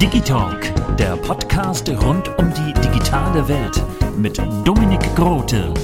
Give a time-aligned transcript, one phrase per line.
[0.00, 3.82] Digitalk, der Podcast rund um die digitale Welt
[4.16, 5.74] mit Dominik Grote.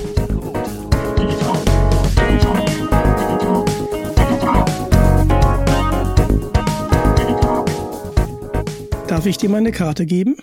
[9.06, 10.36] Darf ich dir meine Karte geben?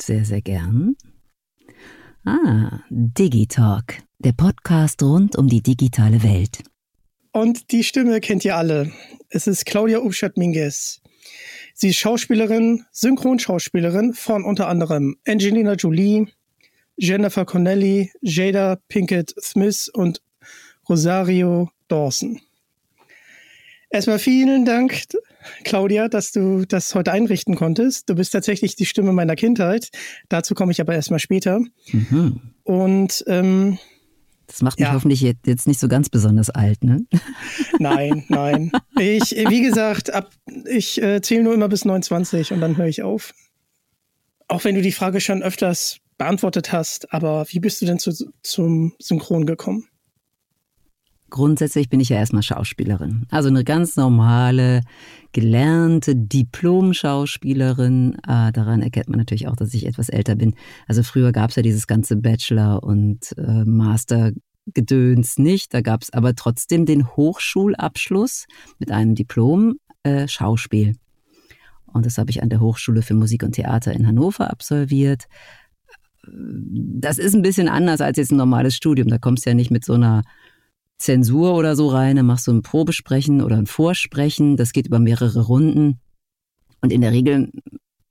[0.00, 0.96] Sehr, sehr gern.
[2.24, 6.62] Ah, Digitalk, der Podcast rund um die digitale Welt.
[7.34, 8.92] Und die Stimme kennt ihr alle.
[9.28, 11.00] Es ist Claudia Ubschat-Minguez.
[11.74, 16.28] Sie ist Schauspielerin, Synchronschauspielerin von unter anderem Angelina Jolie,
[16.96, 20.22] Jennifer Connelly, Jada Pinkett Smith und
[20.88, 22.40] Rosario Dawson.
[23.90, 25.02] Erstmal vielen Dank,
[25.64, 28.08] Claudia, dass du das heute einrichten konntest.
[28.08, 29.88] Du bist tatsächlich die Stimme meiner Kindheit.
[30.28, 31.58] Dazu komme ich aber erstmal später.
[31.90, 32.40] Mhm.
[32.62, 33.80] Und ähm,
[34.46, 34.94] das macht mich ja.
[34.94, 37.04] hoffentlich jetzt nicht so ganz besonders alt, ne?
[37.78, 38.70] Nein, nein.
[38.98, 40.30] Ich, wie gesagt, ab,
[40.66, 43.34] ich äh, zähle nur immer bis 29 und dann höre ich auf.
[44.48, 48.12] Auch wenn du die Frage schon öfters beantwortet hast, aber wie bist du denn zu,
[48.42, 49.88] zum Synchron gekommen?
[51.34, 53.26] Grundsätzlich bin ich ja erstmal Schauspielerin.
[53.28, 54.82] Also eine ganz normale,
[55.32, 58.14] gelernte Diplom-Schauspielerin.
[58.22, 60.54] Äh, daran erkennt man natürlich auch, dass ich etwas älter bin.
[60.86, 65.74] Also früher gab es ja dieses ganze Bachelor- und äh, Master-Gedöns nicht.
[65.74, 68.46] Da gab es aber trotzdem den Hochschulabschluss
[68.78, 70.94] mit einem Diplom äh, Schauspiel.
[71.86, 75.24] Und das habe ich an der Hochschule für Musik und Theater in Hannover absolviert.
[76.28, 79.08] Das ist ein bisschen anders als jetzt ein normales Studium.
[79.08, 80.22] Da kommst du ja nicht mit so einer
[81.04, 84.98] Zensur oder so rein, dann machst du ein Probesprechen oder ein Vorsprechen, das geht über
[84.98, 86.00] mehrere Runden.
[86.80, 87.52] Und in der Regel,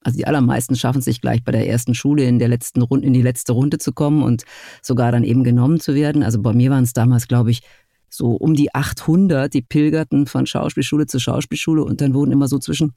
[0.02, 3.08] also die allermeisten schaffen es sich gleich bei der ersten Schule in der letzten Runde,
[3.08, 4.44] in die letzte Runde zu kommen und
[4.84, 6.22] sogar dann eben genommen zu werden.
[6.22, 7.62] Also bei mir waren es damals, glaube ich,
[8.10, 12.60] so um die 800, die pilgerten von Schauspielschule zu Schauspielschule und dann wurden immer so
[12.60, 12.94] zwischen,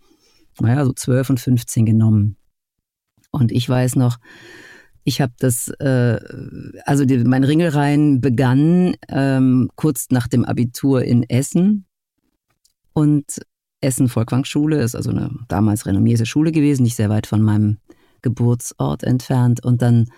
[0.60, 2.36] naja, so 12 und 15 genommen.
[3.30, 4.18] Und ich weiß noch,
[5.06, 6.18] ich habe das, äh,
[6.84, 11.86] also die, mein Ringelreihen begann ähm, kurz nach dem Abitur in Essen.
[12.92, 13.40] Und
[13.80, 17.76] Essen Volkwang-Schule ist also eine damals renommierte Schule gewesen, nicht sehr weit von meinem
[18.22, 19.64] Geburtsort entfernt.
[19.64, 20.10] Und dann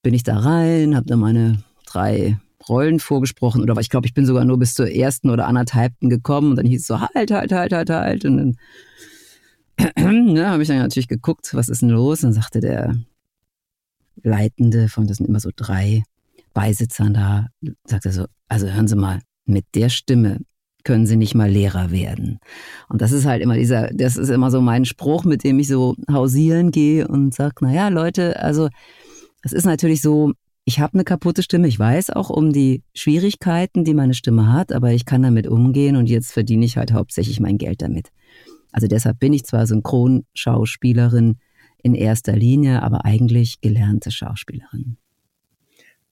[0.00, 4.26] bin ich da rein, habe da meine drei Rollen vorgesprochen oder ich glaube, ich bin
[4.26, 7.50] sogar nur bis zur ersten oder anderthalbten gekommen und dann hieß es so halt, halt,
[7.50, 8.56] halt, halt, halt und
[9.96, 12.22] dann ja, habe ich dann natürlich geguckt, was ist denn los?
[12.22, 12.94] Und dann sagte der
[14.22, 16.02] Leitende von, das sind immer so drei
[16.54, 17.48] Beisitzern da,
[17.84, 20.38] sagt er so, also hören Sie mal, mit der Stimme
[20.84, 22.38] können Sie nicht mal Lehrer werden.
[22.88, 25.68] Und das ist halt immer dieser, das ist immer so mein Spruch, mit dem ich
[25.68, 28.68] so hausieren gehe und sage, naja, Leute, also
[29.42, 30.32] es ist natürlich so,
[30.64, 34.72] ich habe eine kaputte Stimme, ich weiß auch um die Schwierigkeiten, die meine Stimme hat,
[34.72, 38.08] aber ich kann damit umgehen und jetzt verdiene ich halt hauptsächlich mein Geld damit.
[38.72, 41.38] Also deshalb bin ich zwar Synchronschauspielerin,
[41.82, 44.96] in erster Linie, aber eigentlich gelernte Schauspielerin.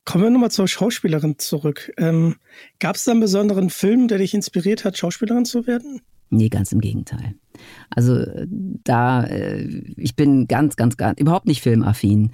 [0.04, 1.92] Kommen wir nochmal zur Schauspielerin zurück.
[1.98, 2.36] Ähm,
[2.78, 6.00] Gab es da einen besonderen Film, der dich inspiriert hat, Schauspielerin zu werden?
[6.30, 7.34] Nee, ganz im Gegenteil.
[7.90, 8.24] Also
[8.84, 9.64] da, äh,
[9.96, 12.32] ich bin ganz, ganz, ganz, überhaupt nicht filmaffin.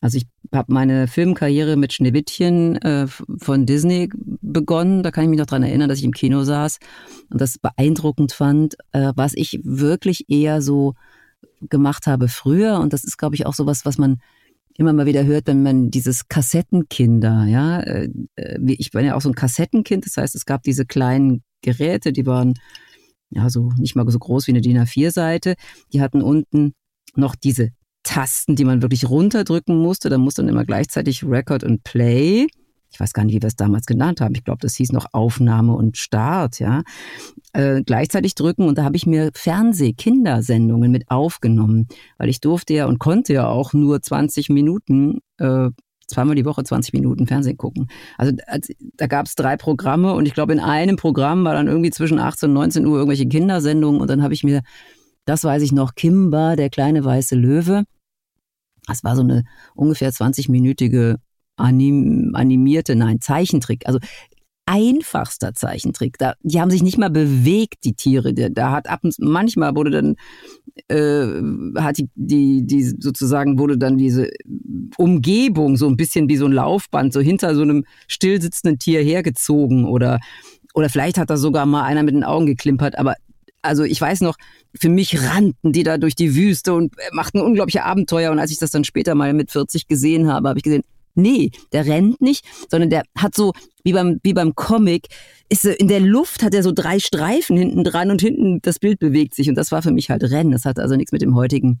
[0.00, 4.10] Also ich habe meine Filmkarriere mit Schneewittchen äh, von Disney
[4.42, 5.02] begonnen.
[5.02, 6.78] Da kann ich mich noch dran erinnern, dass ich im Kino saß
[7.30, 8.76] und das beeindruckend fand.
[8.92, 10.94] Äh, was ich wirklich eher so
[11.68, 12.80] gemacht habe früher.
[12.80, 14.20] Und das ist, glaube ich, auch sowas, was man
[14.76, 18.08] immer mal wieder hört, wenn man dieses Kassettenkinder, ja, äh,
[18.66, 22.24] ich bin ja auch so ein Kassettenkind, das heißt, es gab diese kleinen Geräte, die
[22.24, 22.54] waren
[23.30, 25.54] ja so nicht mal so groß wie eine DIN A4-Seite.
[25.92, 26.72] Die hatten unten
[27.14, 27.70] noch diese
[28.02, 30.08] Tasten, die man wirklich runterdrücken musste.
[30.08, 32.46] Da musste dann immer gleichzeitig Record und Play.
[32.90, 34.34] Ich weiß gar nicht, wie wir es damals genannt haben.
[34.34, 36.82] Ich glaube, das hieß noch Aufnahme und Start, ja.
[37.52, 41.88] Äh, gleichzeitig drücken und da habe ich mir Fernseh-Kindersendungen mit aufgenommen,
[42.18, 45.70] weil ich durfte ja und konnte ja auch nur 20 Minuten äh,
[46.10, 47.88] zweimal die Woche 20 Minuten Fernsehen gucken.
[48.18, 48.32] Also
[48.96, 52.18] da gab es drei Programme und ich glaube, in einem Programm war dann irgendwie zwischen
[52.18, 54.62] 18 und 19 Uhr irgendwelche Kindersendungen und dann habe ich mir,
[55.24, 57.84] das weiß ich noch, Kimba, der kleine weiße Löwe.
[58.86, 59.44] Das war so eine
[59.74, 61.16] ungefähr 20-minütige
[61.60, 63.86] anim, animierte, nein, Zeichentrick.
[63.86, 63.98] Also
[64.66, 66.16] einfachster Zeichentrick.
[66.18, 68.32] Da, die haben sich nicht mal bewegt, die Tiere.
[68.32, 70.16] Da hat ab und manchmal wurde dann
[70.88, 74.30] äh, hat die, die, die sozusagen wurde dann diese
[74.96, 79.86] Umgebung so ein bisschen wie so ein Laufband so hinter so einem stillsitzenden Tier hergezogen
[79.86, 80.20] oder
[80.72, 83.16] oder vielleicht hat da sogar mal einer mit den Augen geklimpert, aber
[83.62, 84.36] also ich weiß noch,
[84.78, 88.30] für mich rannten die da durch die Wüste und machten unglaubliche Abenteuer.
[88.30, 90.82] Und als ich das dann später mal mit 40 gesehen habe, habe ich gesehen,
[91.14, 93.52] Nee, der rennt nicht, sondern der hat so,
[93.84, 95.08] wie beim, wie beim Comic,
[95.48, 98.98] ist in der Luft hat er so drei Streifen hinten dran und hinten das Bild
[98.98, 99.48] bewegt sich.
[99.48, 100.52] Und das war für mich halt Rennen.
[100.52, 101.80] Das hat also nichts mit dem heutigen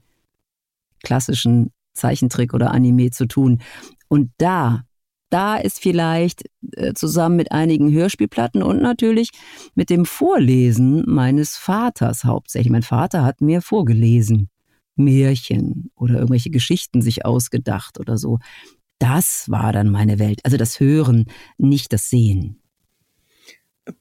[1.02, 3.60] klassischen Zeichentrick oder Anime zu tun.
[4.08, 4.82] Und da,
[5.30, 9.30] da ist vielleicht äh, zusammen mit einigen Hörspielplatten und natürlich
[9.74, 12.72] mit dem Vorlesen meines Vaters hauptsächlich.
[12.72, 14.48] Mein Vater hat mir vorgelesen.
[14.96, 18.38] Märchen oder irgendwelche Geschichten sich ausgedacht oder so.
[19.00, 20.40] Das war dann meine Welt.
[20.44, 21.26] Also das Hören,
[21.58, 22.60] nicht das Sehen.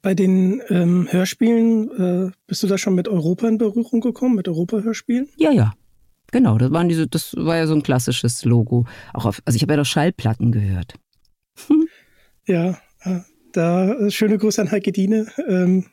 [0.01, 4.47] Bei den ähm, Hörspielen, äh, bist du da schon mit Europa in Berührung gekommen, mit
[4.47, 5.29] Europa-Hörspielen?
[5.37, 5.73] Ja, ja.
[6.31, 8.85] Genau, das waren diese, das war ja so ein klassisches Logo.
[9.13, 10.93] Auch auf, also ich habe ja doch Schallplatten gehört.
[12.45, 13.19] Ja, äh,
[13.53, 15.27] da äh, schöne Grüße an Heike Diene.
[15.47, 15.85] Ähm,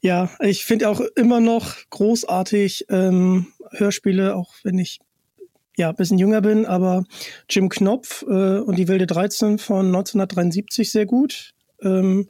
[0.00, 5.00] ja, ich finde auch immer noch großartig ähm, Hörspiele, auch wenn ich
[5.76, 7.04] ja, ein bisschen jünger bin, aber
[7.48, 11.54] Jim Knopf äh, und die Wilde 13 von 1973 sehr gut.
[11.80, 12.28] Ähm,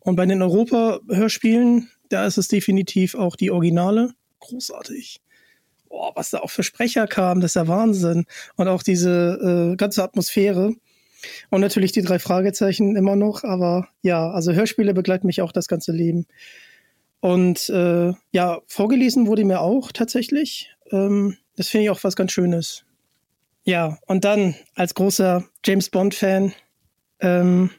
[0.00, 4.12] und bei den Europa-Hörspielen, da ist es definitiv auch die Originale.
[4.40, 5.20] Großartig.
[5.88, 8.26] Boah, was da auch für Sprecher kam, das ist ja Wahnsinn.
[8.56, 10.74] Und auch diese äh, ganze Atmosphäre.
[11.50, 15.68] Und natürlich die drei Fragezeichen immer noch, aber ja, also Hörspiele begleiten mich auch das
[15.68, 16.26] ganze Leben.
[17.20, 20.74] Und äh, ja, vorgelesen wurde mir auch tatsächlich.
[20.90, 22.84] Ähm, das finde ich auch was ganz Schönes.
[23.64, 26.52] Ja, und dann als großer James Bond-Fan,
[27.20, 27.70] ähm,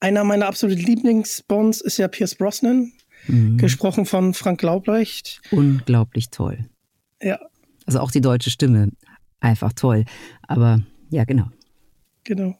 [0.00, 2.92] einer meiner absoluten Lieblingsbonds ist ja Pierce Brosnan,
[3.26, 3.58] mhm.
[3.58, 5.40] gesprochen von Frank Laubrecht.
[5.50, 6.68] Unglaublich toll.
[7.22, 7.38] Ja.
[7.86, 8.90] Also auch die deutsche Stimme,
[9.40, 10.04] einfach toll.
[10.46, 10.80] Aber
[11.10, 11.48] ja, genau.
[12.24, 12.56] Genau.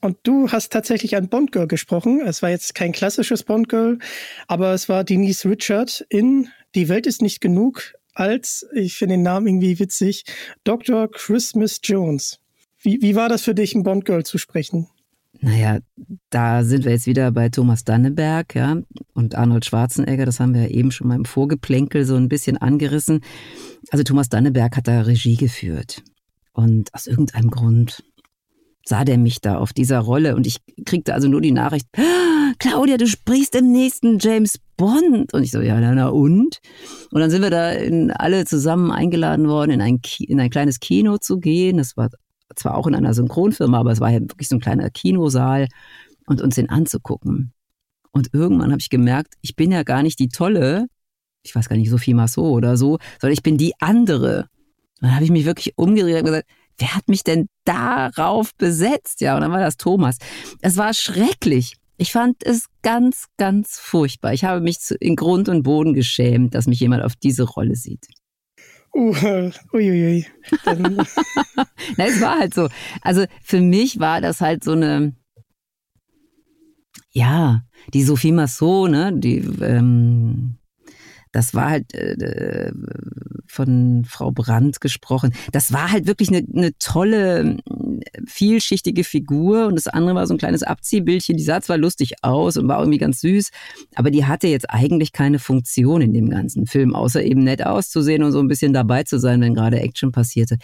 [0.00, 2.22] Und du hast tatsächlich ein Bond-Girl gesprochen.
[2.24, 3.98] Es war jetzt kein klassisches Bond-Girl,
[4.46, 9.22] aber es war Denise Richard in Die Welt ist nicht genug, als, ich finde den
[9.22, 10.24] Namen irgendwie witzig,
[10.64, 11.10] Dr.
[11.10, 12.38] Christmas Jones.
[12.82, 14.88] Wie, wie war das für dich, ein Bond-Girl zu sprechen?
[15.42, 15.78] Naja,
[16.28, 18.76] da sind wir jetzt wieder bei Thomas Danneberg, ja,
[19.14, 22.58] und Arnold Schwarzenegger, das haben wir ja eben schon mal im Vorgeplänkel so ein bisschen
[22.58, 23.20] angerissen.
[23.90, 26.02] Also Thomas Danneberg hat da Regie geführt.
[26.52, 28.02] Und aus irgendeinem Grund
[28.84, 32.52] sah der mich da auf dieser Rolle und ich kriegte also nur die Nachricht, ah,
[32.58, 35.32] Claudia, du sprichst im nächsten James Bond.
[35.32, 36.60] Und ich so, ja, na und?
[37.10, 40.80] Und dann sind wir da in, alle zusammen eingeladen worden, in ein, in ein kleines
[40.80, 41.76] Kino zu gehen.
[41.76, 42.10] Das war
[42.56, 45.68] zwar auch in einer Synchronfirma, aber es war ja wirklich so ein kleiner Kinosaal
[46.26, 47.52] und uns den anzugucken.
[48.12, 50.86] Und irgendwann habe ich gemerkt, ich bin ja gar nicht die tolle,
[51.42, 54.48] ich weiß gar nicht, Sophie Massot oder so, sondern ich bin die andere.
[55.00, 56.48] Dann habe ich mich wirklich umgedreht und gesagt,
[56.80, 59.20] wer hat mich denn darauf besetzt?
[59.20, 60.16] Ja, und dann war das Thomas.
[60.60, 61.76] Es war schrecklich.
[61.96, 64.32] Ich fand es ganz, ganz furchtbar.
[64.32, 68.06] Ich habe mich in Grund und Boden geschämt, dass mich jemand auf diese Rolle sieht.
[68.94, 70.26] Uh, uiuiui.
[70.64, 72.68] Na, es war halt so.
[73.02, 75.14] Also für mich war das halt so eine,
[77.12, 80.56] ja, die Sophie Massot, ne, die, ähm,
[81.32, 82.72] das war halt äh,
[83.46, 85.32] von Frau Brandt gesprochen.
[85.52, 87.58] Das war halt wirklich eine, eine tolle,
[88.26, 91.36] vielschichtige Figur und das andere war so ein kleines Abziehbildchen.
[91.36, 93.50] Die sah zwar lustig aus und war irgendwie ganz süß,
[93.94, 98.22] aber die hatte jetzt eigentlich keine Funktion in dem ganzen Film, außer eben nett auszusehen
[98.22, 100.58] und so ein bisschen dabei zu sein, wenn gerade Action passierte.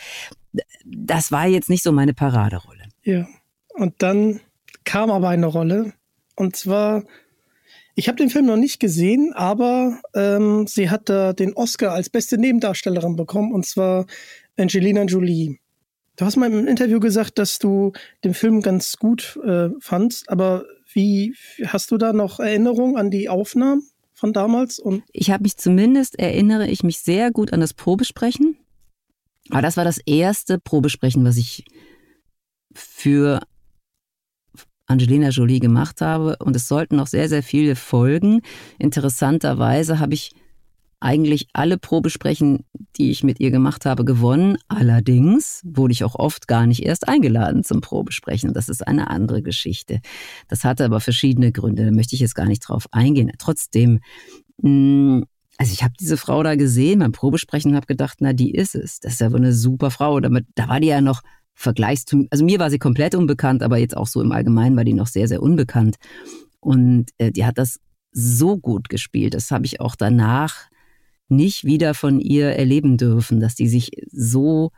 [0.85, 2.85] Das war jetzt nicht so meine Paraderolle.
[3.03, 3.27] Ja,
[3.75, 4.41] und dann
[4.85, 5.93] kam aber eine Rolle
[6.37, 7.05] und zwar
[7.97, 12.11] ich habe den Film noch nicht gesehen, aber ähm, sie hat da den Oscar als
[12.11, 14.07] beste Nebendarstellerin bekommen, und zwar
[14.59, 15.59] Angelina Jolie.
[16.17, 20.67] Du hast mal im Interview gesagt, dass du den Film ganz gut äh, fandst, aber
[20.93, 21.35] wie
[21.65, 24.79] hast du da noch Erinnerungen an die Aufnahmen von damals?
[24.79, 28.59] Und ich habe mich zumindest, erinnere ich mich sehr gut an das Probesprechen.
[29.49, 31.65] Aber das war das erste Probesprechen, was ich
[32.75, 33.41] für
[34.87, 36.37] Angelina Jolie gemacht habe.
[36.39, 38.41] Und es sollten noch sehr, sehr viele folgen.
[38.79, 40.33] Interessanterweise habe ich
[41.01, 42.65] eigentlich alle Probesprechen,
[42.97, 44.57] die ich mit ihr gemacht habe, gewonnen.
[44.69, 48.55] Allerdings wurde ich auch oft gar nicht erst eingeladen zum Probesprechen.
[48.55, 50.01] Das ist eine andere Geschichte.
[50.49, 51.85] Das hatte aber verschiedene Gründe.
[51.85, 53.31] Da möchte ich jetzt gar nicht drauf eingehen.
[53.39, 54.01] Trotzdem,
[54.63, 55.23] mm,
[55.59, 58.75] also ich habe diese Frau da gesehen beim Probesprechen und habe gedacht, na, die ist
[58.75, 59.01] es.
[59.01, 60.21] Das ist ja wohl eine super Frau.
[60.21, 61.23] Damit, da war die ja noch
[61.57, 64.95] vergleichsweise, also mir war sie komplett unbekannt, aber jetzt auch so im Allgemeinen war die
[64.95, 65.97] noch sehr, sehr unbekannt.
[66.61, 67.81] Und äh, die hat das
[68.13, 69.35] so gut gespielt.
[69.35, 70.69] Das habe ich auch danach
[71.29, 74.71] nicht wieder von ihr erleben dürfen, dass die sich so,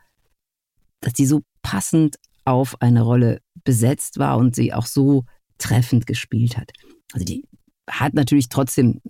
[1.00, 5.24] dass die so passend auf eine Rolle besetzt war und sie auch so
[5.58, 6.70] treffend gespielt hat.
[7.12, 7.44] Also die
[7.90, 9.00] hat natürlich trotzdem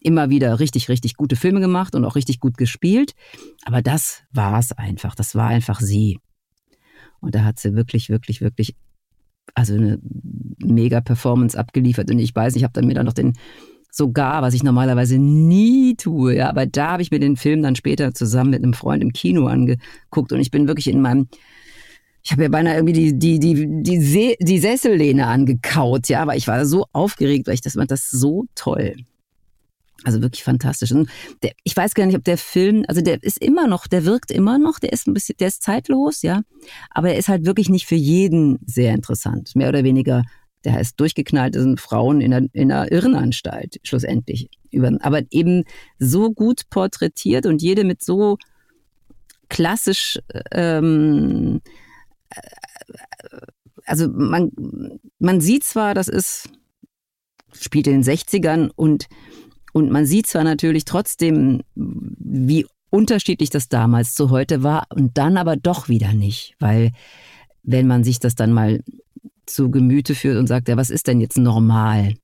[0.00, 3.12] immer wieder richtig, richtig gute Filme gemacht und auch richtig gut gespielt.
[3.64, 5.14] Aber das war es einfach.
[5.14, 6.18] Das war einfach sie.
[7.20, 8.76] Und da hat sie wirklich, wirklich, wirklich,
[9.54, 9.98] also eine
[10.58, 12.10] mega Performance abgeliefert.
[12.10, 13.34] Und ich weiß, ich habe dann mir dann noch den
[13.90, 16.36] sogar, was ich normalerweise nie tue.
[16.36, 19.12] Ja, aber da habe ich mir den Film dann später zusammen mit einem Freund im
[19.12, 21.28] Kino angeguckt und ich bin wirklich in meinem
[22.22, 26.36] ich habe ja beinahe irgendwie die, die, die, die, Se die Sessellehne angekaut, ja, aber
[26.36, 28.96] ich war so aufgeregt, weil ich das fand das so toll.
[30.04, 30.92] Also wirklich fantastisch.
[30.92, 31.10] Und
[31.42, 34.30] der, ich weiß gar nicht, ob der Film, also der ist immer noch, der wirkt
[34.30, 36.42] immer noch, der ist ein bisschen, der ist zeitlos, ja.
[36.90, 39.56] Aber er ist halt wirklich nicht für jeden sehr interessant.
[39.56, 40.22] Mehr oder weniger
[40.64, 44.50] der heißt durchgeknallt sind Frauen in einer, in einer Irrenanstalt schlussendlich.
[45.00, 45.64] Aber eben
[45.98, 48.38] so gut porträtiert und jede mit so
[49.48, 50.18] klassisch,
[50.50, 51.60] ähm,
[53.86, 54.50] also man,
[55.18, 56.50] man sieht zwar, das ist,
[57.52, 59.06] spielt in den 60ern und,
[59.72, 65.36] und man sieht zwar natürlich trotzdem, wie unterschiedlich das damals zu heute war und dann
[65.36, 66.92] aber doch wieder nicht, weil
[67.62, 68.80] wenn man sich das dann mal
[69.46, 72.14] zu Gemüte führt und sagt, ja, was ist denn jetzt normal?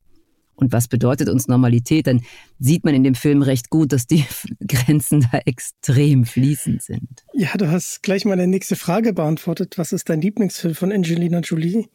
[0.57, 2.07] Und was bedeutet uns Normalität?
[2.07, 2.23] Dann
[2.61, 4.25] sieht man in dem Film recht gut, dass die
[4.67, 7.25] Grenzen da extrem fließend sind.
[7.33, 9.79] Ja, du hast gleich meine nächste Frage beantwortet.
[9.79, 11.89] Was ist dein Lieblingsfilm von Angelina Jolie?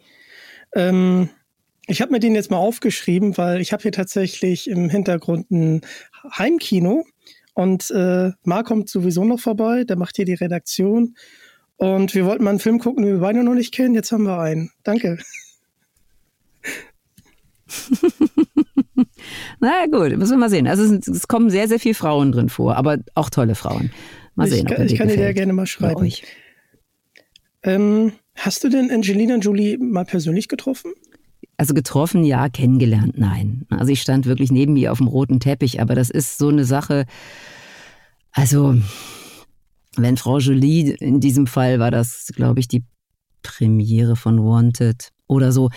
[0.75, 1.29] Ähm,
[1.89, 5.81] ich habe mir den jetzt mal aufgeschrieben, weil ich habe hier tatsächlich im Hintergrund ein
[6.37, 7.05] Heimkino
[7.53, 11.15] und äh, Marc kommt sowieso noch vorbei, der macht hier die Redaktion
[11.77, 13.95] und wir wollten mal einen Film gucken, den wir beide noch nicht kennen.
[13.95, 14.69] Jetzt haben wir einen.
[14.83, 15.17] Danke.
[19.59, 20.67] Na gut, müssen wir mal sehen.
[20.67, 23.91] Also es, es, kommen sehr, sehr viele Frauen drin vor, aber auch tolle Frauen.
[24.35, 24.67] Mal sehen.
[24.67, 26.11] Ich, kann, ich kann dir ja gerne mal schreiben.
[27.63, 30.91] Ähm, hast du denn Angelina Jolie mal persönlich getroffen?
[31.59, 33.65] Also getroffen, ja, kennengelernt, nein.
[33.69, 36.63] Also ich stand wirklich neben ihr auf dem roten Teppich, aber das ist so eine
[36.63, 37.05] Sache.
[38.31, 38.77] Also
[39.97, 42.85] wenn Frau Jolie, in diesem Fall war das, glaube ich, die
[43.41, 45.69] Premiere von Wanted oder so,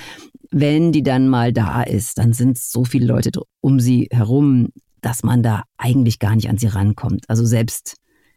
[0.52, 4.68] wenn die dann mal da ist, dann sind so viele Leute um sie herum,
[5.00, 7.24] dass man da eigentlich gar nicht an sie rankommt.
[7.26, 7.96] Also selbst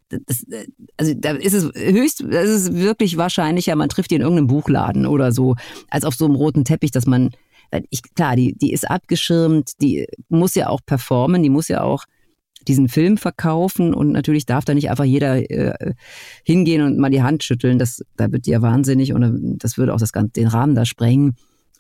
[0.10, 0.46] das,
[0.98, 5.06] also da ist es höchst, das ist wirklich wahrscheinlicher, man trifft die in irgendeinem Buchladen
[5.06, 5.56] oder so,
[5.90, 7.32] als auf so einem roten Teppich, dass man,
[7.90, 12.06] ich, klar, die, die ist abgeschirmt, die muss ja auch performen, die muss ja auch
[12.68, 15.94] diesen Film verkaufen und natürlich darf da nicht einfach jeder äh,
[16.44, 17.80] hingehen und mal die Hand schütteln.
[17.80, 20.76] Das, da wird die ja wahnsinnig und äh, das würde auch das ganze, den Rahmen
[20.76, 21.36] da sprengen.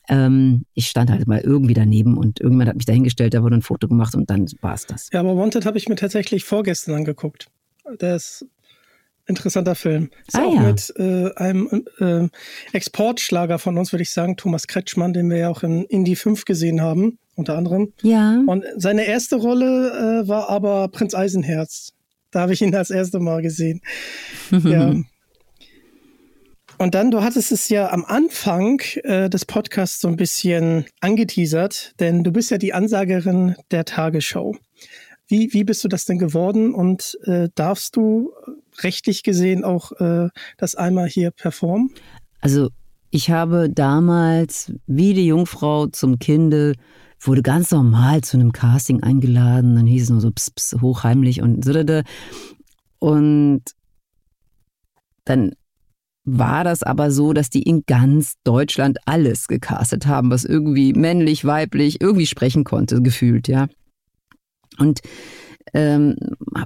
[0.08, 3.62] Ähm, ich stand halt mal irgendwie daneben und irgendjemand hat mich dahingestellt, da wurde ein
[3.63, 5.10] Foto gemacht und dann war es das.
[5.12, 7.50] Ja, aber Wanted habe ich mir tatsächlich vorgestern angeguckt.
[7.99, 8.45] Der ist
[9.27, 10.09] interessanter Film.
[10.27, 10.61] Ist ah, auch ja.
[10.61, 12.27] mit äh, einem äh,
[12.73, 16.45] Exportschlager von uns, würde ich sagen, Thomas Kretschmann, den wir ja auch in Indie 5
[16.45, 17.93] gesehen haben unter anderem.
[18.01, 18.41] Ja.
[18.45, 21.93] Und seine erste Rolle äh, war aber Prinz Eisenherz.
[22.31, 23.81] Da habe ich ihn das erste Mal gesehen.
[24.51, 24.95] ja.
[26.77, 31.93] Und dann, du hattest es ja am Anfang äh, des Podcasts so ein bisschen angeteasert,
[31.99, 34.55] denn du bist ja die Ansagerin der Tagesschau.
[35.27, 38.32] Wie, wie bist du das denn geworden und äh, darfst du
[38.84, 41.91] rechtlich gesehen auch äh, das einmal hier performen?
[42.41, 42.70] Also
[43.10, 46.74] ich habe damals wie die Jungfrau zum Kinde
[47.20, 49.75] wurde ganz normal zu einem Casting eingeladen.
[49.75, 51.74] Dann hieß es nur so ps, ps, hochheimlich und so.
[53.00, 53.63] Und
[55.24, 55.53] dann
[56.24, 61.46] war das aber so, dass die in ganz Deutschland alles gecastet haben, was irgendwie männlich,
[61.46, 63.67] weiblich, irgendwie sprechen konnte, gefühlt, ja.
[64.79, 65.01] Und
[65.74, 66.15] ähm,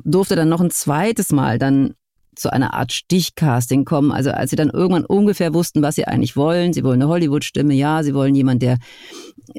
[0.04, 1.96] durfte dann noch ein zweites Mal dann
[2.36, 4.12] zu einer Art Stichcasting kommen.
[4.12, 6.74] Also als sie dann irgendwann ungefähr wussten, was sie eigentlich wollen.
[6.74, 8.04] Sie wollen eine Hollywood-Stimme, ja.
[8.04, 8.78] Sie wollen jemand, der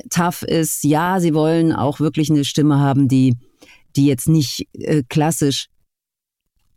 [0.09, 1.21] tough ist, ja.
[1.21, 3.37] Sie wollen auch wirklich eine Stimme haben, die,
[3.97, 5.67] die jetzt nicht äh, klassisch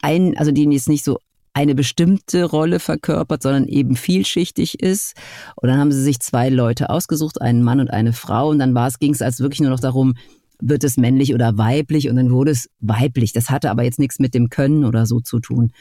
[0.01, 1.18] ein, also die jetzt nicht so
[1.53, 5.13] eine bestimmte Rolle verkörpert, sondern eben vielschichtig ist.
[5.56, 8.50] Und dann haben sie sich zwei Leute ausgesucht, einen Mann und eine Frau.
[8.50, 10.15] Und dann war es, ging es als wirklich nur noch darum,
[10.63, 12.10] wird es männlich oder weiblich?
[12.10, 13.34] Und dann wurde es weiblich.
[13.34, 15.72] Das hatte aber jetzt nichts mit dem Können oder so zu tun.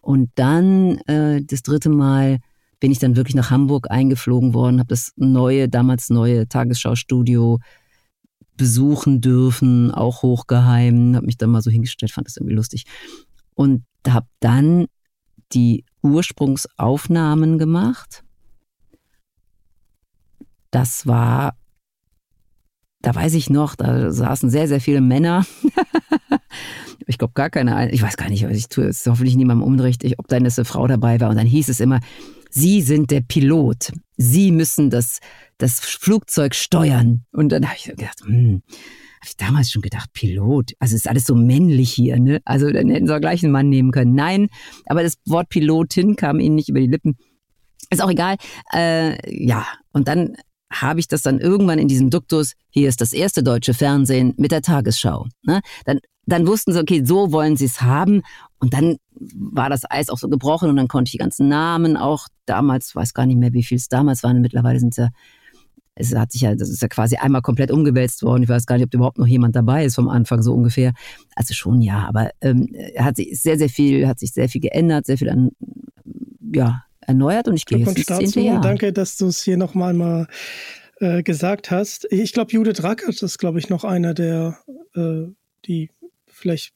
[0.00, 2.38] Und dann äh, das dritte Mal
[2.80, 7.60] bin ich dann wirklich nach Hamburg eingeflogen worden, habe das neue, damals neue Tagesschau-Studio
[8.56, 12.84] besuchen dürfen, auch hochgeheim, habe mich dann mal so hingestellt, fand das irgendwie lustig.
[13.54, 14.86] Und habe dann
[15.52, 18.24] die Ursprungsaufnahmen gemacht.
[20.70, 21.54] Das war,
[23.02, 25.44] da weiß ich noch, da saßen sehr, sehr viele Männer.
[27.06, 29.66] ich glaube gar keine, ich weiß gar nicht, was ich tue, es ist hoffentlich niemandem
[29.66, 31.30] unrichtig, ob da eine Frau dabei war.
[31.30, 32.00] Und dann hieß es immer,
[32.54, 33.92] Sie sind der Pilot.
[34.18, 35.20] Sie müssen das,
[35.56, 37.24] das Flugzeug steuern.
[37.32, 40.72] Und dann habe ich gedacht, hm, habe ich damals schon gedacht, Pilot.
[40.78, 42.42] Also ist alles so männlich hier, ne?
[42.44, 44.14] Also dann hätten sie auch gleich einen Mann nehmen können.
[44.14, 44.48] Nein,
[44.84, 47.16] aber das Wort Pilotin kam ihnen nicht über die Lippen.
[47.88, 48.36] Ist auch egal.
[48.74, 50.36] Äh, ja, und dann
[50.72, 54.50] habe ich das dann irgendwann in diesem Duktus, hier ist das erste deutsche Fernsehen mit
[54.50, 55.26] der Tagesschau.
[55.42, 55.60] Ne?
[55.84, 58.22] Dann dann wussten sie, okay, so wollen sie es haben.
[58.58, 61.96] Und dann war das Eis auch so gebrochen und dann konnte ich die ganzen Namen
[61.96, 64.40] auch damals, weiß gar nicht mehr, wie viel es damals waren.
[64.40, 65.08] Mittlerweile sind es ja,
[65.94, 68.44] es hat sich ja, das ist ja quasi einmal komplett umgewälzt worden.
[68.44, 70.92] Ich weiß gar nicht, ob überhaupt noch jemand dabei ist vom Anfang so ungefähr.
[71.34, 75.06] Also schon ja, aber ähm, hat sich sehr, sehr viel, hat sich sehr viel geändert,
[75.06, 75.50] sehr viel an,
[76.54, 78.60] ja, erneuert und ich gehe jetzt ins zehnte Jahr.
[78.60, 80.26] Danke, dass du es hier nochmal mal
[81.00, 82.06] äh, gesagt hast.
[82.10, 84.58] Ich glaube, Judith Rackert ist, glaube ich, noch einer der,
[84.94, 85.32] äh,
[85.66, 85.90] die
[86.26, 86.72] vielleicht.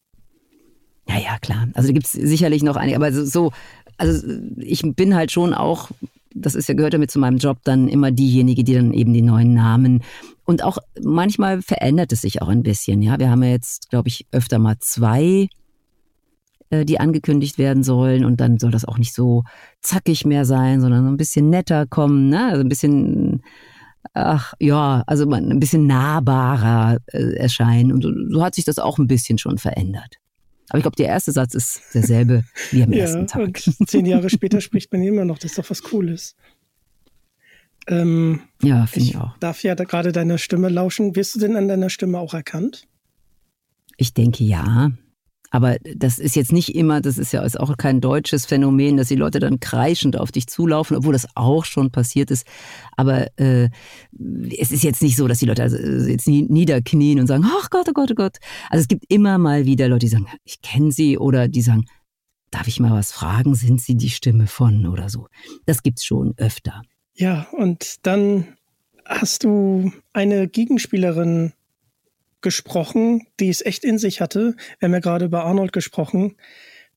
[1.09, 1.69] Ja, ja, klar.
[1.75, 3.53] Also da gibt es sicherlich noch einige, aber so,
[3.97, 4.29] also
[4.59, 5.91] ich bin halt schon auch,
[6.35, 9.23] das ist ja gehört damit zu meinem Job, dann immer diejenige, die dann eben die
[9.23, 10.03] neuen Namen
[10.45, 13.03] und auch manchmal verändert es sich auch ein bisschen.
[13.03, 15.49] Ja, wir haben ja jetzt, glaube ich, öfter mal zwei
[16.71, 19.45] die angekündigt werden sollen und dann soll das auch nicht so
[19.83, 22.47] zackig mehr sein, sondern so ein bisschen netter kommen, ne?
[22.47, 23.43] Also ein bisschen
[24.15, 27.93] ach ja, also ein bisschen nahbarer äh, erscheinen.
[27.93, 30.17] Und so, so, hat sich das auch ein bisschen schon verändert.
[30.69, 33.61] Aber ich glaube, der erste Satz ist derselbe wie am ja, ersten Tag.
[33.79, 36.35] Und zehn Jahre später spricht man immer noch, das ist doch was Cooles.
[37.89, 39.37] Ähm, ja, finde ich, ich auch.
[39.39, 41.15] Darf ja da gerade deiner Stimme lauschen.
[41.15, 42.89] Wirst du denn an deiner Stimme auch erkannt?
[43.97, 44.91] Ich denke ja.
[45.51, 49.09] Aber das ist jetzt nicht immer, das ist ja ist auch kein deutsches Phänomen, dass
[49.09, 52.47] die Leute dann kreischend auf dich zulaufen, obwohl das auch schon passiert ist.
[52.97, 53.69] Aber äh,
[54.59, 57.87] es ist jetzt nicht so, dass die Leute also jetzt niederknien und sagen, ach Gott,
[57.89, 58.39] oh Gott, oh Gott.
[58.71, 61.85] Also es gibt immer mal wieder Leute, die sagen, ich kenne sie oder die sagen,
[62.51, 65.29] darf ich mal was fragen, sind sie die Stimme von oder so.
[65.65, 66.83] Das gibt's schon öfter.
[67.15, 68.47] Ja, und dann
[69.05, 71.53] hast du eine Gegenspielerin
[72.47, 74.55] gesprochen, die es echt in sich hatte.
[74.79, 76.37] Wir haben ja gerade über Arnold gesprochen.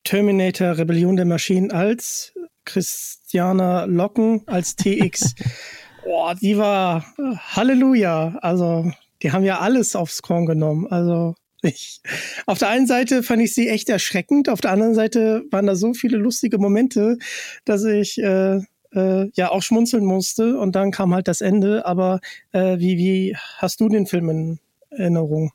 [0.03, 2.33] Terminator Rebellion der Maschinen als
[2.65, 5.33] Christiana Locken als TX.
[6.03, 8.37] Boah, die war Halleluja.
[8.43, 8.91] Also,
[9.23, 10.85] die haben ja alles aufs Korn genommen.
[10.85, 11.33] Also,
[11.63, 11.99] ich,
[12.45, 15.75] auf der einen Seite fand ich sie echt erschreckend, auf der anderen Seite waren da
[15.75, 17.17] so viele lustige Momente,
[17.65, 18.59] dass ich äh,
[18.93, 21.87] äh, ja auch schmunzeln musste und dann kam halt das Ende.
[21.87, 22.19] Aber
[22.51, 24.59] äh, wie, wie hast du den Film in
[24.89, 25.51] Erinnerung.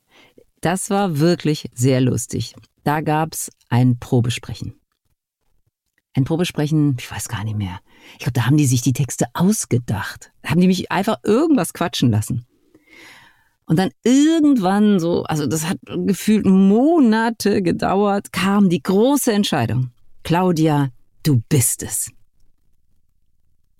[0.61, 2.55] Das war wirklich sehr lustig.
[2.83, 4.79] Da gab es ein Probesprechen.
[6.13, 7.79] Ein Probesprechen, ich weiß gar nicht mehr.
[8.13, 10.31] Ich glaube, da haben die sich die Texte ausgedacht.
[10.41, 12.45] Da haben die mich einfach irgendwas quatschen lassen.
[13.65, 19.91] Und dann irgendwann so, also das hat gefühlt Monate gedauert, kam die große Entscheidung.
[20.23, 20.89] Claudia,
[21.23, 22.11] du bist es.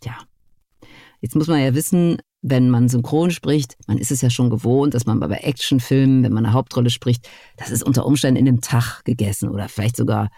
[0.04, 0.18] Ja.
[1.22, 4.94] Jetzt muss man ja wissen, wenn man synchron spricht, man ist es ja schon gewohnt,
[4.94, 7.28] dass man bei Actionfilmen, wenn man eine Hauptrolle spricht,
[7.58, 10.30] das ist unter Umständen in einem Tag gegessen oder vielleicht sogar,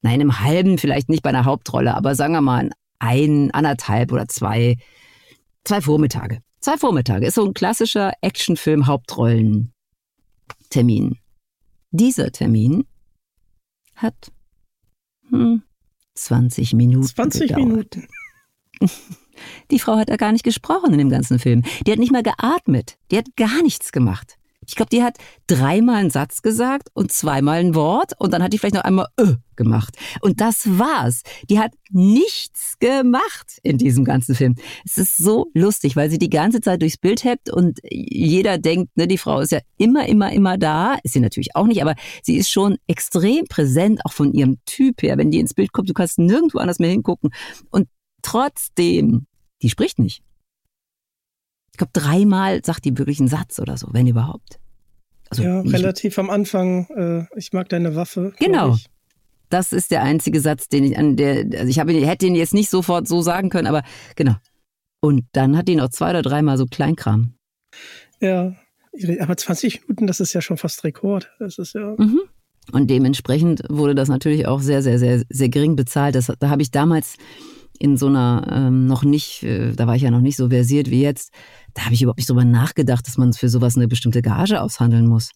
[0.00, 4.10] nein, in einem halben, vielleicht nicht bei einer Hauptrolle, aber sagen wir mal ein, anderthalb
[4.10, 4.78] oder zwei,
[5.64, 6.38] zwei Vormittage.
[6.60, 11.18] Zwei Vormittage ist so ein klassischer Actionfilm-Hauptrollen-Termin.
[11.90, 12.86] Dieser Termin
[13.96, 14.32] hat
[15.28, 15.62] hm,
[16.14, 17.66] 20 Minuten 20 gedauert.
[17.66, 18.08] Minuten.
[19.70, 21.62] Die Frau hat ja gar nicht gesprochen in dem ganzen Film.
[21.86, 22.96] Die hat nicht mal geatmet.
[23.10, 24.36] Die hat gar nichts gemacht.
[24.70, 25.16] Ich glaube, die hat
[25.48, 29.08] dreimal einen Satz gesagt und zweimal ein Wort und dann hat die vielleicht noch einmal
[29.16, 29.96] äh gemacht.
[30.20, 31.22] Und das war's.
[31.48, 34.54] Die hat nichts gemacht in diesem ganzen Film.
[34.84, 38.96] Es ist so lustig, weil sie die ganze Zeit durchs Bild hebt und jeder denkt,
[38.96, 40.98] ne, die Frau ist ja immer, immer, immer da.
[41.02, 45.02] Ist sie natürlich auch nicht, aber sie ist schon extrem präsent, auch von ihrem Typ
[45.02, 45.18] her.
[45.18, 47.30] Wenn die ins Bild kommt, du kannst nirgendwo anders mehr hingucken.
[47.70, 47.88] Und
[48.22, 49.26] trotzdem
[49.62, 50.22] die spricht nicht.
[51.72, 54.58] Ich glaube, dreimal sagt die wirklich einen Satz oder so, wenn überhaupt.
[55.30, 58.32] Also ja, relativ am Anfang, äh, ich mag deine Waffe.
[58.38, 58.76] Genau.
[59.48, 62.54] Das ist der einzige Satz, den ich an der, also ich habe, hätte ihn jetzt
[62.54, 63.82] nicht sofort so sagen können, aber
[64.16, 64.36] genau.
[65.00, 67.34] Und dann hat die noch zwei oder dreimal so Kleinkram.
[68.20, 68.54] Ja,
[69.20, 71.30] aber 20 Minuten, das ist ja schon fast Rekord.
[71.38, 71.94] Das ist ja.
[71.96, 72.20] Mhm.
[72.72, 76.14] Und dementsprechend wurde das natürlich auch sehr, sehr, sehr, sehr gering bezahlt.
[76.14, 77.16] Das, da habe ich damals
[77.80, 80.90] in so einer ähm, noch nicht, äh, da war ich ja noch nicht so versiert
[80.90, 81.32] wie jetzt,
[81.74, 85.06] da habe ich überhaupt nicht drüber nachgedacht, dass man für sowas eine bestimmte Gage aushandeln
[85.06, 85.30] muss.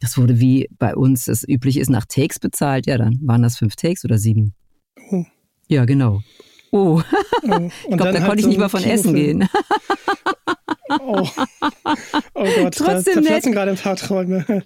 [0.00, 2.86] Das wurde wie bei uns es üblich ist, nach Takes bezahlt.
[2.86, 4.54] Ja, dann waren das fünf Takes oder sieben.
[5.10, 5.24] Oh.
[5.68, 6.22] Ja, genau.
[6.72, 7.02] Oh.
[7.02, 7.02] oh.
[7.42, 9.46] ich glaube, da halt konnte ich nicht mal von Essen gehen.
[10.88, 11.28] oh.
[12.34, 14.64] oh Gott, Trotzdem da zerplatzen gerade ein paar Träume.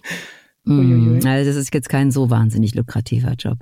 [0.63, 3.59] Mm, also das ist jetzt kein so wahnsinnig lukrativer Job.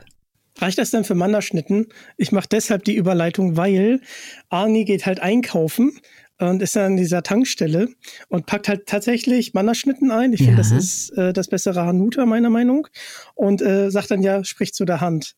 [0.58, 1.88] Reicht das denn für Mannerschnitten?
[2.18, 4.02] Ich mache deshalb die Überleitung, weil
[4.50, 6.00] Arnie geht halt einkaufen
[6.38, 7.89] und ist dann an dieser Tankstelle
[8.28, 10.34] und packt halt tatsächlich Mannerschnitten ein.
[10.34, 10.48] Ich ja.
[10.48, 12.88] finde, das ist äh, das bessere Hanuta, meiner Meinung.
[13.36, 15.36] Und äh, sagt dann ja, spricht zu der Hand.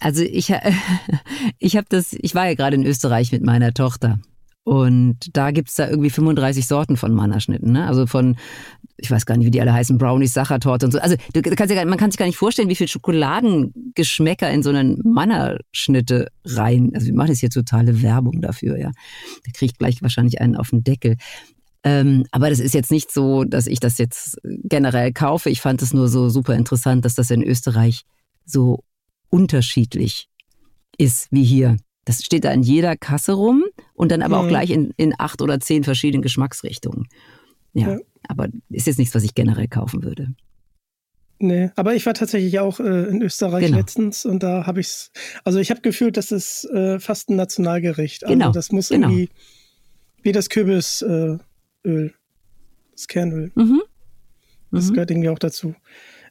[0.00, 0.52] Also ich,
[1.58, 4.20] ich habe das, ich war ja gerade in Österreich mit meiner Tochter.
[4.68, 7.72] Und da gibt's da irgendwie 35 Sorten von Mannerschnitten.
[7.72, 7.86] Ne?
[7.86, 8.36] Also von,
[8.98, 10.98] ich weiß gar nicht, wie die alle heißen, Brownies, Sachertorte und so.
[10.98, 14.68] Also du kannst ja, man kann sich gar nicht vorstellen, wie viel Schokoladengeschmäcker in so
[14.68, 16.90] einen Mannerschnitte rein.
[16.92, 18.90] Also wir machen jetzt hier totale Werbung dafür, ja.
[19.46, 21.16] Da kriege ich gleich wahrscheinlich einen auf den Deckel.
[21.82, 25.48] Ähm, aber das ist jetzt nicht so, dass ich das jetzt generell kaufe.
[25.48, 28.02] Ich fand es nur so super interessant, dass das in Österreich
[28.44, 28.84] so
[29.30, 30.28] unterschiedlich
[30.98, 31.78] ist wie hier.
[32.04, 33.64] Das steht da in jeder Kasse rum
[33.98, 34.44] und dann aber mhm.
[34.44, 37.08] auch gleich in, in acht oder zehn verschiedenen Geschmacksrichtungen.
[37.74, 40.34] Ja, ja, aber ist jetzt nichts, was ich generell kaufen würde.
[41.40, 43.78] Nee, aber ich war tatsächlich auch äh, in Österreich genau.
[43.78, 45.10] letztens und da habe ich es,
[45.44, 48.24] also ich habe gefühlt, das ist äh, fast ein Nationalgericht.
[48.24, 48.50] Also genau.
[48.50, 49.08] das muss genau.
[49.08, 49.28] irgendwie
[50.22, 51.40] wie das Kürbisöl,
[51.84, 52.08] äh,
[52.92, 53.52] das Kernöl.
[53.54, 53.82] Mhm.
[54.72, 54.94] Das mhm.
[54.94, 55.74] gehört irgendwie auch dazu.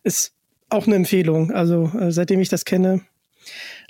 [0.03, 0.34] Ist
[0.69, 1.51] auch eine Empfehlung.
[1.51, 3.01] Also äh, seitdem ich das kenne,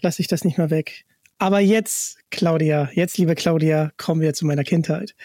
[0.01, 1.05] lasse ich das nicht mehr weg.
[1.39, 5.15] Aber jetzt, Claudia, jetzt, liebe Claudia, kommen wir zu meiner Kindheit.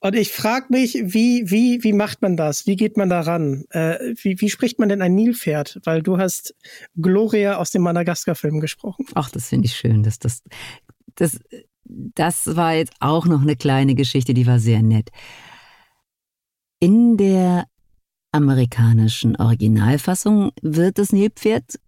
[0.00, 2.66] Und ich frage mich, wie, wie, wie macht man das?
[2.66, 3.64] Wie geht man da ran?
[3.70, 5.78] Äh, wie, wie spricht man denn ein Nilpferd?
[5.84, 6.54] Weil du hast
[6.96, 9.04] Gloria aus dem Madagaskar-Film gesprochen.
[9.14, 10.02] Ach, das finde ich schön.
[10.02, 10.42] Dass das,
[11.16, 11.38] das,
[11.84, 15.10] das war jetzt auch noch eine kleine Geschichte, die war sehr nett.
[16.80, 17.66] In der
[18.32, 21.78] amerikanischen Originalfassung wird das Nilpferd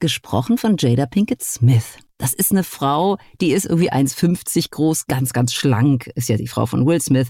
[0.00, 1.96] gesprochen von Jada Pinkett Smith.
[2.18, 6.46] Das ist eine Frau, die ist irgendwie 1,50 groß, ganz, ganz schlank, ist ja die
[6.46, 7.28] Frau von Will Smith.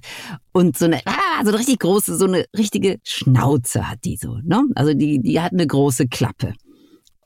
[0.52, 4.38] Und so eine, ah, so eine richtig große, so eine richtige Schnauze hat die so,
[4.42, 4.62] ne?
[4.74, 6.52] Also die, die hat eine große Klappe.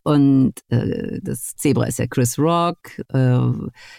[0.08, 2.78] Und äh, das Zebra ist ja Chris Rock.
[3.12, 3.36] Äh,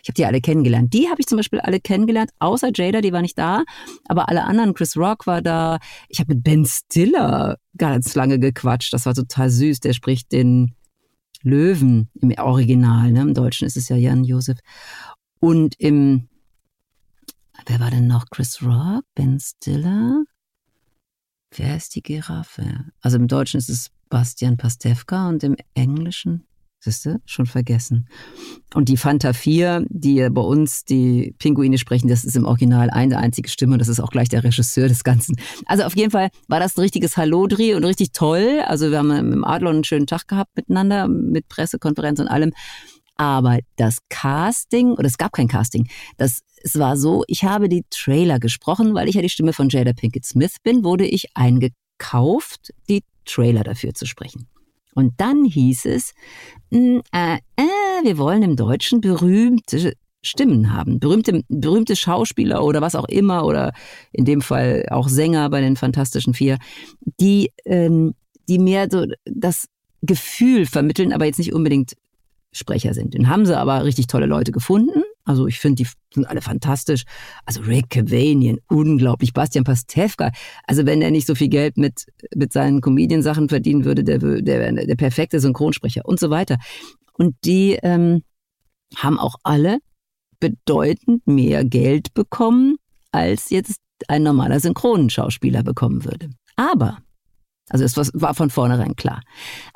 [0.01, 0.91] ich habe die alle kennengelernt.
[0.91, 3.63] Die habe ich zum Beispiel alle kennengelernt, außer Jada, die war nicht da.
[4.07, 5.77] Aber alle anderen, Chris Rock war da.
[6.07, 8.91] Ich habe mit Ben Stiller ganz lange gequatscht.
[8.91, 9.81] Das war total süß.
[9.81, 10.73] Der spricht den
[11.41, 13.21] Löwen im Original, ne?
[13.21, 14.59] im Deutschen ist es ja Jan Josef.
[15.39, 16.27] Und im,
[17.65, 18.25] wer war denn noch?
[18.29, 20.23] Chris Rock, Ben Stiller?
[21.55, 22.91] Wer ist die Giraffe?
[23.01, 26.45] Also im Deutschen ist es Bastian Pastewka und im Englischen
[26.81, 28.07] Siehst du, schon vergessen.
[28.73, 33.17] Und die Fanta 4, die bei uns die Pinguine sprechen, das ist im Original eine
[33.17, 35.35] einzige Stimme und das ist auch gleich der Regisseur des Ganzen.
[35.65, 38.61] Also auf jeden Fall war das ein richtiges Hallodri und richtig toll.
[38.65, 42.53] Also wir haben im Adlon einen schönen Tag gehabt miteinander, mit Pressekonferenz und allem.
[43.17, 47.83] Aber das Casting, oder es gab kein Casting, das, es war so, ich habe die
[47.89, 52.71] Trailer gesprochen, weil ich ja die Stimme von Jada Pinkett Smith bin, wurde ich eingekauft,
[52.87, 54.47] die Trailer dafür zu sprechen.
[54.95, 56.13] Und dann hieß es,
[56.71, 62.95] hm, äh, äh, wir wollen im Deutschen berühmte Stimmen haben, berühmte, berühmte Schauspieler oder was
[62.95, 63.71] auch immer oder
[64.11, 66.57] in dem Fall auch Sänger bei den Fantastischen Vier,
[67.21, 68.15] die, ähm,
[68.49, 69.67] die mehr so das
[70.01, 71.93] Gefühl vermitteln, aber jetzt nicht unbedingt
[72.51, 73.13] Sprecher sind.
[73.13, 77.03] Den haben sie aber richtig tolle Leute gefunden also ich finde, die sind alle fantastisch.
[77.45, 79.31] Also Rick Cavanian, unglaublich.
[79.31, 80.31] Bastian Pastewka.
[80.65, 84.71] Also wenn er nicht so viel Geld mit, mit seinen Comedian-Sachen verdienen würde, der, der,
[84.73, 86.57] der perfekte Synchronsprecher und so weiter.
[87.13, 88.23] Und die ähm,
[88.95, 89.77] haben auch alle
[90.39, 92.77] bedeutend mehr Geld bekommen,
[93.11, 96.31] als jetzt ein normaler Synchronschauspieler bekommen würde.
[96.55, 96.97] Aber,
[97.69, 99.21] also es war von vornherein klar,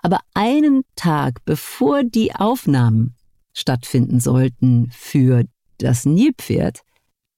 [0.01, 3.13] aber einen Tag bevor die Aufnahmen
[3.53, 5.43] stattfinden sollten für
[5.77, 6.81] das Nilpferd,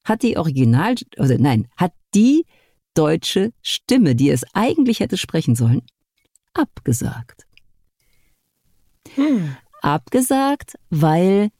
[0.04, 2.44] hat die Original, oder nein, hat die
[2.94, 5.82] deutsche Stimme, die es eigentlich hätte sprechen sollen,
[6.54, 7.46] abgesagt.
[9.14, 9.56] Hm.
[9.82, 11.50] Abgesagt, weil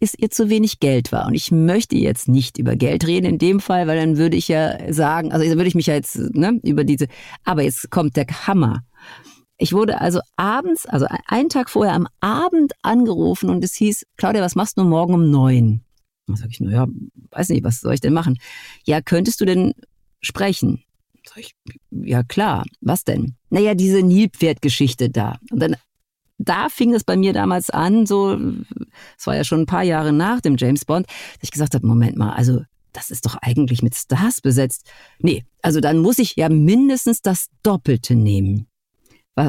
[0.00, 1.26] es ihr zu wenig Geld war.
[1.26, 4.48] Und ich möchte jetzt nicht über Geld reden in dem Fall, weil dann würde ich
[4.48, 7.06] ja sagen, also würde ich mich ja jetzt ne, über diese,
[7.44, 8.84] aber jetzt kommt der Hammer.
[9.58, 14.42] Ich wurde also abends, also einen Tag vorher am Abend angerufen und es hieß, Claudia,
[14.42, 15.82] was machst du morgen um neun?
[16.26, 16.86] Dann sage ich, nur, ja,
[17.30, 18.38] weiß nicht, was soll ich denn machen?
[18.84, 19.72] Ja, könntest du denn
[20.20, 20.82] sprechen?
[21.26, 21.54] Sag ich,
[21.90, 23.36] ja klar, was denn?
[23.48, 25.38] Naja, diese Nilpferd-Geschichte da.
[25.50, 25.76] Und dann,
[26.38, 28.38] da fing es bei mir damals an, so,
[29.18, 31.86] es war ja schon ein paar Jahre nach dem James Bond, dass ich gesagt habe,
[31.86, 34.90] Moment mal, also das ist doch eigentlich mit Stars besetzt.
[35.18, 38.68] Nee, also dann muss ich ja mindestens das Doppelte nehmen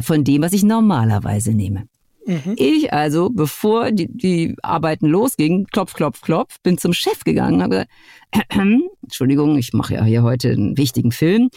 [0.01, 1.87] von dem, was ich normalerweise nehme.
[2.27, 2.55] Mhm.
[2.57, 7.69] Ich also, bevor die, die Arbeiten losgingen, klopf, klopf, klopf, bin zum Chef gegangen, habe
[7.69, 7.89] gesagt,
[8.31, 8.41] äh,
[9.01, 11.49] Entschuldigung, ich mache ja hier heute einen wichtigen Film.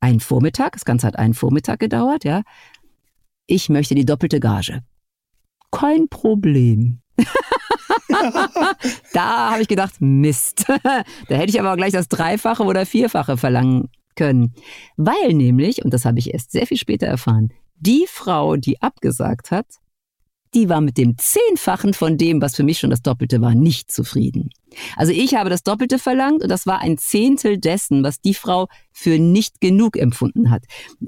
[0.00, 2.42] Ein Vormittag, das Ganze hat einen Vormittag gedauert, ja.
[3.46, 4.82] Ich möchte die doppelte Gage.
[5.70, 7.00] Kein Problem.
[9.12, 10.64] da habe ich gedacht, Mist.
[10.82, 14.52] da hätte ich aber gleich das Dreifache oder Vierfache verlangen können.
[14.96, 19.52] Weil nämlich, und das habe ich erst sehr viel später erfahren, die Frau, die abgesagt
[19.52, 19.66] hat,
[20.54, 23.92] die war mit dem Zehnfachen von dem, was für mich schon das Doppelte war, nicht
[23.92, 24.50] zufrieden.
[24.96, 28.66] Also ich habe das Doppelte verlangt und das war ein Zehntel dessen, was die Frau
[28.90, 30.64] für nicht genug empfunden hat.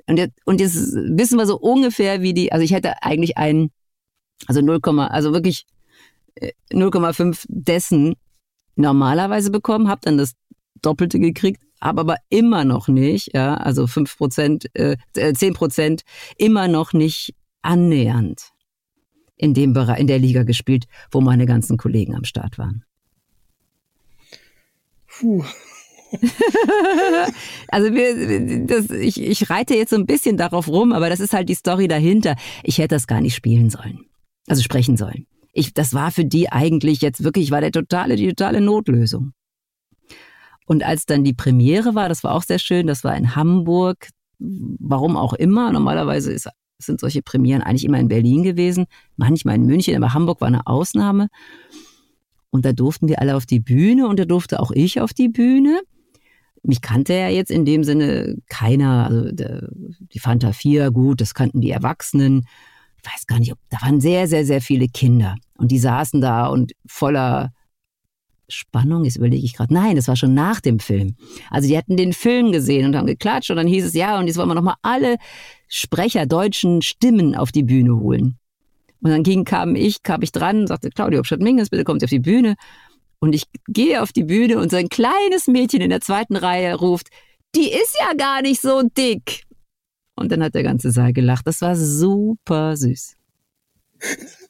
[0.06, 3.70] Und jetzt, und jetzt wissen wir so ungefähr, wie die, also ich hätte eigentlich einen,
[4.46, 5.66] also 0, also wirklich
[6.72, 8.14] 0,5 äh, dessen
[8.76, 10.34] normalerweise bekommen, habe dann das
[10.82, 16.02] Doppelte gekriegt, habe aber immer noch nicht, ja, also 5 Prozent, äh, 10 Prozent,
[16.36, 18.50] immer noch nicht annähernd
[19.36, 22.84] in dem Bereich, in der Liga gespielt, wo meine ganzen Kollegen am Start waren.
[25.06, 25.44] Puh.
[27.68, 31.32] also wir, das, ich, ich reite jetzt so ein bisschen darauf rum, aber das ist
[31.32, 32.36] halt die Story dahinter.
[32.62, 34.06] Ich hätte das gar nicht spielen sollen.
[34.46, 35.26] Also sprechen sollen.
[35.52, 39.32] Ich, das war für die eigentlich jetzt wirklich, war der totale, die totale Notlösung.
[40.70, 44.10] Und als dann die Premiere war, das war auch sehr schön, das war in Hamburg,
[44.38, 45.72] warum auch immer.
[45.72, 50.40] Normalerweise ist sind solche Premieren eigentlich immer in Berlin gewesen, manchmal in München, aber Hamburg
[50.40, 51.26] war eine Ausnahme.
[52.50, 55.28] Und da durften wir alle auf die Bühne und da durfte auch ich auf die
[55.28, 55.80] Bühne.
[56.62, 61.60] Mich kannte ja jetzt in dem Sinne keiner, also die Fanta 4, gut, das kannten
[61.60, 62.46] die Erwachsenen.
[63.02, 65.34] Ich weiß gar nicht, ob, da waren sehr, sehr, sehr viele Kinder.
[65.54, 67.50] Und die saßen da und voller
[68.50, 69.72] Spannung, jetzt überlege ich gerade.
[69.72, 71.16] Nein, das war schon nach dem Film.
[71.50, 74.26] Also die hatten den Film gesehen und haben geklatscht und dann hieß es, ja, und
[74.26, 75.16] jetzt wollen wir nochmal alle
[75.68, 78.38] Sprecher deutschen Stimmen auf die Bühne holen.
[79.02, 82.18] Und dann ging, kam ich, kam ich dran, sagte Claudio Obstadt-Minges, bitte kommt auf die
[82.18, 82.56] Bühne.
[83.18, 86.74] Und ich gehe auf die Bühne und so ein kleines Mädchen in der zweiten Reihe
[86.74, 87.08] ruft,
[87.54, 89.44] die ist ja gar nicht so dick.
[90.14, 91.46] Und dann hat der ganze Saal gelacht.
[91.46, 93.16] Das war super süß.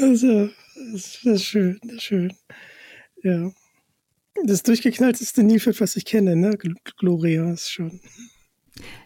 [0.00, 0.48] Also,
[0.92, 2.32] das ist schön, das ist schön.
[3.22, 3.50] Ja.
[4.44, 6.58] Das durchgeknallteste Nilpferd, was ich kenne, ne?
[6.98, 8.00] Gloria ist schon.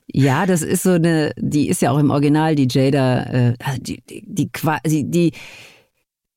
[0.06, 3.78] Ja, das ist so eine, die ist ja auch im Original, die Jada, äh, also
[3.80, 4.50] die, die, die,
[4.86, 5.32] die,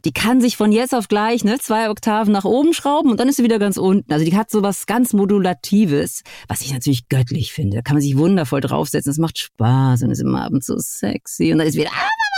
[0.03, 3.29] die, kann sich von jetzt auf gleich ne, zwei Oktaven nach oben schrauben und dann
[3.29, 4.11] ist sie wieder ganz unten.
[4.11, 7.77] Also die hat so was ganz Modulatives, was ich natürlich göttlich finde.
[7.77, 11.53] Da kann man sich wundervoll draufsetzen, es macht Spaß und ist immer abends so sexy
[11.53, 12.30] und dann ist wieder ne?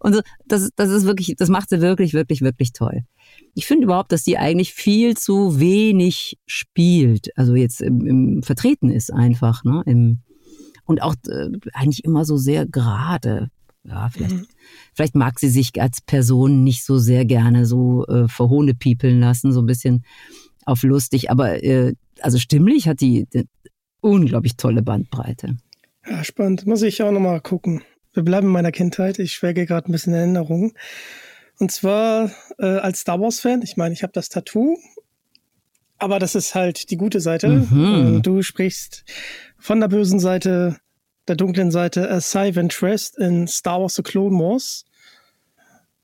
[0.00, 3.02] Und so, das, das ist wirklich, das macht sie wirklich, wirklich, wirklich toll.
[3.54, 7.36] Ich finde überhaupt, dass die eigentlich viel zu wenig spielt.
[7.36, 9.82] Also jetzt im, im Vertreten ist einfach, ne?
[9.86, 10.20] Im,
[10.84, 13.50] und auch äh, eigentlich immer so sehr gerade.
[13.86, 14.46] Ja, vielleicht, mhm.
[14.94, 19.52] vielleicht mag sie sich als Person nicht so sehr gerne so äh, verhohne piepeln lassen,
[19.52, 20.04] so ein bisschen
[20.64, 21.30] auf lustig.
[21.30, 23.44] Aber äh, also stimmlich hat die eine
[24.00, 25.56] unglaublich tolle Bandbreite.
[26.06, 26.66] Ja, spannend.
[26.66, 27.82] Muss ich auch nochmal gucken.
[28.14, 29.18] Wir bleiben in meiner Kindheit.
[29.18, 30.72] Ich schwelge gerade ein bisschen in Erinnerungen.
[31.58, 33.62] Und zwar äh, als Star Wars-Fan.
[33.62, 34.78] Ich meine, ich habe das Tattoo.
[35.98, 37.48] Aber das ist halt die gute Seite.
[37.48, 38.22] Mhm.
[38.22, 39.04] Du sprichst
[39.58, 40.78] von der bösen Seite,
[41.28, 44.84] der dunklen Seite, A Asai Ventress in Star Wars The Clone Wars.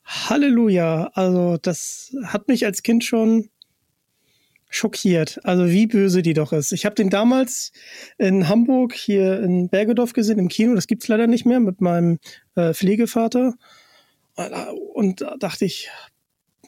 [0.04, 1.10] Halleluja.
[1.14, 3.50] Also, das hat mich als Kind schon
[4.70, 5.40] schockiert.
[5.44, 6.72] Also wie böse die doch ist.
[6.72, 7.72] Ich habe den damals
[8.16, 10.74] in Hamburg hier in Bergedorf gesehen im Kino.
[10.74, 12.18] Das gibt's leider nicht mehr mit meinem
[12.54, 13.54] äh, Pflegevater.
[14.94, 15.90] Und da dachte ich,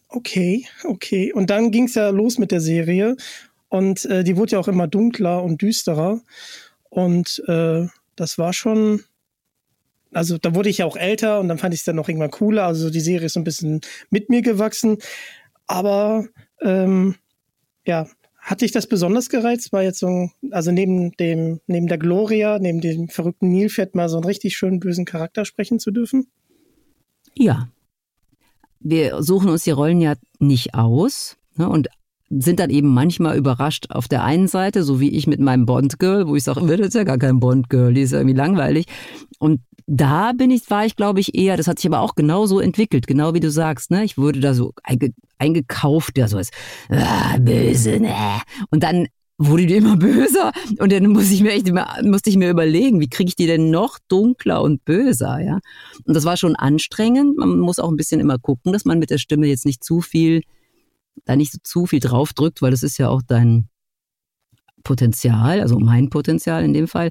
[0.08, 1.32] okay, okay.
[1.32, 3.16] Und dann ging's ja los mit der Serie.
[3.68, 6.20] Und äh, die wurde ja auch immer dunkler und düsterer.
[6.90, 7.86] Und äh,
[8.16, 9.04] das war schon,
[10.12, 12.32] also da wurde ich ja auch älter und dann fand ich es dann noch irgendwann
[12.32, 12.66] cooler.
[12.66, 14.98] Also die Serie ist so ein bisschen mit mir gewachsen.
[15.66, 16.26] Aber
[16.60, 17.14] ähm,
[17.86, 18.06] ja,
[18.38, 19.72] hat dich das besonders gereizt?
[19.72, 24.16] War jetzt so, also neben dem, neben der Gloria, neben dem verrückten Nilpferd mal so
[24.16, 26.26] einen richtig schönen bösen Charakter sprechen zu dürfen?
[27.36, 27.68] Ja.
[28.80, 31.36] Wir suchen uns die Rollen ja nicht aus.
[31.56, 31.68] Ne?
[31.68, 31.88] Und
[32.40, 36.26] sind dann eben manchmal überrascht auf der einen Seite, so wie ich mit meinem Bond-Girl,
[36.26, 38.86] wo ich sage, das ist ja gar kein Bond-Girl, die ist irgendwie langweilig.
[39.38, 39.60] Und
[39.94, 43.06] da bin ich, war ich, glaube ich, eher, das hat sich aber auch genauso entwickelt,
[43.06, 44.04] genau wie du sagst, ne?
[44.04, 46.50] Ich wurde da so einge, eingekauft, ja, so als
[46.88, 48.40] ah, böse, ne?
[48.70, 52.38] Und dann wurde die immer böser und dann muss ich mir echt immer, musste ich
[52.38, 55.58] mir überlegen, wie kriege ich die denn noch dunkler und böser, ja?
[56.06, 57.36] Und das war schon anstrengend.
[57.36, 60.00] Man muss auch ein bisschen immer gucken, dass man mit der Stimme jetzt nicht zu
[60.00, 60.40] viel,
[61.26, 63.68] da nicht so zu viel draufdrückt, weil das ist ja auch dein
[64.82, 67.10] Potenzial, also mein Potenzial in dem Fall,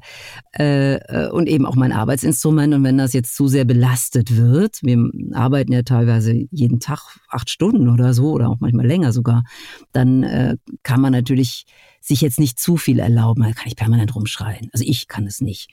[0.58, 2.74] äh, äh, und eben auch mein Arbeitsinstrument.
[2.74, 7.50] Und wenn das jetzt zu sehr belastet wird, wir arbeiten ja teilweise jeden Tag acht
[7.50, 9.44] Stunden oder so, oder auch manchmal länger sogar,
[9.92, 11.66] dann äh, kann man natürlich
[12.02, 13.44] sich jetzt nicht zu viel erlauben.
[13.44, 14.70] Da kann ich permanent rumschreien.
[14.74, 15.70] Also ich kann es nicht.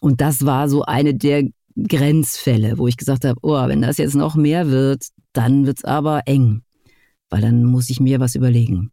[0.00, 1.44] Und das war so eine der
[1.76, 6.22] Grenzfälle, wo ich gesagt habe, oh, wenn das jetzt noch mehr wird, dann wird's aber
[6.26, 6.62] eng,
[7.28, 8.90] weil dann muss ich mir was überlegen.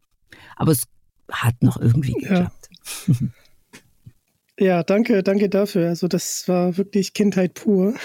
[0.55, 0.83] Aber es
[1.31, 2.69] hat noch irgendwie geklappt.
[3.07, 3.15] Ja.
[4.59, 5.89] ja, danke, danke dafür.
[5.89, 7.95] Also das war wirklich Kindheit pur.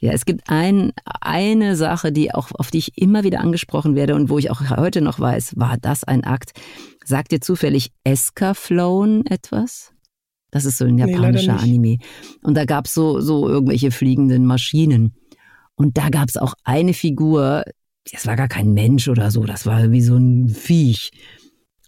[0.00, 4.14] Ja, es gibt ein, eine Sache, die auch, auf die ich immer wieder angesprochen werde
[4.14, 6.52] und wo ich auch heute noch weiß, war das ein Akt?
[7.04, 9.92] Sagt dir zufällig Escaflown etwas?
[10.50, 11.98] Das ist so ein japanischer nee, Anime.
[12.42, 15.14] Und da gab es so, so irgendwelche fliegenden Maschinen.
[15.74, 17.64] Und da gab es auch eine Figur,
[18.10, 21.10] das war gar kein Mensch oder so, das war wie so ein Viech.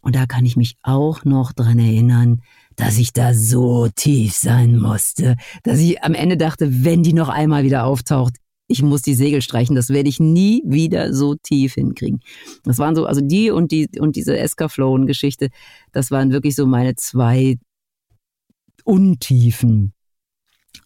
[0.00, 2.42] Und da kann ich mich auch noch dran erinnern,
[2.76, 7.28] dass ich da so tief sein musste, dass ich am Ende dachte, wenn die noch
[7.28, 8.36] einmal wieder auftaucht,
[8.70, 12.20] ich muss die Segel streichen, das werde ich nie wieder so tief hinkriegen.
[12.62, 15.48] Das waren so, also die und die und diese Escaflown-Geschichte,
[15.92, 17.58] das waren wirklich so meine zwei
[18.84, 19.92] Untiefen.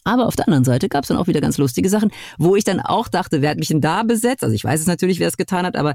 [0.04, 2.64] Aber auf der anderen Seite gab es dann auch wieder ganz lustige Sachen, wo ich
[2.64, 4.44] dann auch dachte, wer hat mich denn da besetzt?
[4.44, 5.94] Also ich weiß es natürlich, wer es getan hat, aber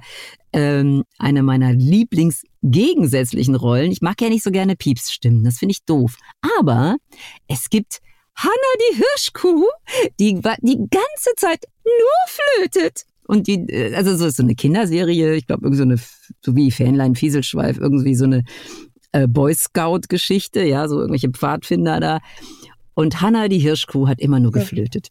[0.52, 5.86] ähm, eine meiner Lieblingsgegensätzlichen Rollen, ich mag ja nicht so gerne Piepsstimmen, das finde ich
[5.86, 6.16] doof.
[6.58, 6.98] Aber
[7.48, 8.00] es gibt
[8.36, 8.54] Hanna
[8.92, 9.66] die Hirschkuh,
[10.20, 13.04] die die ganze Zeit nur flötet.
[13.28, 16.00] Und die, äh, also so ist so eine Kinderserie, ich glaube, irgendwie so eine,
[16.44, 18.44] so wie Fähnlein Fieselschweif, irgendwie so eine
[19.12, 22.20] äh, Boy Scout-Geschichte, ja, so irgendwelche Pfadfinder da.
[23.00, 25.08] Und Hanna, die Hirschkuh, hat immer nur geflötet.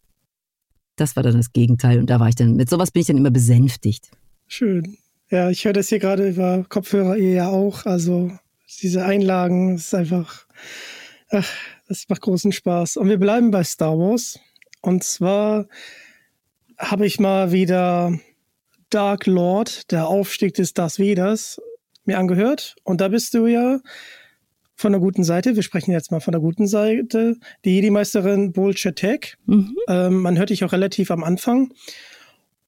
[0.95, 1.97] Das war dann das Gegenteil.
[1.97, 4.11] Und da war ich dann, mit sowas bin ich dann immer besänftigt.
[4.45, 4.99] Schön.
[5.31, 7.87] Ja, ich höre das hier gerade über Kopfhörer ihr ja auch.
[7.87, 8.31] Also
[8.83, 10.45] diese Einlagen, das ist einfach,
[11.31, 11.51] ach,
[11.87, 12.97] das macht großen Spaß.
[12.97, 14.39] Und wir bleiben bei Star Wars.
[14.81, 15.67] Und zwar
[16.77, 18.19] habe ich mal wieder
[18.91, 21.59] Dark Lord, der Aufstieg des Darth Veders,
[22.05, 22.75] mir angehört.
[22.83, 23.79] Und da bist du ja
[24.79, 25.57] von der guten Seite.
[25.57, 27.35] Wir sprechen jetzt mal von der guten Seite.
[27.65, 29.35] Die Jedi-Meisterin Bolche Tech.
[29.45, 29.75] Mhm.
[29.89, 31.73] Ähm, man hört dich auch relativ am Anfang.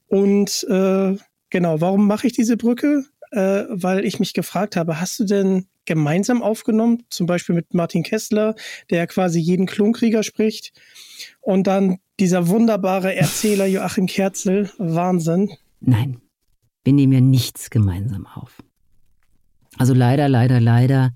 [0.08, 1.16] Und äh,
[1.50, 3.06] genau, warum mache ich diese Brücke?
[3.32, 8.04] Äh, weil ich mich gefragt habe, hast du denn gemeinsam aufgenommen, zum Beispiel mit Martin
[8.04, 8.56] Kessler,
[8.90, 10.74] der quasi jeden Klonkrieger spricht,
[11.40, 15.50] und dann dieser wunderbare Erzähler Joachim Kerzel, Wahnsinn.
[15.80, 16.20] Nein,
[16.84, 18.62] wir nehmen ja nichts gemeinsam auf.
[19.78, 21.14] Also leider, leider, leider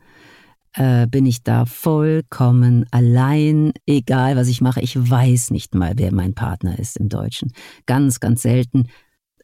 [0.75, 4.81] äh, bin ich da vollkommen allein, egal was ich mache.
[4.81, 7.51] Ich weiß nicht mal, wer mein Partner ist im Deutschen.
[7.85, 8.87] Ganz, ganz selten.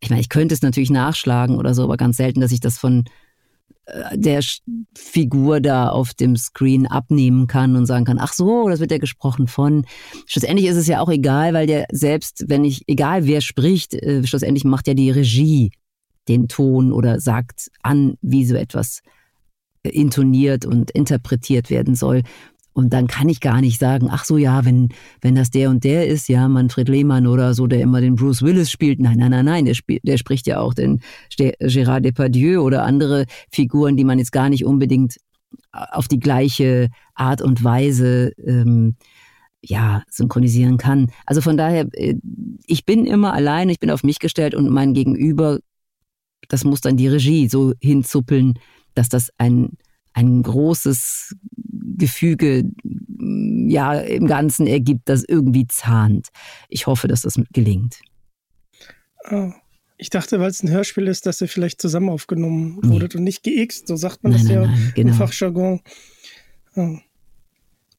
[0.02, 2.78] Ich meine, ich könnte es natürlich nachschlagen oder so, aber ganz selten, dass ich das
[2.78, 3.06] von
[3.86, 4.42] äh, der
[4.98, 8.98] Figur da auf dem Screen abnehmen kann und sagen kann, ach so, das wird ja
[8.98, 9.86] gesprochen von.
[10.26, 14.26] Schlussendlich ist es ja auch egal, weil der selbst, wenn ich, egal wer spricht, äh,
[14.26, 15.72] schlussendlich macht ja die Regie
[16.28, 19.02] den Ton oder sagt an, wie so etwas
[19.84, 22.24] intoniert und interpretiert werden soll.
[22.74, 24.90] Und dann kann ich gar nicht sagen, ach so, ja, wenn,
[25.20, 28.42] wenn das der und der ist, ja, Manfred Lehmann oder so, der immer den Bruce
[28.44, 29.00] Willis spielt.
[29.00, 31.02] Nein, nein, nein, nein, der, spielt, der spricht ja auch den
[31.38, 35.18] Gérard Depardieu oder andere Figuren, die man jetzt gar nicht unbedingt
[35.72, 38.96] auf die gleiche Art und Weise ähm,
[39.62, 41.12] ja, synchronisieren kann.
[41.26, 42.16] Also von daher, äh,
[42.66, 45.60] ich bin immer allein, ich bin auf mich gestellt und mein Gegenüber,
[46.48, 48.56] das muss dann die Regie so hinzuppeln,
[48.94, 49.78] dass das ein,
[50.14, 51.36] ein großes
[51.98, 52.70] Gefüge
[53.68, 56.30] ja im Ganzen ergibt, das irgendwie zahnt.
[56.70, 58.00] Ich hoffe, dass das gelingt.
[59.30, 59.52] Oh.
[59.98, 63.20] Ich dachte, weil es ein Hörspiel ist, dass ihr vielleicht zusammen aufgenommen wurdet nee.
[63.20, 63.88] und nicht geixt.
[63.88, 65.10] So sagt man nein, das nein, ja nein, genau.
[65.10, 65.82] im Fachjargon.
[66.76, 66.98] Oh.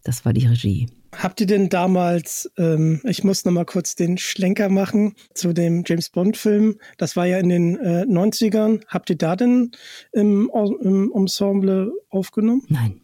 [0.03, 0.88] Das war die Regie.
[1.14, 5.84] Habt ihr denn damals, ähm, ich muss noch mal kurz den Schlenker machen zu dem
[5.86, 8.82] James Bond-Film, das war ja in den äh, 90ern.
[8.88, 9.72] Habt ihr da denn
[10.12, 10.50] im,
[10.80, 12.62] im Ensemble aufgenommen?
[12.68, 13.02] Nein.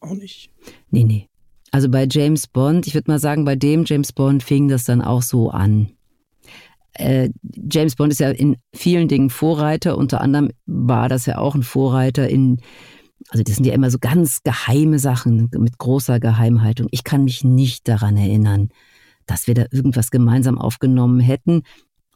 [0.00, 0.50] Auch nicht?
[0.90, 1.28] Nee, nee.
[1.70, 5.00] Also bei James Bond, ich würde mal sagen, bei dem James Bond fing das dann
[5.00, 5.92] auch so an.
[6.94, 7.30] äh,
[7.70, 9.96] James Bond ist ja in vielen Dingen Vorreiter.
[9.96, 12.60] Unter anderem war das ja auch ein Vorreiter in,
[13.28, 16.88] also das sind ja immer so ganz geheime Sachen mit großer Geheimhaltung.
[16.90, 18.68] Ich kann mich nicht daran erinnern,
[19.26, 21.62] dass wir da irgendwas gemeinsam aufgenommen hätten.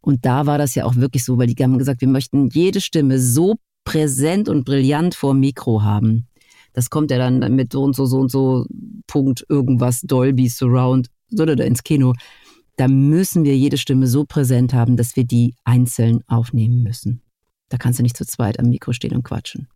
[0.03, 2.81] Und da war das ja auch wirklich so, weil die haben gesagt, wir möchten jede
[2.81, 6.27] Stimme so präsent und brillant vor Mikro haben.
[6.73, 8.67] Das kommt ja dann mit so und so, so und so,
[9.07, 12.15] Punkt, irgendwas, Dolby, Surround, oder ins Kino.
[12.77, 17.23] Da müssen wir jede Stimme so präsent haben, dass wir die einzeln aufnehmen müssen.
[17.69, 19.69] Da kannst du nicht zu zweit am Mikro stehen und quatschen.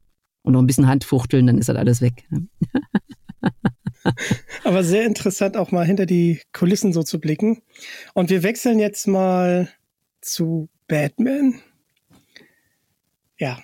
[0.45, 2.25] Und noch ein bisschen Handfuchteln, dann ist halt alles weg.
[2.31, 2.47] Ne?
[4.65, 7.63] Aber sehr interessant, auch mal hinter die Kulissen so zu blicken.
[8.13, 9.69] Und wir wechseln jetzt mal
[10.21, 11.61] zu Batman.
[13.39, 13.59] Ja.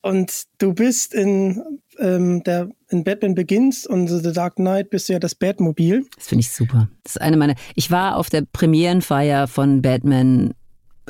[0.00, 1.62] Und du bist in,
[1.98, 6.06] ähm, der, in Batman Begins und The Dark Knight bist du ja das Batmobil.
[6.16, 6.88] Das finde ich super.
[7.04, 7.54] Das ist eine meiner.
[7.76, 10.54] Ich war auf der Premierenfeier von Batman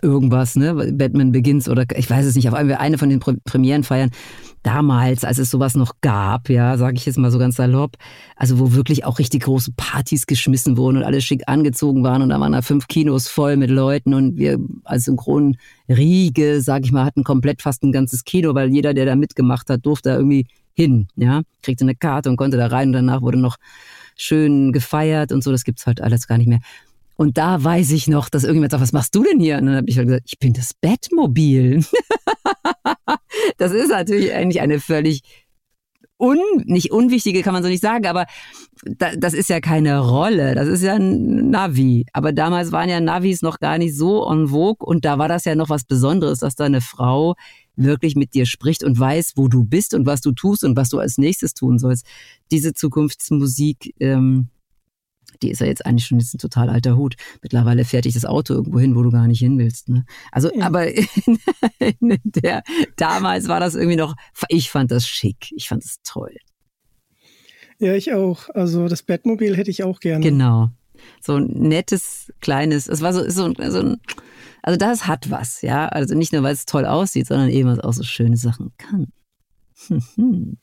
[0.00, 0.74] irgendwas, ne?
[0.92, 4.10] Batman Begins oder ich weiß es nicht, auf einmal eine von den Premierenfeiern
[4.62, 7.96] damals, als es sowas noch gab, ja, sage ich jetzt mal so ganz salopp,
[8.36, 12.28] also wo wirklich auch richtig große Partys geschmissen wurden und alle schick angezogen waren und
[12.28, 17.04] da waren da fünf Kinos voll mit Leuten und wir als Synchronriege, sag ich mal,
[17.04, 20.46] hatten komplett fast ein ganzes Kino, weil jeder, der da mitgemacht hat, durfte da irgendwie
[20.74, 23.56] hin, ja, kriegte eine Karte und konnte da rein und danach wurde noch
[24.16, 26.60] schön gefeiert und so, das gibt's halt alles gar nicht mehr.
[27.16, 29.58] Und da weiß ich noch, dass irgendjemand sagt, was machst du denn hier?
[29.58, 31.84] Und dann habe ich halt gesagt, ich bin das Bettmobil.
[33.58, 35.22] das ist natürlich eigentlich eine völlig
[36.22, 38.26] un, nicht unwichtige, kann man so nicht sagen, aber
[38.84, 40.54] da, das ist ja keine Rolle.
[40.54, 42.06] Das ist ja ein Navi.
[42.12, 45.44] Aber damals waren ja Navis noch gar nicht so en vogue und da war das
[45.44, 47.34] ja noch was Besonderes, dass da eine Frau
[47.74, 50.90] wirklich mit dir spricht und weiß, wo du bist und was du tust und was
[50.90, 52.06] du als nächstes tun sollst.
[52.50, 54.48] Diese Zukunftsmusik, ähm,
[55.42, 57.16] die ist ja jetzt eigentlich schon jetzt ein total alter Hut.
[57.42, 59.88] Mittlerweile fährt dich das Auto irgendwo hin, wo du gar nicht hin willst.
[59.88, 60.04] Ne?
[60.30, 60.66] Also, ja.
[60.66, 61.38] aber in,
[62.00, 62.62] in der,
[62.96, 64.14] damals war das irgendwie noch,
[64.48, 66.34] ich fand das schick, ich fand es toll.
[67.78, 68.48] Ja, ich auch.
[68.54, 70.24] Also das Bettmobil hätte ich auch gerne.
[70.24, 70.70] Genau.
[71.20, 74.00] So ein nettes, kleines, es war so, so, so ein,
[74.62, 75.88] also das hat was, ja.
[75.88, 78.72] Also nicht nur, weil es toll aussieht, sondern eben, weil es auch so schöne Sachen
[78.78, 79.08] kann.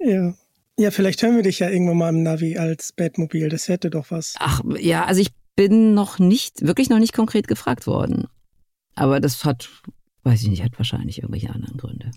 [0.00, 0.34] ja.
[0.78, 3.48] Ja, vielleicht hören wir dich ja irgendwann mal im Navi als Batmobil.
[3.48, 4.34] Das hätte doch was.
[4.38, 8.26] Ach, ja, also ich bin noch nicht, wirklich noch nicht konkret gefragt worden.
[8.94, 9.70] Aber das hat,
[10.24, 12.10] weiß ich nicht, hat wahrscheinlich irgendwelche anderen Gründe.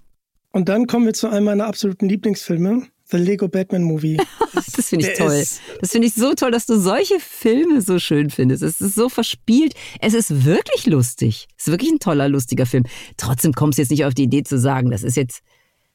[0.51, 4.18] Und dann kommen wir zu einem meiner absoluten Lieblingsfilme, The Lego Batman Movie.
[4.53, 5.43] das finde ich Der toll.
[5.80, 8.62] Das finde ich so toll, dass du solche Filme so schön findest.
[8.62, 9.74] Es ist so verspielt.
[10.01, 11.47] Es ist wirklich lustig.
[11.57, 12.84] Es ist wirklich ein toller, lustiger Film.
[13.16, 15.41] Trotzdem kommst du jetzt nicht auf die Idee zu sagen, das ist jetzt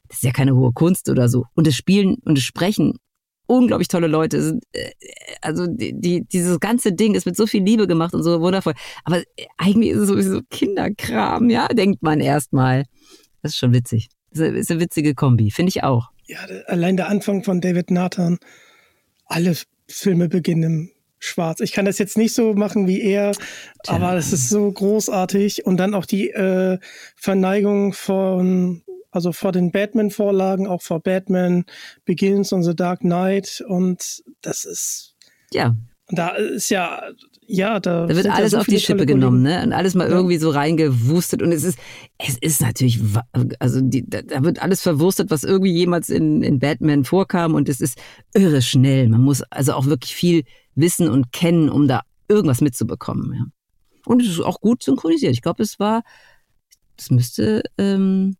[0.07, 1.45] das ist ja keine hohe Kunst oder so.
[1.55, 2.99] Und das Spielen und das Sprechen,
[3.47, 4.59] unglaublich tolle Leute.
[4.73, 4.91] Äh,
[5.41, 8.73] also die, die, dieses ganze Ding ist mit so viel Liebe gemacht und so wundervoll.
[9.03, 9.21] Aber
[9.57, 12.85] eigentlich ist es sowieso Kinderkram, ja, denkt man erstmal.
[13.41, 14.09] Das ist schon witzig.
[14.31, 16.09] Das ist eine witzige Kombi, finde ich auch.
[16.25, 18.39] Ja, allein der Anfang von David Nathan.
[19.27, 19.55] Alle
[19.87, 21.59] Filme beginnen im Schwarz.
[21.59, 23.31] Ich kann das jetzt nicht so machen wie er,
[23.83, 23.95] Tja.
[23.95, 25.65] aber es ist so großartig.
[25.65, 26.79] Und dann auch die äh,
[27.15, 28.83] Verneigung von
[29.15, 31.65] also vor den Batman-Vorlagen, auch vor Batman
[32.05, 33.63] Begins und The Dark Knight.
[33.67, 35.15] Und das ist.
[35.51, 35.75] Ja.
[36.09, 37.01] Da ist ja,
[37.47, 39.63] ja, da, da wird alles ja so auf die Schippe genommen, ne?
[39.63, 40.15] Und alles mal ja.
[40.15, 41.41] irgendwie so reingewustet.
[41.41, 41.79] Und es ist,
[42.17, 42.99] es ist natürlich,
[43.59, 47.53] also die, da wird alles verwurstet, was irgendwie jemals in, in Batman vorkam.
[47.53, 47.99] Und es ist
[48.33, 49.09] irre schnell.
[49.09, 50.43] Man muss also auch wirklich viel
[50.75, 53.33] wissen und kennen, um da irgendwas mitzubekommen.
[53.33, 53.45] Ja.
[54.05, 55.33] Und es ist auch gut synchronisiert.
[55.33, 56.03] Ich glaube, es war,
[56.97, 58.35] es müsste ähm,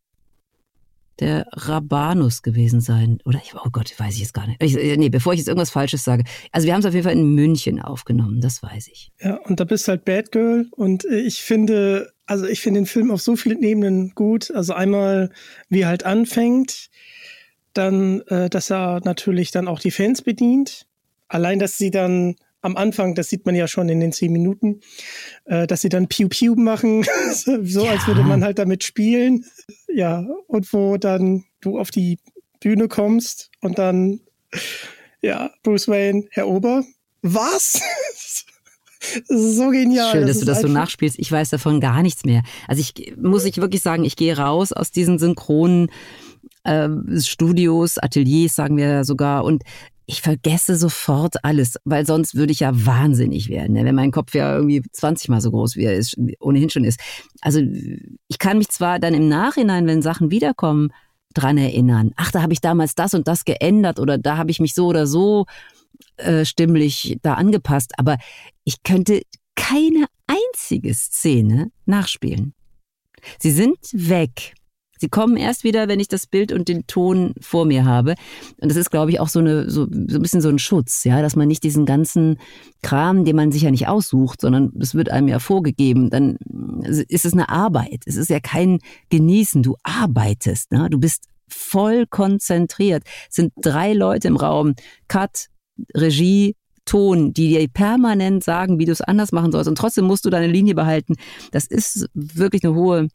[1.19, 3.19] der Rabanus gewesen sein.
[3.25, 4.61] Oder ich, oh Gott, weiß ich jetzt gar nicht.
[4.61, 6.23] Ich, äh, nee, bevor ich jetzt irgendwas Falsches sage.
[6.51, 9.11] Also wir haben es auf jeden Fall in München aufgenommen, das weiß ich.
[9.19, 12.87] Ja, und da bist halt Bad Girl und äh, ich finde, also ich finde den
[12.87, 14.51] Film auf so vielen Ebenen gut.
[14.51, 15.31] Also einmal,
[15.69, 16.89] wie er halt anfängt,
[17.73, 20.87] dann, äh, dass er natürlich dann auch die Fans bedient.
[21.27, 22.35] Allein, dass sie dann
[22.65, 24.81] am Anfang, das sieht man ja schon in den zehn Minuten,
[25.45, 27.91] äh, dass sie dann Piu Piu machen, so ja.
[27.91, 29.45] als würde man halt damit spielen.
[29.87, 32.17] Ja, und wo dann du auf die
[32.59, 34.19] Bühne kommst und dann,
[35.21, 36.83] ja, Bruce Wayne, Herr Ober,
[37.21, 37.81] was?
[39.29, 40.11] Das ist so genial.
[40.11, 41.19] Schön, dass das du das so nachspielst.
[41.19, 42.41] Ich weiß davon gar nichts mehr.
[42.67, 45.91] Also ich muss ich wirklich sagen, ich gehe raus aus diesen synchronen
[46.63, 46.89] äh,
[47.19, 49.61] Studios, Ateliers, sagen wir sogar, und
[50.07, 53.85] ich vergesse sofort alles, weil sonst würde ich ja wahnsinnig werden, ne?
[53.85, 56.99] wenn mein Kopf ja irgendwie 20 mal so groß wie er ist, ohnehin schon ist.
[57.41, 57.59] Also
[58.27, 60.91] ich kann mich zwar dann im Nachhinein, wenn Sachen wiederkommen,
[61.33, 62.11] dran erinnern.
[62.15, 64.87] Ach, da habe ich damals das und das geändert oder da habe ich mich so
[64.87, 65.45] oder so
[66.17, 67.93] äh, stimmlich da angepasst.
[67.97, 68.17] Aber
[68.63, 69.21] ich könnte
[69.55, 72.53] keine einzige Szene nachspielen.
[73.39, 74.53] Sie sind weg.
[74.97, 78.15] Sie kommen erst wieder, wenn ich das Bild und den Ton vor mir habe.
[78.59, 81.03] Und das ist, glaube ich, auch so, eine, so, so ein bisschen so ein Schutz,
[81.03, 82.39] ja, dass man nicht diesen ganzen
[82.81, 86.09] Kram, den man sich ja nicht aussucht, sondern es wird einem ja vorgegeben.
[86.09, 86.37] Dann
[87.07, 88.03] ist es eine Arbeit.
[88.05, 88.79] Es ist ja kein
[89.09, 89.63] Genießen.
[89.63, 90.87] Du arbeitest, ne?
[90.89, 93.03] Du bist voll konzentriert.
[93.29, 94.75] Es sind drei Leute im Raum.
[95.07, 95.47] Cut,
[95.93, 99.67] Regie, Ton, die dir permanent sagen, wie du es anders machen sollst.
[99.67, 101.15] Und trotzdem musst du deine Linie behalten.
[101.51, 103.07] Das ist wirklich eine hohe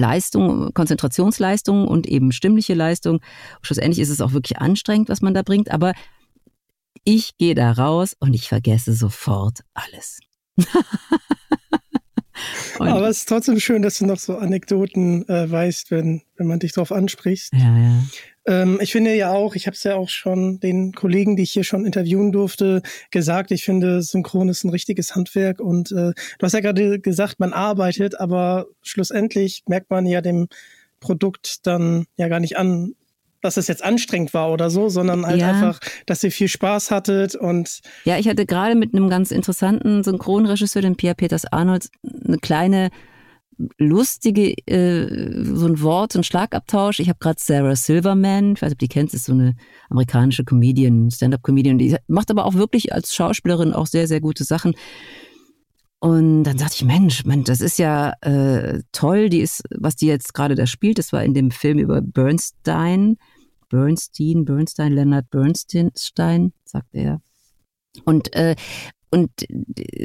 [0.00, 3.20] Leistung, Konzentrationsleistung und eben stimmliche Leistung.
[3.62, 5.92] Schlussendlich ist es auch wirklich anstrengend, was man da bringt, aber
[7.04, 10.20] ich gehe da raus und ich vergesse sofort alles.
[12.78, 16.58] aber es ist trotzdem schön, dass du noch so Anekdoten äh, weißt, wenn, wenn man
[16.58, 17.52] dich darauf anspricht.
[17.52, 18.02] Ja, ja.
[18.50, 21.52] Ähm, ich finde ja auch, ich habe es ja auch schon den Kollegen, die ich
[21.52, 22.82] hier schon interviewen durfte,
[23.12, 27.38] gesagt, ich finde, Synchron ist ein richtiges Handwerk und äh, du hast ja gerade gesagt,
[27.38, 30.48] man arbeitet, aber schlussendlich merkt man ja dem
[30.98, 32.94] Produkt dann ja gar nicht an,
[33.40, 35.50] dass es jetzt anstrengend war oder so, sondern halt ja.
[35.50, 37.80] einfach, dass ihr viel Spaß hattet und.
[38.04, 41.88] Ja, ich hatte gerade mit einem ganz interessanten Synchronregisseur, dem Pierre Peters Arnold,
[42.26, 42.90] eine kleine
[43.78, 47.00] lustige, äh, so ein Wort, ein Schlagabtausch.
[47.00, 49.54] Ich habe gerade Sarah Silverman, ich weiß nicht, ob die kennst, ist so eine
[49.88, 54.74] amerikanische Comedian, Stand-up-Comedian, die macht aber auch wirklich als Schauspielerin auch sehr, sehr gute Sachen.
[55.98, 60.06] Und dann dachte ich, Mensch, Mensch, das ist ja äh, toll, die ist, was die
[60.06, 63.18] jetzt gerade da spielt, das war in dem Film über Bernstein,
[63.68, 67.20] Bernstein, Bernstein, Leonard Bernstein, sagt er.
[68.04, 68.56] Und äh,
[69.10, 69.30] und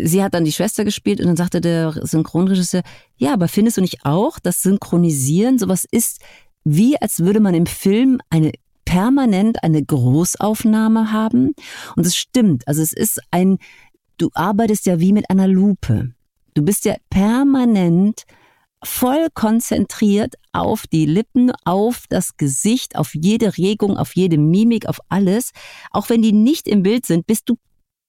[0.04, 2.82] sie hat dann die Schwester gespielt und dann sagte der Synchronregisseur,
[3.18, 6.22] ja, aber findest du nicht auch, dass Synchronisieren sowas ist,
[6.64, 8.52] wie als würde man im Film eine
[8.84, 11.54] permanent eine Großaufnahme haben?
[11.96, 12.68] Und es stimmt.
[12.68, 13.60] Also es ist ein,
[14.18, 16.12] du arbeitest ja wie mit einer Lupe.
[16.56, 18.24] Du bist ja permanent
[18.84, 25.00] voll konzentriert auf die Lippen, auf das Gesicht, auf jede Regung, auf jede Mimik, auf
[25.10, 25.52] alles.
[25.92, 27.56] Auch wenn die nicht im Bild sind, bist du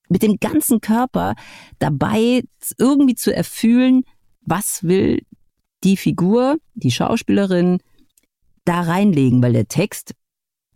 [0.09, 1.35] mit dem ganzen Körper
[1.79, 2.43] dabei,
[2.79, 4.05] irgendwie zu erfühlen,
[4.43, 5.23] was will
[5.85, 7.79] die Figur, die Schauspielerin
[8.65, 10.15] da reinlegen, weil der Text,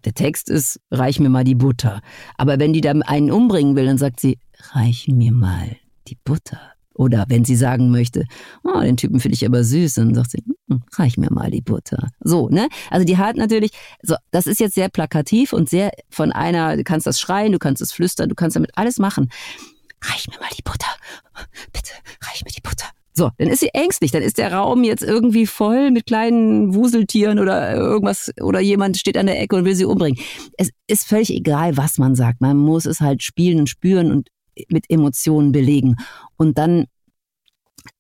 [0.05, 2.01] der Text ist, reich mir mal die Butter.
[2.37, 4.39] Aber wenn die da einen umbringen will, dann sagt sie,
[4.72, 5.76] reich mir mal
[6.09, 6.61] die Butter.
[7.01, 8.26] Oder wenn sie sagen möchte,
[8.62, 11.62] oh, den Typen finde ich aber süß, dann sagt sie, hm, reich mir mal die
[11.62, 12.11] Butter.
[12.20, 12.68] So, ne?
[12.90, 13.70] Also die hat natürlich,
[14.03, 17.59] so, das ist jetzt sehr plakativ und sehr von einer, du kannst das schreien, du
[17.59, 19.30] kannst es flüstern, du kannst damit alles machen.
[20.03, 20.90] Reich mir mal die Butter.
[21.72, 21.92] Bitte,
[22.28, 22.84] reich mir die Butter.
[23.14, 27.38] So, dann ist sie ängstlich, dann ist der Raum jetzt irgendwie voll mit kleinen Wuseltieren
[27.38, 30.22] oder irgendwas oder jemand steht an der Ecke und will sie umbringen.
[30.59, 32.42] Es ist völlig egal, was man sagt.
[32.42, 34.28] Man muss es halt spielen und spüren und
[34.68, 35.96] mit Emotionen belegen.
[36.36, 36.86] Und dann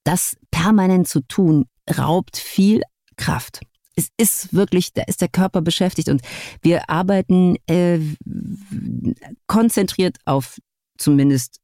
[0.04, 2.82] das permanent zu tun, raubt viel
[3.16, 3.60] Kraft.
[3.96, 6.22] Es ist wirklich, da ist der Körper beschäftigt und
[6.62, 7.98] wir arbeiten äh,
[9.46, 10.58] konzentriert auf
[10.96, 11.60] zumindest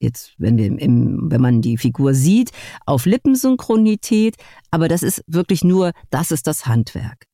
[0.00, 2.50] jetzt, wenn wir im, wenn man die Figur sieht,
[2.86, 4.36] auf Lippensynchronität,
[4.70, 7.24] aber das ist wirklich nur, das ist das Handwerk.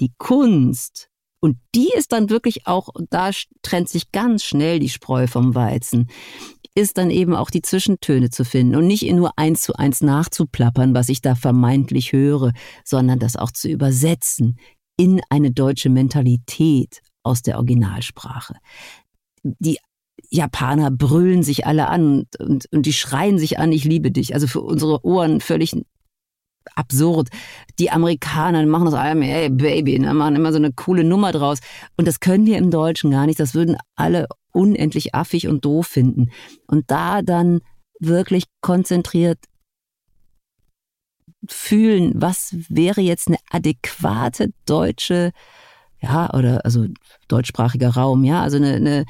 [0.00, 1.08] Die Kunst
[1.42, 3.30] und die ist dann wirklich auch, da
[3.62, 6.08] trennt sich ganz schnell die Spreu vom Weizen,
[6.76, 10.94] ist dann eben auch die Zwischentöne zu finden und nicht nur eins zu eins nachzuplappern,
[10.94, 12.52] was ich da vermeintlich höre,
[12.84, 14.56] sondern das auch zu übersetzen
[14.96, 18.54] in eine deutsche Mentalität aus der Originalsprache.
[19.42, 19.78] Die
[20.30, 24.34] Japaner brüllen sich alle an und, und, und die schreien sich an, ich liebe dich.
[24.34, 25.74] Also für unsere Ohren völlig
[26.74, 27.28] absurd.
[27.78, 31.58] Die Amerikaner machen das allem, ey, Baby, ne, machen immer so eine coole Nummer draus.
[31.96, 33.40] Und das können wir im Deutschen gar nicht.
[33.40, 36.30] Das würden alle unendlich affig und doof finden.
[36.66, 37.60] Und da dann
[38.00, 39.38] wirklich konzentriert
[41.48, 45.32] fühlen, was wäre jetzt eine adäquate deutsche,
[46.02, 46.86] ja, oder also
[47.28, 49.04] deutschsprachiger Raum, ja, also eine, eine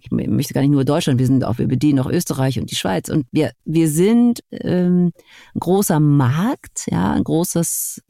[0.00, 2.74] ich möchte gar nicht nur Deutschland, wir sind auch, wir bedienen auch Österreich und die
[2.74, 3.08] Schweiz.
[3.08, 5.12] Und wir, wir sind ähm,
[5.54, 8.02] ein großer Markt, ja, ein großes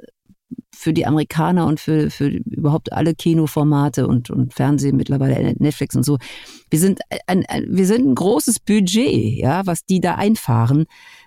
[0.75, 6.05] für die Amerikaner und für, für überhaupt alle Kinoformate und, und Fernsehen mittlerweile Netflix und
[6.05, 6.19] so.
[6.71, 10.87] Wir sind ein, ein, wir sind ein großes Budget, ja, was die da einfahren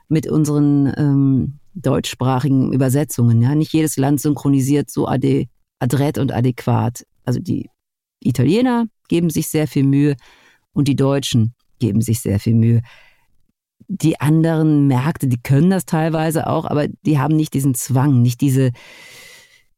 [0.09, 3.41] mit unseren ähm, deutschsprachigen Übersetzungen.
[3.41, 5.45] Ja, nicht jedes Land synchronisiert so ade,
[5.79, 7.05] adrett und adäquat.
[7.23, 7.69] Also die
[8.19, 10.15] Italiener geben sich sehr viel Mühe
[10.73, 12.81] und die Deutschen geben sich sehr viel Mühe.
[13.87, 18.41] Die anderen Märkte, die können das teilweise auch, aber die haben nicht diesen Zwang, nicht
[18.41, 18.71] diese,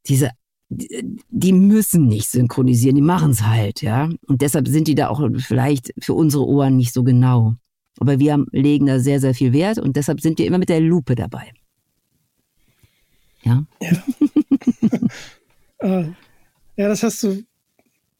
[0.07, 0.31] diese,
[0.69, 4.09] die müssen nicht synchronisieren, die machen es halt, ja.
[4.27, 7.55] Und deshalb sind die da auch vielleicht für unsere Ohren nicht so genau.
[7.99, 10.79] Aber wir legen da sehr, sehr viel Wert und deshalb sind wir immer mit der
[10.79, 11.51] Lupe dabei.
[13.43, 13.65] Ja.
[13.81, 13.91] Ja,
[15.79, 16.03] äh,
[16.77, 17.43] ja das hast du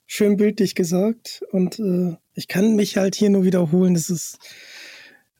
[0.10, 1.43] schön bildlich gesagt.
[1.51, 3.93] Und äh, ich kann mich halt hier nur wiederholen.
[3.93, 4.39] Das ist,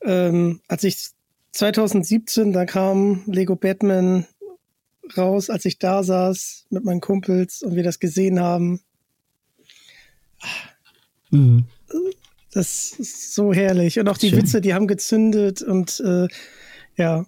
[0.02, 1.08] ähm, als ich
[1.52, 4.26] 2017, da kam Lego Batman
[5.16, 8.80] raus, als ich da saß mit meinen Kumpels und wir das gesehen haben.
[11.30, 11.64] Mhm.
[12.52, 13.98] Das ist so herrlich.
[13.98, 14.42] Und auch die Schön.
[14.42, 16.28] Witze, die haben gezündet und äh,
[16.96, 17.26] ja.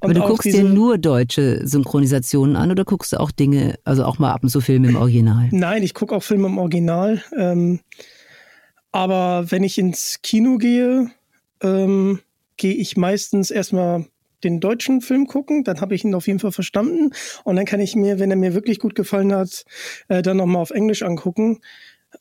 [0.00, 4.04] Aber und du guckst dir nur deutsche Synchronisationen an oder guckst du auch Dinge, also
[4.04, 5.48] auch mal ab und zu Filme im Original?
[5.50, 7.22] Nein, ich gucke auch Filme im Original.
[7.36, 7.80] Ähm,
[8.92, 11.10] aber wenn ich ins Kino gehe,
[11.62, 12.20] ähm,
[12.56, 14.06] gehe ich meistens erstmal
[14.44, 17.10] den deutschen Film gucken, dann habe ich ihn auf jeden Fall verstanden
[17.44, 19.64] und dann kann ich mir, wenn er mir wirklich gut gefallen hat,
[20.08, 21.60] äh, dann nochmal auf Englisch angucken.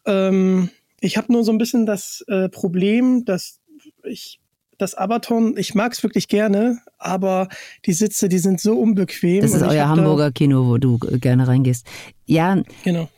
[0.06, 0.70] Ähm,
[1.02, 3.60] ich habe nur so ein bisschen das äh, Problem, dass
[4.04, 4.40] ich
[4.78, 7.48] das Abaton, ich mag es wirklich gerne, aber
[7.86, 9.42] die Sitze, die sind so unbequem.
[9.42, 11.86] Das ist euer Hamburger Kino, wo du äh, gerne reingehst.
[12.26, 13.10] Ja, genau.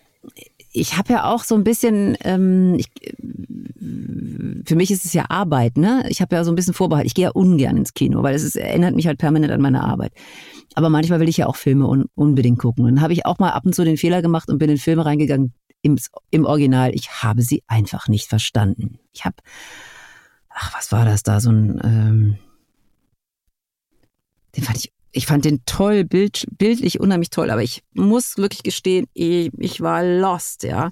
[0.72, 2.90] Ich habe ja auch so ein bisschen, ähm, ich,
[4.66, 6.04] für mich ist es ja Arbeit, ne?
[6.10, 7.06] Ich habe ja so ein bisschen Vorbehalt.
[7.06, 9.84] Ich gehe ja ungern ins Kino, weil es ist, erinnert mich halt permanent an meine
[9.84, 10.12] Arbeit.
[10.74, 12.84] Aber manchmal will ich ja auch Filme un, unbedingt gucken.
[12.84, 14.78] Und dann habe ich auch mal ab und zu den Fehler gemacht und bin in
[14.78, 15.98] Filme reingegangen, im,
[16.32, 18.98] im Original, ich habe sie einfach nicht verstanden.
[19.14, 19.36] Ich habe,
[20.56, 22.38] ach, was war das da, so ein, ähm,
[24.56, 28.64] den fand ich, ich fand den toll, bild, bildlich unheimlich toll, aber ich muss wirklich
[28.64, 30.92] gestehen, ich, ich war lost, ja.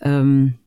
[0.00, 0.58] Ähm,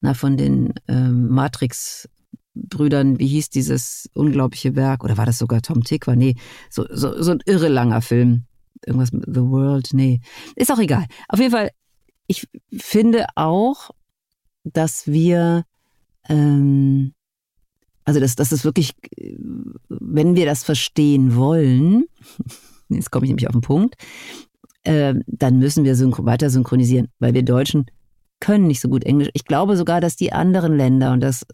[0.00, 2.08] na, von den ähm, Matrix
[2.54, 5.04] Brüdern, wie hieß dieses unglaubliche Werk?
[5.04, 6.06] Oder war das sogar Tom Tick?
[6.06, 6.36] War nee,
[6.70, 8.44] so, so, so ein irre langer Film.
[8.86, 10.20] Irgendwas mit The World, nee.
[10.54, 11.06] Ist auch egal.
[11.28, 11.70] Auf jeden Fall,
[12.26, 13.90] ich finde auch,
[14.64, 15.64] dass wir,
[16.28, 17.12] ähm,
[18.04, 18.92] also dass, dass es wirklich,
[19.88, 22.04] wenn wir das verstehen wollen,
[22.88, 23.96] jetzt komme ich nämlich auf den Punkt,
[24.84, 27.86] äh, dann müssen wir synchro weiter synchronisieren, weil wir Deutschen
[28.38, 29.30] können nicht so gut Englisch.
[29.32, 31.46] Ich glaube sogar, dass die anderen Länder, und das,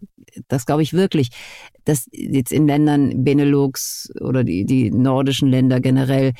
[0.47, 1.29] das glaube ich wirklich,
[1.85, 6.33] dass jetzt in Ländern Benelux oder die, die nordischen Länder generell,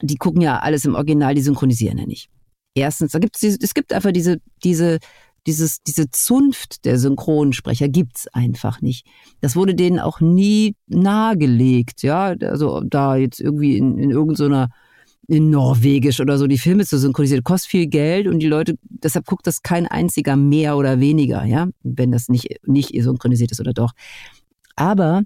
[0.00, 2.30] die gucken ja alles im Original, die synchronisieren ja nicht.
[2.74, 4.98] Erstens, da gibt's es gibt einfach diese, diese,
[5.46, 9.06] dieses, diese Zunft der Synchronsprecher gibt's einfach nicht.
[9.40, 12.34] Das wurde denen auch nie nahegelegt, ja.
[12.40, 14.68] Also da jetzt irgendwie in, in irgendeiner
[15.28, 19.26] in Norwegisch oder so die Filme zu synchronisieren, kostet viel Geld und die Leute, deshalb
[19.26, 23.72] guckt das kein einziger mehr oder weniger, ja, wenn das nicht, nicht synchronisiert ist oder
[23.72, 23.92] doch.
[24.76, 25.22] Aber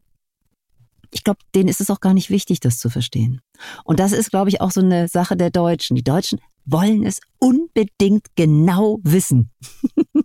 [1.10, 3.40] ich glaube, denen ist es auch gar nicht wichtig, das zu verstehen.
[3.84, 5.96] Und das ist, glaube ich, auch so eine Sache der Deutschen.
[5.96, 9.50] Die Deutschen wollen es unbedingt genau wissen.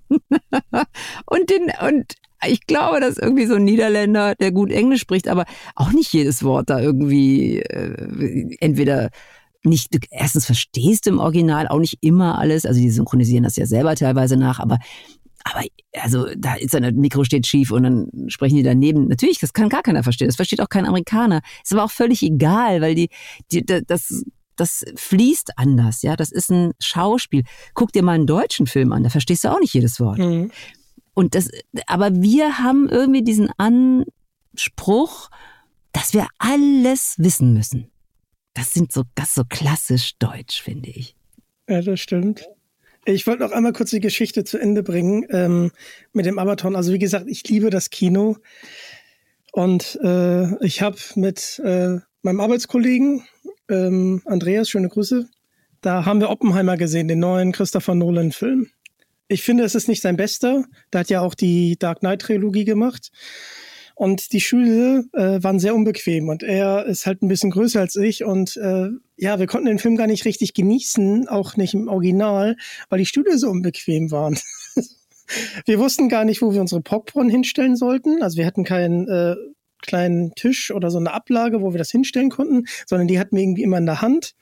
[1.26, 2.16] und, den, und
[2.46, 6.44] ich glaube, dass irgendwie so ein Niederländer, der gut Englisch spricht, aber auch nicht jedes
[6.44, 9.10] Wort da irgendwie äh, entweder
[9.64, 13.68] nicht, erstens verstehst du im Original auch nicht immer alles, also die synchronisieren das ja
[13.68, 14.80] selber teilweise nach, aber
[15.44, 15.64] aber
[16.00, 19.08] also da ist das Mikro steht schief und dann sprechen die daneben.
[19.08, 20.28] Natürlich, das kann gar keiner verstehen.
[20.28, 21.42] Das versteht auch kein Amerikaner.
[21.64, 23.10] Ist aber auch völlig egal, weil die,
[23.52, 24.24] die das
[24.62, 26.16] das fließt anders, ja.
[26.16, 27.44] Das ist ein Schauspiel.
[27.74, 30.20] Guck dir mal einen deutschen Film an, da verstehst du auch nicht jedes Wort.
[30.20, 30.52] Mhm.
[31.16, 31.50] Und das,
[31.88, 35.30] aber wir haben irgendwie diesen Anspruch,
[35.94, 37.90] dass wir alles wissen müssen.
[38.54, 41.16] Das sind so, das so klassisch deutsch, finde ich.
[41.68, 42.48] Ja, das stimmt.
[43.06, 45.72] Ich wollte noch einmal kurz die Geschichte zu Ende bringen ähm,
[46.14, 46.76] mit dem Abaton.
[46.76, 48.38] Also wie gesagt, ich liebe das Kino
[49.54, 53.24] und äh, ich habe mit äh, meinem Arbeitskollegen
[53.72, 55.28] ähm, Andreas, schöne Grüße,
[55.82, 58.68] da haben wir Oppenheimer gesehen, den neuen Christopher Nolan-Film.
[59.28, 60.66] Ich finde, es ist nicht sein bester.
[60.94, 63.12] Der hat ja auch die Dark Knight-Trilogie gemacht.
[63.96, 67.96] Und die Schüler äh, waren sehr unbequem und er ist halt ein bisschen größer als
[67.96, 71.88] ich und äh, ja, wir konnten den Film gar nicht richtig genießen, auch nicht im
[71.88, 72.56] Original,
[72.90, 74.40] weil die Stühle so unbequem waren.
[75.66, 78.24] wir wussten gar nicht, wo wir unsere Popcorn hinstellen sollten.
[78.24, 79.36] Also wir hatten keinen äh,
[79.82, 83.44] kleinen Tisch oder so eine Ablage, wo wir das hinstellen konnten, sondern die hatten wir
[83.44, 84.36] irgendwie immer in der Hand.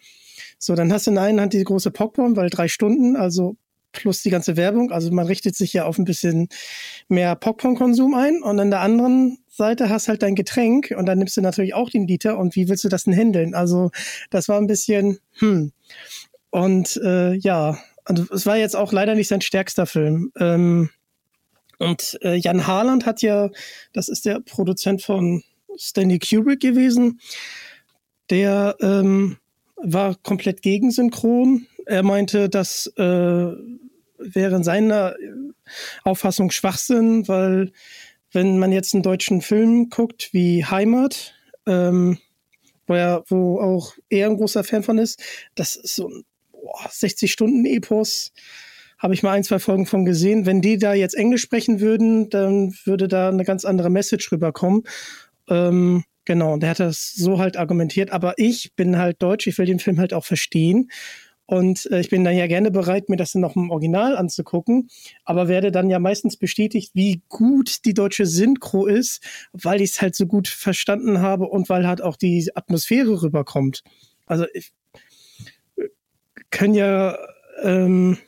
[0.57, 3.55] So, dann hast du in der einen Hand die große Popcorn, weil drei Stunden, also
[3.91, 4.91] plus die ganze Werbung.
[4.91, 6.47] Also man richtet sich ja auf ein bisschen
[7.07, 11.37] mehr Popcorn-Konsum ein und an der anderen Seite hast halt dein Getränk und dann nimmst
[11.37, 13.55] du natürlich auch den Liter und wie willst du das denn handeln?
[13.55, 13.91] Also
[14.29, 15.71] das war ein bisschen, hm.
[16.51, 20.31] Und äh, ja, also es war jetzt auch leider nicht sein stärkster Film.
[20.39, 20.89] Ähm,
[21.79, 23.49] und äh, Jan Harland hat ja,
[23.93, 25.43] das ist der Produzent von
[25.77, 27.19] Stanley Kubrick gewesen,
[28.29, 29.37] der ähm,
[29.77, 31.67] war komplett gegen Synchron.
[31.85, 35.15] Er meinte, das äh, wäre in seiner
[36.03, 37.71] Auffassung Schwachsinn, weil
[38.31, 41.33] wenn man jetzt einen deutschen Film guckt wie Heimat,
[41.65, 42.19] ähm,
[42.85, 45.21] wo, er, wo auch er ein großer Fan von ist,
[45.55, 46.25] das ist so ein
[46.89, 48.31] 60-Stunden-Epos.
[48.99, 50.45] Habe ich mal ein, zwei Folgen von gesehen.
[50.45, 54.83] Wenn die da jetzt Englisch sprechen würden, dann würde da eine ganz andere Message rüberkommen.
[55.49, 58.11] Ähm, genau, und der hat das so halt argumentiert.
[58.11, 60.89] Aber ich bin halt Deutsch, ich will den Film halt auch verstehen.
[61.49, 64.87] Und äh, ich bin dann ja gerne bereit, mir das dann noch im Original anzugucken,
[65.25, 70.01] aber werde dann ja meistens bestätigt, wie gut die deutsche Synchro ist, weil ich es
[70.01, 73.81] halt so gut verstanden habe und weil halt auch die Atmosphäre rüberkommt.
[74.27, 74.73] Also ich
[75.77, 75.87] äh,
[76.51, 77.17] können ja
[77.63, 78.19] ähm,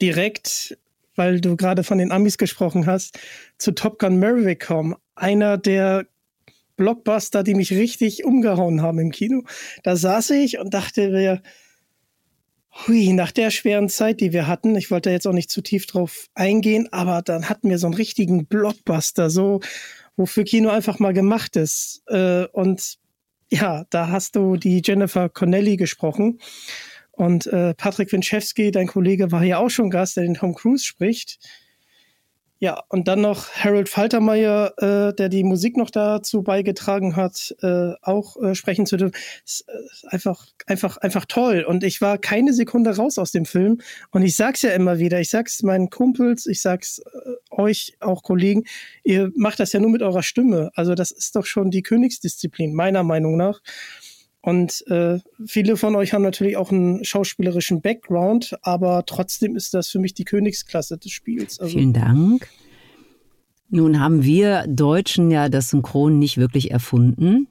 [0.00, 0.78] direkt,
[1.14, 3.18] weil du gerade von den Amis gesprochen hast,
[3.58, 4.94] zu Top Gun Maverick kommen.
[5.14, 6.06] Einer der
[6.76, 9.42] Blockbuster, die mich richtig umgehauen haben im Kino.
[9.82, 11.42] Da saß ich und dachte mir,
[12.86, 15.86] Hui, nach der schweren Zeit, die wir hatten, ich wollte jetzt auch nicht zu tief
[15.86, 19.60] drauf eingehen, aber dann hatten wir so einen richtigen Blockbuster, so
[20.16, 22.02] wofür Kino einfach mal gemacht ist.
[22.08, 22.98] Äh, und
[23.50, 26.38] ja, da hast du die Jennifer Connelly gesprochen.
[27.16, 30.84] Und äh, Patrick Winchewski, dein Kollege, war hier auch schon Gast, der den Tom Cruise
[30.84, 31.38] spricht.
[32.58, 37.92] Ja, und dann noch Harold Faltermeier, äh, der die Musik noch dazu beigetragen hat, äh,
[38.00, 39.14] auch äh, sprechen zu dürfen.
[39.44, 41.64] Ist, äh, einfach, einfach, einfach toll.
[41.66, 43.80] Und ich war keine Sekunde raus aus dem Film.
[44.10, 48.22] Und ich sag's ja immer wieder, ich sag's meinen Kumpels, ich sag's äh, euch auch
[48.22, 48.64] Kollegen,
[49.04, 50.70] ihr macht das ja nur mit eurer Stimme.
[50.74, 53.60] Also das ist doch schon die Königsdisziplin, meiner Meinung nach.
[54.46, 59.88] Und äh, viele von euch haben natürlich auch einen schauspielerischen Background, aber trotzdem ist das
[59.88, 61.58] für mich die Königsklasse des Spiels.
[61.58, 62.48] Also Vielen Dank.
[63.70, 67.48] Nun haben wir Deutschen ja das Synchron nicht wirklich erfunden,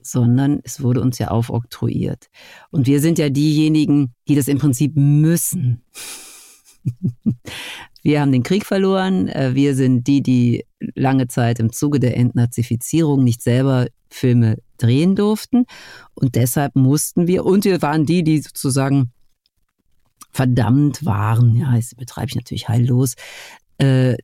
[0.00, 2.30] sondern es wurde uns ja aufoktroyiert.
[2.70, 5.82] Und wir sind ja diejenigen, die das im Prinzip müssen.
[8.04, 9.28] Wir haben den Krieg verloren.
[9.28, 15.16] Äh, wir sind die, die lange Zeit im Zuge der Entnazifizierung nicht selber Filme drehen
[15.16, 15.64] durften.
[16.14, 19.10] Und deshalb mussten wir, und wir waren die, die sozusagen
[20.30, 23.14] verdammt waren, ja, das betreibe ich natürlich heillos,
[23.78, 24.16] äh,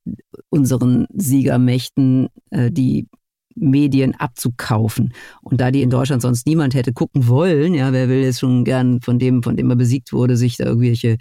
[0.50, 3.08] unseren Siegermächten äh, die
[3.54, 5.14] Medien abzukaufen.
[5.40, 8.64] Und da die in Deutschland sonst niemand hätte gucken wollen, ja, wer will jetzt schon
[8.64, 11.16] gern von dem, von dem er besiegt wurde, sich da irgendwelche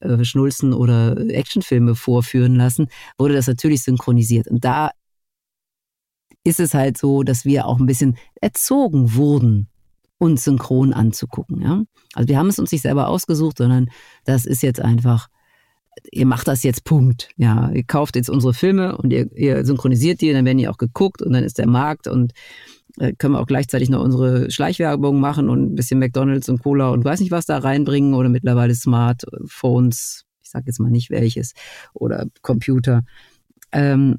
[0.00, 2.88] äh, Schnulzen oder Actionfilme vorführen lassen,
[3.18, 4.48] wurde das natürlich synchronisiert.
[4.48, 4.90] Und da
[6.44, 9.68] ist es halt so, dass wir auch ein bisschen erzogen wurden,
[10.18, 11.62] uns synchron anzugucken.
[11.62, 11.82] Ja?
[12.14, 13.90] Also wir haben es uns nicht selber ausgesucht, sondern
[14.24, 15.28] das ist jetzt einfach,
[16.10, 17.30] ihr macht das jetzt Punkt.
[17.36, 20.78] Ja, ihr kauft jetzt unsere Filme und ihr, ihr synchronisiert die, dann werden die auch
[20.78, 22.32] geguckt und dann ist der Markt und
[23.18, 27.04] können wir auch gleichzeitig noch unsere Schleichwerbung machen und ein bisschen McDonalds und Cola und
[27.04, 31.54] weiß nicht was da reinbringen oder mittlerweile Smartphones, ich sage jetzt mal nicht welches,
[31.94, 33.02] oder Computer.
[33.72, 34.18] Ähm,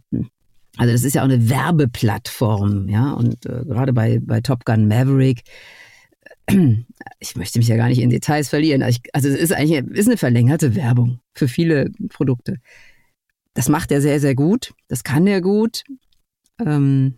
[0.77, 4.88] also das ist ja auch eine Werbeplattform, ja, und äh, gerade bei, bei Top Gun
[4.88, 5.43] Maverick,
[7.19, 8.82] ich möchte mich ja gar nicht in Details verlieren.
[8.82, 12.57] Also, ich, also es ist eigentlich ist eine verlängerte Werbung für viele Produkte.
[13.53, 14.73] Das macht er sehr, sehr gut.
[14.88, 15.84] Das kann er gut.
[16.59, 17.15] Ähm,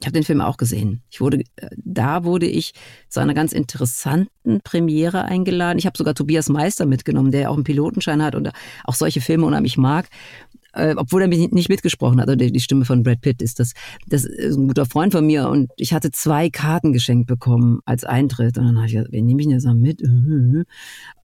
[0.00, 1.02] ich habe den Film auch gesehen.
[1.10, 2.72] Ich wurde, äh, da wurde ich
[3.08, 5.78] zu einer ganz interessanten Premiere eingeladen.
[5.78, 8.50] Ich habe sogar Tobias Meister mitgenommen, der auch einen Pilotenschein hat und
[8.84, 10.08] auch solche Filme unheimlich mag
[10.72, 13.72] äh, obwohl er mich nicht mitgesprochen hat, also die, Stimme von Brad Pitt ist das,
[14.06, 18.04] das ist ein guter Freund von mir und ich hatte zwei Karten geschenkt bekommen als
[18.04, 20.02] Eintritt und dann habe ich gesagt, wen nehme ich denn jetzt mal mit?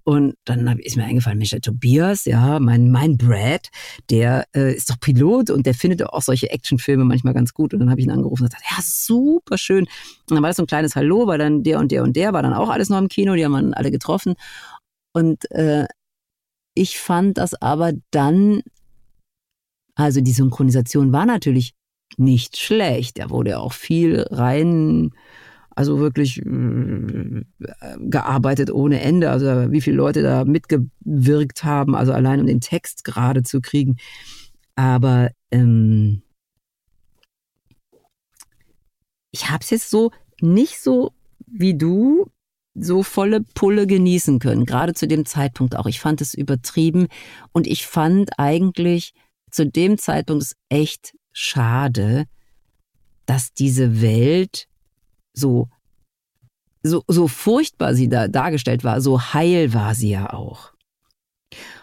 [0.06, 3.70] Und dann ist mir eingefallen, Mensch, der Tobias, ja, mein, mein Brad,
[4.08, 7.74] der äh, ist doch Pilot und der findet auch solche Actionfilme manchmal ganz gut.
[7.74, 9.84] Und dann habe ich ihn angerufen und gesagt, ja, super schön.
[9.84, 12.32] Und dann war das so ein kleines Hallo, weil dann der und der und der
[12.32, 14.34] war dann auch alles noch im Kino, die haben dann alle getroffen.
[15.12, 15.86] Und äh,
[16.74, 18.62] ich fand das aber dann
[19.96, 21.74] also die Synchronisation war natürlich
[22.16, 23.18] nicht schlecht.
[23.18, 25.10] Da wurde auch viel rein,
[25.70, 27.42] also wirklich äh,
[27.98, 29.30] gearbeitet ohne Ende.
[29.30, 33.96] Also wie viele Leute da mitgewirkt haben, also allein um den Text gerade zu kriegen.
[34.76, 36.22] Aber ähm,
[39.30, 41.12] ich habe es jetzt so nicht so
[41.46, 42.30] wie du
[42.74, 45.86] so volle Pulle genießen können, gerade zu dem Zeitpunkt auch.
[45.86, 47.06] Ich fand es übertrieben
[47.52, 49.14] und ich fand eigentlich,
[49.50, 52.26] zu dem Zeitpunkt ist echt schade,
[53.26, 54.68] dass diese Welt
[55.32, 55.68] so,
[56.82, 60.72] so, so furchtbar sie da dargestellt war, so heil war sie ja auch.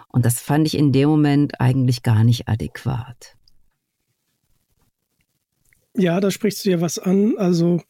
[0.09, 3.35] Und das fand ich in dem Moment eigentlich gar nicht adäquat.
[5.95, 7.37] Ja, da sprichst du ja was an.
[7.37, 7.81] Also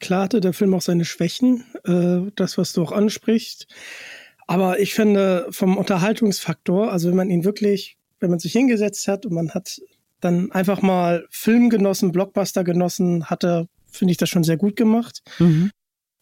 [0.00, 3.66] klar hatte der Film auch seine Schwächen, äh, das, was du auch ansprichst.
[4.46, 9.26] Aber ich finde vom Unterhaltungsfaktor, also wenn man ihn wirklich wenn man sich hingesetzt hat
[9.26, 9.80] und man hat
[10.20, 14.76] dann einfach mal Film genossen, Blockbuster genossen, hat er, finde ich, das schon sehr gut
[14.76, 15.22] gemacht.
[15.38, 15.70] Mhm.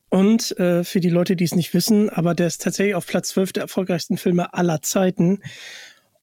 [0.09, 3.31] Und äh, für die Leute, die es nicht wissen, aber der ist tatsächlich auf Platz
[3.31, 5.41] 12 der erfolgreichsten Filme aller Zeiten.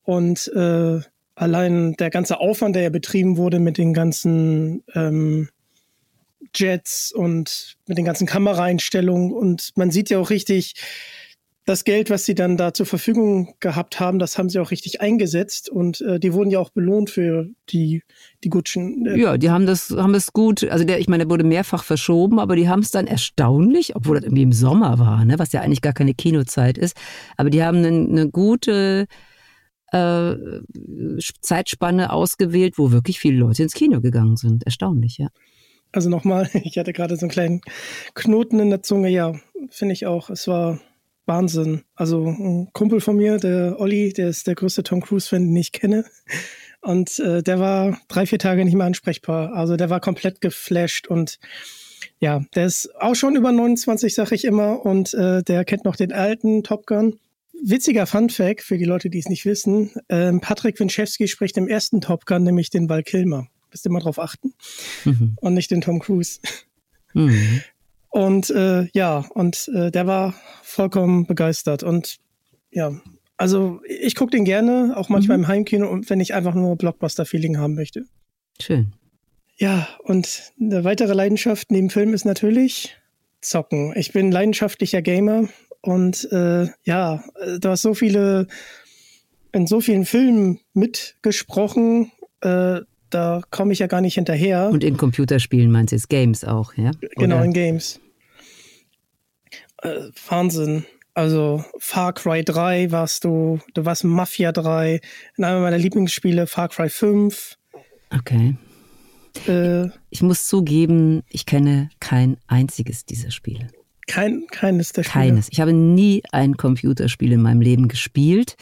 [0.04, 1.00] Und äh,
[1.36, 5.50] allein der ganze Aufwand, der ja betrieben wurde mit den ganzen ähm,
[6.56, 9.34] Jets und mit den ganzen Kameraeinstellungen.
[9.34, 10.76] Und man sieht ja auch richtig,
[11.66, 15.02] das Geld, was sie dann da zur Verfügung gehabt haben, das haben sie auch richtig
[15.02, 18.04] eingesetzt und äh, die wurden ja auch belohnt für die,
[18.44, 19.06] die Gutschen.
[19.06, 21.84] Äh ja, die haben das, haben es gut, also der, ich meine, der wurde mehrfach
[21.84, 25.54] verschoben, aber die haben es dann erstaunlich, obwohl das irgendwie im Sommer war, ne, was
[25.54, 26.98] ja eigentlich gar keine Kinozeit ist,
[27.38, 29.08] aber die haben eine, eine gute
[29.94, 30.36] äh,
[31.42, 34.66] Zeitspanne ausgewählt, wo wirklich viele Leute ins Kino gegangen sind.
[34.66, 35.28] Erstaunlich, ja.
[35.94, 37.62] Also nochmal, ich hatte gerade so einen kleinen
[38.16, 39.34] Knoten in der Zunge, ja,
[39.70, 40.30] finde ich auch.
[40.30, 40.80] Es war
[41.26, 41.84] Wahnsinn.
[41.96, 45.72] Also ein Kumpel von mir, der Olli, der ist der größte Tom Cruise-Fan, den ich
[45.72, 46.06] kenne.
[46.82, 49.54] Und äh, der war drei, vier Tage nicht mehr ansprechbar.
[49.54, 51.40] Also der war komplett geflasht und
[52.20, 55.96] ja, der ist auch schon über 29, sag ich immer, und äh, der kennt noch
[55.96, 57.20] den alten Top Gun.
[57.66, 61.68] Witziger Fun Fact für die Leute, die es nicht wissen: ähm, Patrick Winchewski spricht im
[61.68, 63.48] ersten Top Gun nämlich den Val Kilmer.
[63.72, 64.54] Müsst ihr mal drauf achten.
[65.06, 65.38] Mhm.
[65.40, 66.40] Und nicht den Tom Cruise.
[67.14, 67.62] Mhm.
[68.14, 71.82] Und äh, ja, und äh, der war vollkommen begeistert.
[71.82, 72.18] Und
[72.70, 72.92] ja,
[73.38, 75.46] also ich gucke den gerne, auch manchmal mhm.
[75.46, 78.06] im Heimkino, und wenn ich einfach nur Blockbuster-Feeling haben möchte.
[78.62, 78.94] Schön.
[79.58, 82.96] Ja, und eine weitere Leidenschaft neben Film ist natürlich
[83.42, 83.94] Zocken.
[83.96, 85.50] Ich bin leidenschaftlicher Gamer
[85.82, 87.24] und äh, ja,
[87.60, 88.46] du hast so viele,
[89.54, 92.12] in so vielen Filmen mitgesprochen,
[92.42, 92.82] äh,
[93.14, 94.70] da komme ich ja gar nicht hinterher.
[94.70, 96.92] Und in Computerspielen meinst du jetzt Games auch, ja?
[97.16, 98.00] Genau, in Games
[99.84, 100.86] äh, Wahnsinn.
[101.14, 105.00] Also Far Cry 3 warst du, du warst Mafia 3,
[105.38, 107.58] in einem meiner Lieblingsspiele Far Cry 5.
[108.16, 108.56] Okay.
[109.48, 113.68] Äh, ich muss zugeben, ich kenne kein einziges dieser Spiele.
[114.08, 115.26] Kein, keines der Spiele?
[115.26, 115.48] Keines.
[115.52, 118.58] Ich habe nie ein Computerspiel in meinem Leben gespielt.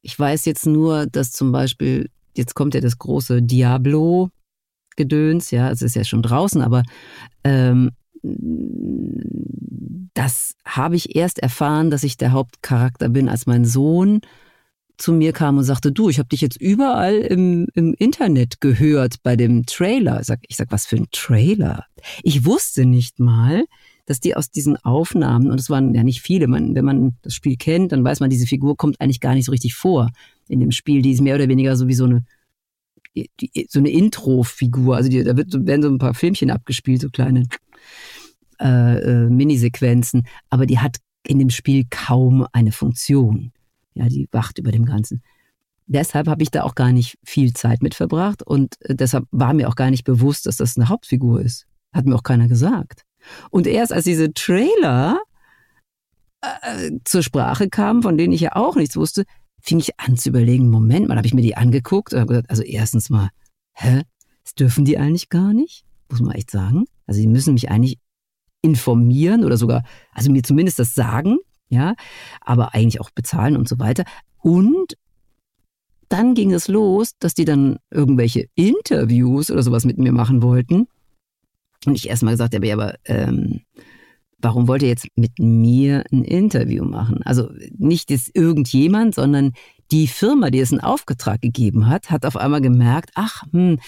[0.00, 5.82] Ich weiß jetzt nur, dass zum Beispiel, jetzt kommt ja das große Diablo-Gedöns, ja, es
[5.82, 6.84] ist ja schon draußen, aber
[7.42, 7.90] ähm,
[10.14, 14.20] das habe ich erst erfahren, dass ich der Hauptcharakter bin, als mein Sohn
[14.96, 19.16] zu mir kam und sagte, du, ich habe dich jetzt überall im, im Internet gehört
[19.22, 20.20] bei dem Trailer.
[20.20, 21.84] Ich sag, ich sag, was für ein Trailer?
[22.22, 23.64] Ich wusste nicht mal,
[24.06, 27.34] dass die aus diesen Aufnahmen, und es waren ja nicht viele, man, wenn man das
[27.34, 30.10] Spiel kennt, dann weiß man, diese Figur kommt eigentlich gar nicht so richtig vor
[30.48, 31.02] in dem Spiel.
[31.02, 32.24] Die ist mehr oder weniger so wie so eine,
[33.14, 34.96] die, so eine Intro-Figur.
[34.96, 37.44] Also die, da wird, werden so ein paar Filmchen abgespielt, so kleine
[38.60, 43.52] äh, äh, Minisequenzen, aber die hat in dem Spiel kaum eine Funktion.
[43.94, 45.22] Ja, die wacht über dem Ganzen.
[45.86, 49.54] Deshalb habe ich da auch gar nicht viel Zeit mit verbracht und äh, deshalb war
[49.54, 51.66] mir auch gar nicht bewusst, dass das eine Hauptfigur ist.
[51.92, 53.02] Hat mir auch keiner gesagt.
[53.50, 55.20] Und erst als diese Trailer
[56.40, 59.24] äh, zur Sprache kamen, von denen ich ja auch nichts wusste,
[59.64, 62.50] fing ich an zu überlegen, Moment mal, habe ich mir die angeguckt und habe gesagt,
[62.50, 63.30] also erstens mal,
[63.72, 64.02] hä,
[64.44, 66.84] das dürfen die eigentlich gar nicht, muss man echt sagen.
[67.06, 67.98] Also die müssen mich eigentlich
[68.60, 71.38] informieren oder sogar, also mir zumindest das sagen,
[71.68, 71.94] ja,
[72.42, 74.04] aber eigentlich auch bezahlen und so weiter.
[74.38, 74.98] Und
[76.10, 80.88] dann ging es los, dass die dann irgendwelche Interviews oder sowas mit mir machen wollten.
[81.86, 83.62] Und ich erstmal gesagt habe, ja, aber ähm,
[84.44, 87.22] warum wollt ihr jetzt mit mir ein Interview machen?
[87.24, 89.52] Also nicht jetzt irgendjemand, sondern
[89.90, 93.78] die Firma, die es einen Auftrag gegeben hat, hat auf einmal gemerkt, ach, hm,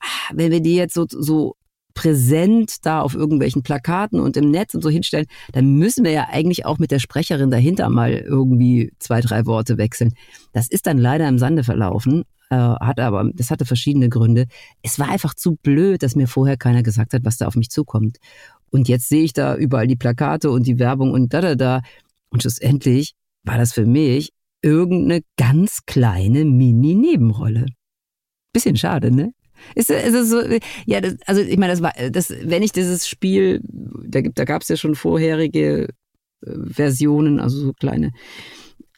[0.00, 1.56] ah, wenn wir die jetzt so, so
[1.94, 6.28] präsent da auf irgendwelchen Plakaten und im Netz und so hinstellen, dann müssen wir ja
[6.30, 10.12] eigentlich auch mit der Sprecherin dahinter mal irgendwie zwei, drei Worte wechseln.
[10.52, 14.46] Das ist dann leider im Sande verlaufen, äh, hat aber, das hatte verschiedene Gründe.
[14.82, 17.70] Es war einfach zu blöd, dass mir vorher keiner gesagt hat, was da auf mich
[17.70, 18.18] zukommt.
[18.76, 21.80] Und jetzt sehe ich da überall die Plakate und die Werbung und da, da, da.
[22.28, 27.64] Und schlussendlich war das für mich irgendeine ganz kleine Mini-Nebenrolle.
[28.52, 29.32] Bisschen schade, ne?
[29.74, 30.42] Ist, ist es so,
[30.84, 34.60] ja, das, also ich meine, das war, das, wenn ich dieses Spiel, da, da gab
[34.60, 35.88] es ja schon vorherige
[36.44, 38.12] äh, Versionen, also so kleine,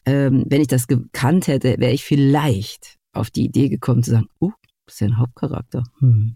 [0.05, 4.27] ähm, wenn ich das gekannt hätte, wäre ich vielleicht auf die Idee gekommen zu sagen,
[4.41, 4.51] uh,
[4.85, 5.85] das ist ja ein Hauptcharakter.
[5.99, 6.35] Hm.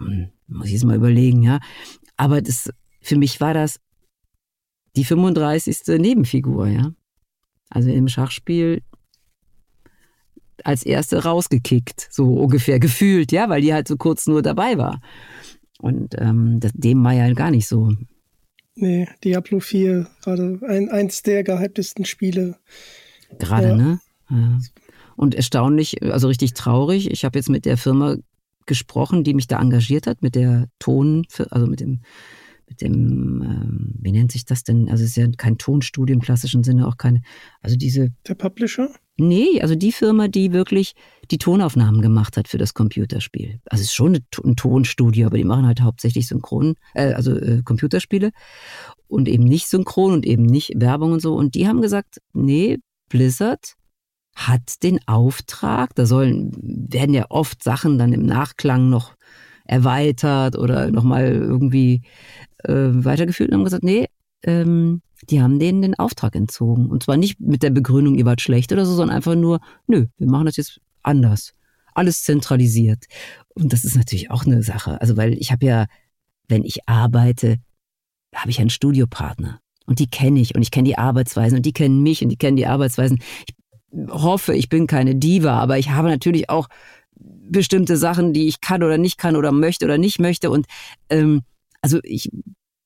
[0.00, 1.60] Hm, muss ich jetzt mal überlegen, ja.
[2.16, 3.80] Aber das, für mich war das
[4.96, 5.98] die 35.
[5.98, 6.92] Nebenfigur, ja.
[7.68, 8.82] Also im Schachspiel
[10.62, 15.00] als erste rausgekickt, so ungefähr gefühlt, ja, weil die halt so kurz nur dabei war.
[15.78, 17.92] Und ähm, das, dem war ja gar nicht so.
[18.76, 22.56] Nee, Diablo 4, gerade ein, eins der gehyptesten Spiele.
[23.38, 23.76] Gerade, ja.
[23.76, 24.00] ne?
[24.30, 24.58] Ja.
[25.16, 27.10] Und erstaunlich, also richtig traurig.
[27.10, 28.16] Ich habe jetzt mit der Firma
[28.66, 32.00] gesprochen, die mich da engagiert hat, mit der Ton, also mit dem,
[32.68, 34.88] mit dem, ähm, wie nennt sich das denn?
[34.88, 37.22] Also es ist ja kein Tonstudio im klassischen Sinne, auch keine,
[37.60, 38.10] also diese.
[38.26, 38.88] Der Publisher?
[39.16, 40.94] Nee, also die Firma, die wirklich
[41.30, 43.60] die Tonaufnahmen gemacht hat für das Computerspiel.
[43.66, 47.62] Also es ist schon ein Tonstudio, aber die machen halt hauptsächlich Synchron, äh, also äh,
[47.62, 48.32] Computerspiele
[49.06, 51.34] und eben nicht Synchron und eben nicht Werbung und so.
[51.34, 53.76] Und die haben gesagt, nee, Blizzard
[54.34, 59.14] hat den Auftrag, da sollen, werden ja oft Sachen dann im Nachklang noch
[59.64, 62.02] erweitert oder nochmal irgendwie
[62.64, 64.08] äh, weitergeführt und haben gesagt, nee,
[64.42, 66.90] ähm, die haben denen den Auftrag entzogen.
[66.90, 70.06] Und zwar nicht mit der Begründung, ihr wart schlecht oder so, sondern einfach nur, nö,
[70.18, 71.54] wir machen das jetzt anders.
[71.94, 73.04] Alles zentralisiert.
[73.54, 75.00] Und das ist natürlich auch eine Sache.
[75.00, 75.86] Also, weil ich habe ja,
[76.48, 77.58] wenn ich arbeite,
[78.34, 79.60] habe ich einen Studiopartner.
[79.86, 82.36] Und die kenne ich und ich kenne die Arbeitsweisen und die kennen mich und die
[82.36, 83.18] kennen die Arbeitsweisen.
[83.46, 83.54] Ich
[84.08, 86.68] hoffe, ich bin keine Diva, aber ich habe natürlich auch
[87.16, 90.50] bestimmte Sachen, die ich kann oder nicht kann oder möchte oder nicht möchte.
[90.50, 90.66] Und
[91.10, 91.42] ähm,
[91.80, 92.30] also ich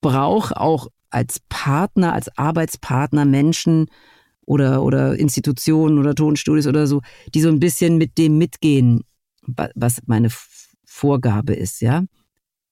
[0.00, 3.86] brauche auch als Partner, als Arbeitspartner Menschen
[4.44, 7.00] oder, oder Institutionen oder Tonstudios oder so,
[7.34, 9.04] die so ein bisschen mit dem mitgehen,
[9.74, 10.28] was meine
[10.84, 12.04] Vorgabe ist, ja.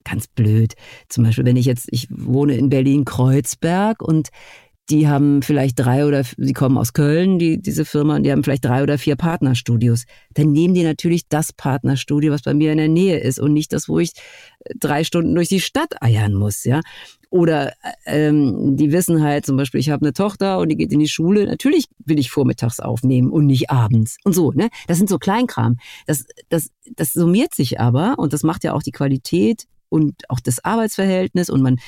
[0.04, 0.74] Ganz blöd.
[1.08, 4.28] Zum Beispiel, wenn ich jetzt, ich wohne in Berlin-Kreuzberg und
[4.90, 8.44] die haben vielleicht drei oder, sie kommen aus Köln, die, diese Firma, und die haben
[8.44, 10.04] vielleicht drei oder vier Partnerstudios.
[10.34, 13.72] Dann nehmen die natürlich das Partnerstudio, was bei mir in der Nähe ist und nicht
[13.72, 14.12] das, wo ich
[14.78, 16.80] drei Stunden durch die Stadt eiern muss, ja.
[17.30, 17.72] Oder
[18.04, 21.08] ähm, die wissen halt zum Beispiel, ich habe eine Tochter und die geht in die
[21.08, 21.46] Schule.
[21.46, 24.52] Natürlich will ich vormittags aufnehmen und nicht abends und so.
[24.52, 25.78] Ne, das sind so Kleinkram.
[26.06, 30.40] Das, das, das summiert sich aber und das macht ja auch die Qualität und auch
[30.40, 31.78] das Arbeitsverhältnis und man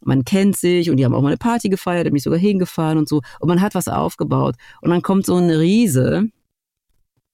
[0.00, 2.38] man kennt sich und die haben auch mal eine Party gefeiert, da bin ich sogar
[2.38, 3.22] hingefahren und so.
[3.40, 4.56] Und man hat was aufgebaut.
[4.80, 6.28] Und dann kommt so ein Riese,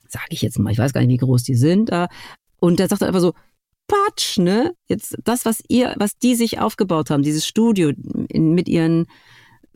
[0.09, 2.09] sag ich jetzt mal, ich weiß gar nicht, wie groß die sind, da,
[2.61, 3.33] und der sagt dann einfach so,
[3.89, 4.75] Patsch, ne?
[4.89, 7.93] Jetzt das, was ihr, was die sich aufgebaut haben, dieses Studio
[8.29, 9.07] in, mit ihren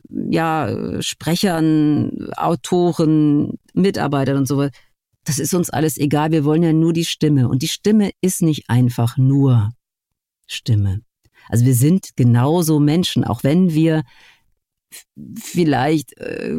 [0.09, 4.69] ja, Sprechern, Autoren, Mitarbeitern und so.
[5.25, 6.31] Das ist uns alles egal.
[6.31, 7.49] Wir wollen ja nur die Stimme.
[7.49, 9.71] Und die Stimme ist nicht einfach nur
[10.47, 11.01] Stimme.
[11.49, 14.03] Also wir sind genauso Menschen, auch wenn wir
[15.39, 16.55] vielleicht äh,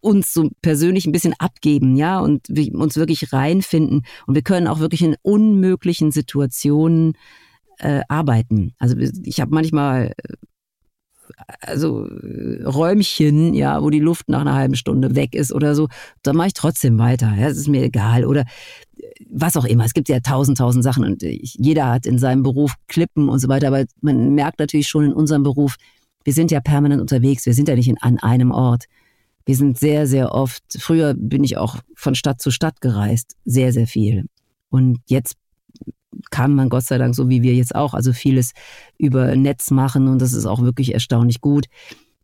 [0.00, 4.02] uns so persönlich ein bisschen abgeben, ja, und wir, uns wirklich reinfinden.
[4.26, 7.14] Und wir können auch wirklich in unmöglichen Situationen
[7.78, 8.74] äh, arbeiten.
[8.78, 10.34] Also ich habe manchmal äh,
[11.60, 12.06] also
[12.64, 15.88] Räumchen, ja, wo die Luft nach einer halben Stunde weg ist oder so,
[16.22, 17.32] da mache ich trotzdem weiter.
[17.38, 18.24] Ja, es ist mir egal.
[18.24, 18.44] Oder
[19.28, 19.84] was auch immer.
[19.84, 23.48] Es gibt ja tausend, tausend Sachen und jeder hat in seinem Beruf Klippen und so
[23.48, 23.68] weiter.
[23.68, 25.76] Aber man merkt natürlich schon in unserem Beruf,
[26.24, 27.46] wir sind ja permanent unterwegs.
[27.46, 28.84] Wir sind ja nicht in, an einem Ort.
[29.46, 33.36] Wir sind sehr, sehr oft, früher bin ich auch von Stadt zu Stadt gereist.
[33.44, 34.26] Sehr, sehr viel.
[34.68, 35.34] Und jetzt
[36.30, 38.52] kann man Gott sei Dank, so wie wir jetzt auch, also vieles
[38.98, 41.66] über Netz machen und das ist auch wirklich erstaunlich gut.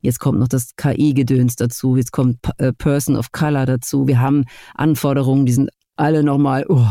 [0.01, 4.07] Jetzt kommt noch das KI-Gedöns dazu, jetzt kommt äh, Person of Color dazu.
[4.07, 4.45] Wir haben
[4.75, 6.87] Anforderungen, die sind alle nochmal oh,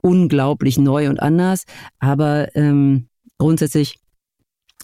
[0.00, 1.64] unglaublich neu und anders.
[1.98, 3.96] Aber ähm, grundsätzlich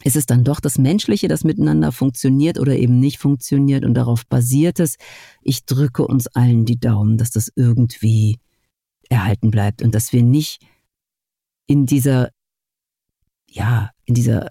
[0.04, 4.26] ist es dann doch das Menschliche, das miteinander funktioniert oder eben nicht funktioniert und darauf
[4.26, 4.96] basiert es.
[5.42, 8.38] Ich drücke uns allen die Daumen, dass das irgendwie
[9.08, 10.60] erhalten bleibt und dass wir nicht
[11.66, 12.30] in dieser,
[13.48, 14.50] ja, in dieser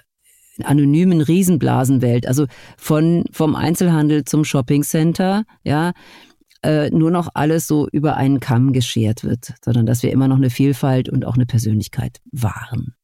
[0.63, 2.45] anonymen Riesenblasenwelt, also
[2.77, 5.93] von, vom Einzelhandel zum Shoppingcenter, ja,
[6.63, 10.37] äh, nur noch alles so über einen Kamm geschert wird, sondern dass wir immer noch
[10.37, 12.95] eine Vielfalt und auch eine Persönlichkeit wahren.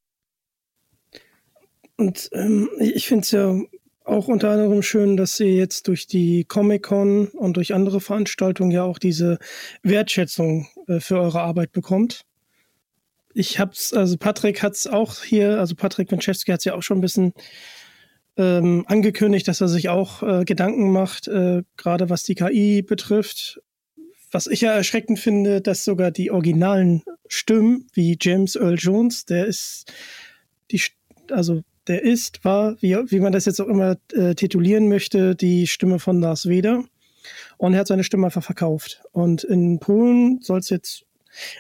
[1.98, 3.60] Und ähm, ich finde es ja
[4.04, 8.84] auch unter anderem schön, dass ihr jetzt durch die Comic-Con und durch andere Veranstaltungen ja
[8.84, 9.38] auch diese
[9.84, 12.26] Wertschätzung äh, für eure Arbeit bekommt.
[13.34, 17.02] Ich hab's, also Patrick hat's auch hier, also Patrick Winchewski hat's ja auch schon ein
[17.02, 17.34] bisschen
[18.38, 23.62] ähm, angekündigt, dass er sich auch äh, Gedanken macht, äh, gerade was die KI betrifft.
[24.32, 29.46] Was ich ja erschreckend finde, dass sogar die originalen Stimmen, wie James Earl Jones, der
[29.46, 29.92] ist
[30.72, 30.82] die,
[31.30, 35.68] also der ist, war, wie, wie man das jetzt auch immer äh, titulieren möchte, die
[35.68, 36.86] Stimme von Lars Vader.
[37.58, 39.02] Und er hat seine Stimme einfach verkauft.
[39.12, 41.04] Und in Polen soll es jetzt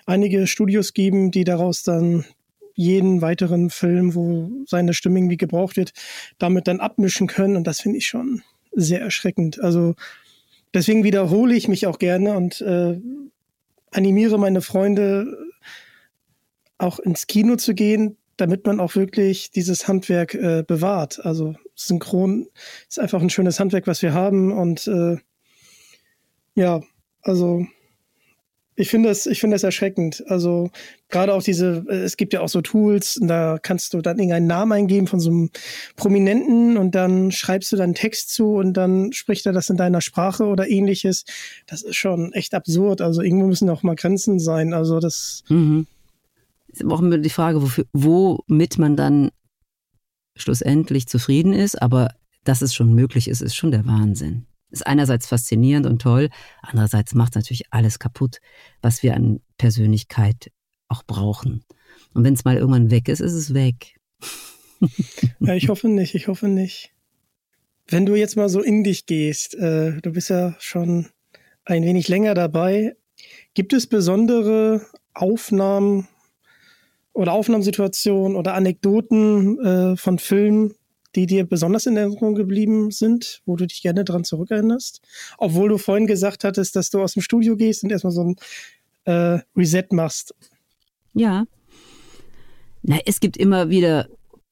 [0.05, 2.25] einige Studios geben, die daraus dann
[2.73, 5.93] jeden weiteren Film, wo seine Stimme irgendwie gebraucht wird,
[6.37, 7.55] damit dann abmischen können.
[7.55, 8.41] Und das finde ich schon
[8.71, 9.61] sehr erschreckend.
[9.61, 9.95] Also
[10.73, 12.99] deswegen wiederhole ich mich auch gerne und äh,
[13.91, 15.37] animiere meine Freunde
[16.77, 21.23] auch ins Kino zu gehen, damit man auch wirklich dieses Handwerk äh, bewahrt.
[21.23, 22.47] Also Synchron
[22.89, 24.51] ist einfach ein schönes Handwerk, was wir haben.
[24.51, 25.17] Und äh,
[26.55, 26.81] ja,
[27.21, 27.67] also
[28.75, 30.23] Ich finde das, ich finde das erschreckend.
[30.27, 30.71] Also
[31.09, 34.71] gerade auch diese, es gibt ja auch so Tools, da kannst du dann irgendeinen Namen
[34.71, 35.49] eingeben von so einem
[35.97, 39.99] Prominenten und dann schreibst du dann Text zu und dann spricht er das in deiner
[39.99, 41.25] Sprache oder ähnliches.
[41.67, 43.01] Das ist schon echt absurd.
[43.01, 44.73] Also irgendwo müssen auch mal Grenzen sein.
[44.73, 45.43] Also das.
[45.49, 45.85] Mhm.
[46.71, 49.31] Ist auch immer die Frage, wofür, womit man dann
[50.37, 52.15] schlussendlich zufrieden ist, aber
[52.45, 54.45] dass es schon möglich ist, ist schon der Wahnsinn.
[54.71, 56.29] Ist einerseits faszinierend und toll,
[56.61, 58.39] andererseits macht natürlich alles kaputt,
[58.81, 60.51] was wir an Persönlichkeit
[60.87, 61.63] auch brauchen.
[62.13, 63.99] Und wenn es mal irgendwann weg ist, ist es weg.
[65.39, 66.91] ja, ich hoffe nicht, ich hoffe nicht.
[67.87, 71.07] Wenn du jetzt mal so in dich gehst, äh, du bist ja schon
[71.65, 72.95] ein wenig länger dabei,
[73.53, 76.07] gibt es besondere Aufnahmen
[77.13, 80.73] oder Aufnahmesituationen oder Anekdoten äh, von Filmen,
[81.15, 85.01] die dir besonders in Erinnerung geblieben sind, wo du dich gerne daran zurückerinnerst?
[85.37, 88.35] Obwohl du vorhin gesagt hattest, dass du aus dem Studio gehst und erstmal so ein
[89.05, 90.33] äh, Reset machst.
[91.13, 91.45] Ja.
[92.83, 94.07] Na, es gibt immer wieder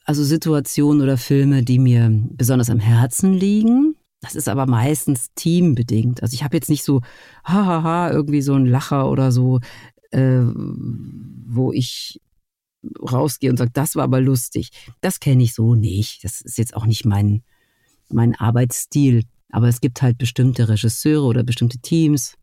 [0.05, 3.95] also Situationen oder Filme, die mir besonders am Herzen liegen.
[4.21, 6.23] Das ist aber meistens teambedingt.
[6.23, 7.01] Also ich habe jetzt nicht so,
[7.43, 9.59] hahaha, irgendwie so ein Lacher oder so,
[10.11, 12.19] äh, wo ich
[12.99, 14.71] rausgehe und sage, das war aber lustig.
[15.01, 16.23] Das kenne ich so nicht.
[16.23, 17.43] Das ist jetzt auch nicht mein,
[18.09, 19.23] mein Arbeitsstil.
[19.51, 22.35] Aber es gibt halt bestimmte Regisseure oder bestimmte Teams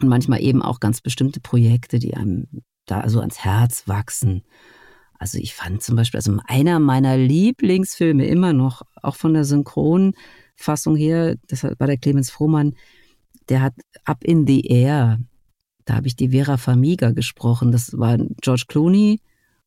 [0.00, 2.46] und manchmal eben auch ganz bestimmte Projekte, die einem
[2.86, 4.42] da so ans Herz wachsen.
[5.18, 10.96] Also ich fand zum Beispiel, also einer meiner Lieblingsfilme immer noch, auch von der Synchronfassung
[10.96, 12.74] her, das war der Clemens Frohmann,
[13.48, 15.20] der hat Up in the Air
[15.84, 17.72] da habe ich die Vera Famiga gesprochen.
[17.72, 19.20] Das war George Clooney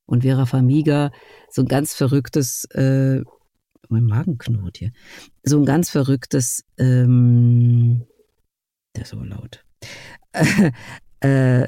[0.05, 1.11] und Vera Famiga.
[1.49, 3.22] So ein ganz verrücktes, äh,
[3.89, 4.91] mein Magen knurrt hier.
[5.43, 8.05] So ein ganz verrücktes, ähm,
[8.95, 9.63] der ist so laut.
[11.20, 11.68] äh,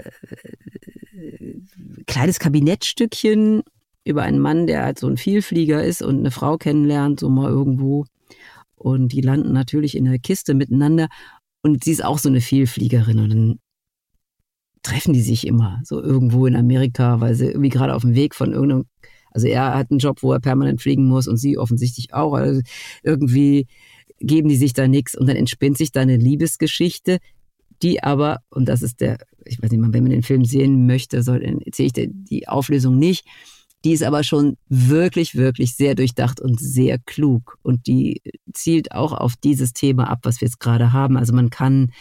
[2.06, 3.64] kleines Kabinettstückchen
[4.04, 7.50] über einen Mann, der halt so ein Vielflieger ist und eine Frau kennenlernt, so mal
[7.50, 8.06] irgendwo.
[8.76, 11.10] Und die landen natürlich in der Kiste miteinander.
[11.62, 13.20] Und sie ist auch so eine Vielfliegerin.
[13.20, 13.60] Und dann
[14.88, 18.34] treffen die sich immer so irgendwo in Amerika, weil sie irgendwie gerade auf dem Weg
[18.34, 18.86] von irgendeinem,
[19.32, 22.34] also er hat einen Job, wo er permanent fliegen muss und sie offensichtlich auch.
[22.34, 22.62] Also
[23.04, 23.68] irgendwie
[24.20, 27.20] geben die sich da nichts und dann entspinnt sich da eine Liebesgeschichte,
[27.84, 30.88] die aber, und das ist der, ich weiß nicht mal, wenn man den Film sehen
[30.88, 33.28] möchte, soll, erzähle ich die Auflösung nicht.
[33.84, 37.58] Die ist aber schon wirklich, wirklich sehr durchdacht und sehr klug.
[37.62, 38.22] Und die
[38.54, 41.18] zielt auch auf dieses Thema ab, was wir jetzt gerade haben.
[41.18, 41.92] Also man kann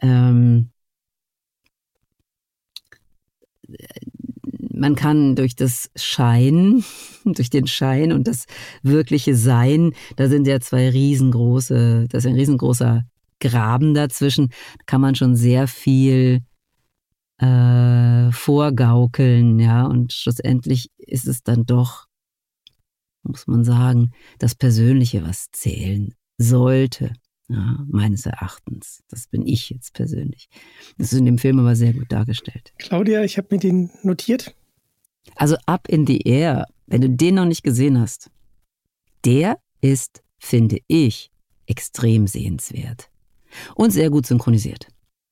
[0.00, 0.70] ähm,
[4.78, 6.84] man kann durch das Schein,
[7.24, 8.46] durch den Schein und das
[8.82, 13.04] wirkliche Sein, da sind ja zwei riesengroße, das ist ein riesengroßer
[13.40, 14.50] Graben dazwischen,
[14.86, 16.40] kann man schon sehr viel
[17.38, 22.06] äh, vorgaukeln, ja, und schlussendlich ist es dann doch,
[23.22, 27.12] muss man sagen, das Persönliche, was zählen sollte.
[27.48, 29.02] Ja, meines Erachtens.
[29.08, 30.48] Das bin ich jetzt persönlich.
[30.98, 32.74] Das ist in dem Film aber sehr gut dargestellt.
[32.78, 34.54] Claudia, ich habe mir den notiert.
[35.34, 38.30] Also Up in the Air, wenn du den noch nicht gesehen hast,
[39.24, 41.30] der ist, finde ich,
[41.66, 43.10] extrem sehenswert.
[43.74, 44.88] Und sehr gut synchronisiert.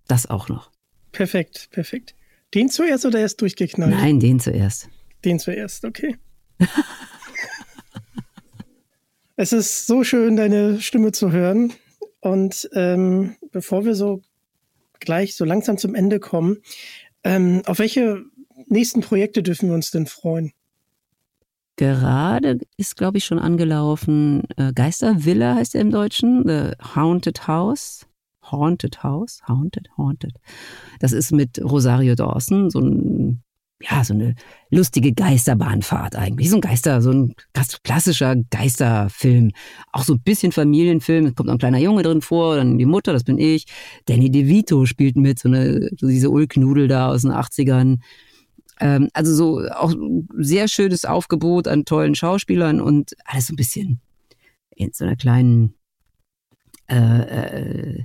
[0.08, 0.70] Das auch noch.
[1.12, 2.14] Perfekt, perfekt.
[2.54, 3.90] Den zuerst oder erst durchgeknallt?
[3.92, 4.88] Nein, den zuerst.
[5.24, 6.16] Den zuerst, okay.
[9.36, 11.72] es ist so schön, deine Stimme zu hören.
[12.26, 14.20] Und ähm, bevor wir so
[14.98, 16.56] gleich so langsam zum Ende kommen,
[17.22, 18.24] ähm, auf welche
[18.66, 20.52] nächsten Projekte dürfen wir uns denn freuen?
[21.76, 28.06] Gerade ist, glaube ich, schon angelaufen, äh, Geistervilla heißt er im Deutschen, The Haunted House.
[28.42, 30.34] Haunted House, Haunted, Haunted.
[30.98, 33.42] Das ist mit Rosario Dawson, so ein
[33.80, 34.34] ja, so eine
[34.70, 36.48] lustige Geisterbahnfahrt eigentlich.
[36.48, 37.34] So ein Geister, so ein
[37.84, 39.52] klassischer Geisterfilm.
[39.92, 41.26] Auch so ein bisschen Familienfilm.
[41.26, 43.66] Es kommt noch ein kleiner Junge drin vor, dann die Mutter, das bin ich.
[44.06, 47.98] Danny DeVito spielt mit, so eine, so diese Ulknudel da aus den 80ern.
[48.80, 49.94] Ähm, also so auch
[50.38, 54.00] sehr schönes Aufgebot an tollen Schauspielern und alles so ein bisschen
[54.70, 55.74] in so einer kleinen,
[56.88, 58.04] äh, äh,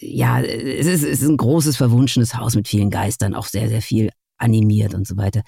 [0.00, 3.82] ja, es ist, es ist ein großes, verwunschenes Haus mit vielen Geistern, auch sehr, sehr
[3.82, 5.42] viel animiert und so weiter.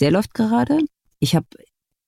[0.00, 0.78] Der läuft gerade.
[1.18, 1.46] Ich habe,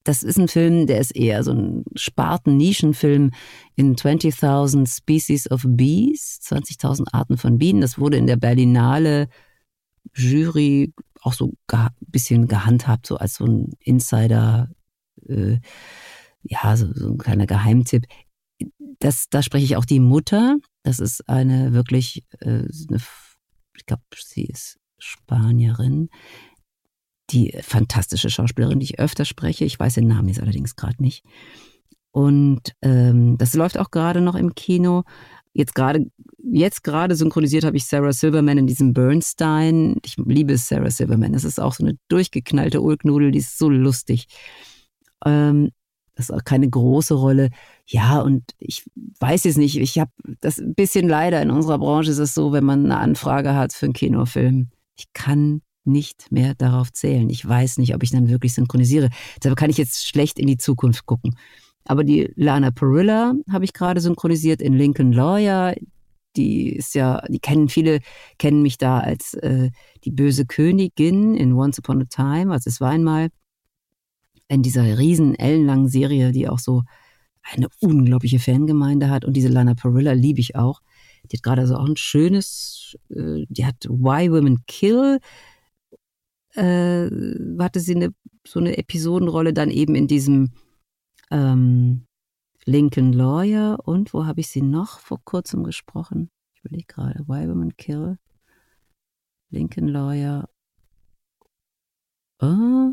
[0.05, 3.33] das ist ein Film, der ist eher so ein Sparten-Nischenfilm
[3.77, 7.81] in 20.000 Species of Bees, 20.000 Arten von Bienen.
[7.81, 9.29] Das wurde in der Berlinale
[10.15, 14.71] Jury auch so ein bisschen gehandhabt, so als so ein Insider,
[15.27, 15.59] äh,
[16.43, 18.07] ja, so, so ein kleiner Geheimtipp.
[19.01, 20.57] Das, da spreche ich auch die Mutter.
[20.83, 23.01] Das ist eine wirklich äh, eine
[23.79, 26.09] ich glaube, sie ist Spanierin,
[27.31, 29.65] die fantastische Schauspielerin, die ich öfter spreche.
[29.65, 31.25] Ich weiß den Namen jetzt allerdings gerade nicht.
[32.11, 35.05] Und ähm, das läuft auch gerade noch im Kino.
[35.53, 36.11] Jetzt gerade
[36.43, 39.97] jetzt synchronisiert habe ich Sarah Silverman in diesem Bernstein.
[40.05, 41.33] Ich liebe Sarah Silverman.
[41.33, 44.27] Das ist auch so eine durchgeknallte Ulknudel, die ist so lustig.
[45.25, 45.71] Ähm,
[46.15, 47.51] das ist auch keine große Rolle.
[47.87, 48.85] Ja, und ich
[49.21, 50.11] weiß jetzt nicht, ich habe
[50.41, 53.73] das ein bisschen leider in unserer Branche ist es so, wenn man eine Anfrage hat
[53.73, 54.69] für einen Kinofilm.
[54.99, 57.31] Ich kann nicht mehr darauf zählen.
[57.31, 59.09] Ich weiß nicht, ob ich dann wirklich synchronisiere.
[59.43, 61.37] Deshalb kann ich jetzt schlecht in die Zukunft gucken.
[61.85, 65.75] Aber die Lana Parilla habe ich gerade synchronisiert in Lincoln Lawyer.
[66.37, 68.01] Die ist ja, die kennen viele,
[68.39, 69.71] kennen mich da als äh,
[70.05, 72.53] die böse Königin in Once Upon a Time.
[72.53, 73.29] Also es war einmal
[74.49, 76.83] in dieser riesen ellenlangen Serie, die auch so
[77.43, 79.25] eine unglaubliche Fangemeinde hat.
[79.25, 80.81] Und diese Lana Parilla liebe ich auch.
[81.25, 85.19] Die hat gerade so auch ein schönes, äh, die hat Why Women Kill,
[86.55, 87.11] äh,
[87.59, 88.15] hatte sie eine,
[88.47, 90.53] so eine Episodenrolle dann eben in diesem
[91.31, 92.07] ähm,
[92.65, 96.31] Lincoln Lawyer und wo habe ich sie noch vor kurzem gesprochen?
[96.55, 98.19] Ich überlege gerade, Why Women Kill,
[99.51, 100.49] Lincoln Lawyer,
[102.43, 102.93] uh,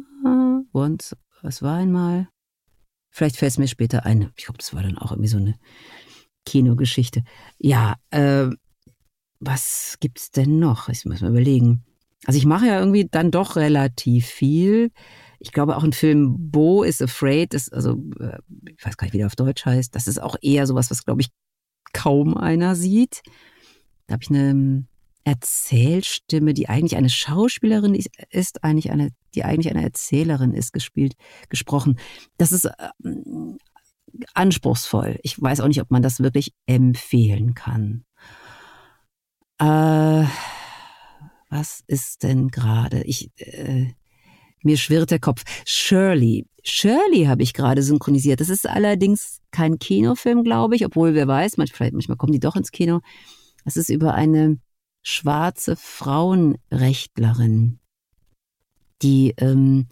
[0.73, 2.29] Once, was war einmal?
[3.09, 4.33] Vielleicht fällt es mir später ein.
[4.35, 5.55] Ich glaube, das war dann auch irgendwie so eine
[6.45, 7.23] Kinogeschichte.
[7.57, 8.47] Ja, äh,
[9.39, 10.89] was gibt's denn noch?
[10.89, 11.83] Ich muss mal überlegen.
[12.25, 14.91] Also ich mache ja irgendwie dann doch relativ viel.
[15.39, 18.37] Ich glaube auch ein Film Bo is Afraid, ist also, äh,
[18.75, 19.93] ich weiß gar nicht, wie der auf Deutsch heißt.
[19.93, 21.29] Das ist auch eher sowas, was, glaube ich,
[21.93, 23.21] kaum einer sieht.
[24.07, 24.87] Da habe ich eine ähm,
[25.23, 27.95] Erzählstimme, die eigentlich eine Schauspielerin
[28.29, 31.15] ist, eigentlich eine, die eigentlich eine Erzählerin ist, gespielt,
[31.49, 31.99] gesprochen.
[32.37, 32.71] Das ist äh,
[34.33, 35.19] anspruchsvoll.
[35.23, 38.03] Ich weiß auch nicht, ob man das wirklich empfehlen kann.
[39.59, 40.25] Äh,
[41.49, 43.03] was ist denn gerade?
[43.03, 43.93] Ich, äh,
[44.63, 45.43] mir schwirrt der Kopf.
[45.65, 46.47] Shirley.
[46.63, 48.41] Shirley habe ich gerade synchronisiert.
[48.41, 52.55] Das ist allerdings kein Kinofilm, glaube ich, obwohl wer weiß, manchmal, manchmal kommen die doch
[52.55, 53.01] ins Kino.
[53.63, 54.59] Das ist über eine
[55.01, 57.79] schwarze Frauenrechtlerin,
[59.01, 59.87] die ähm,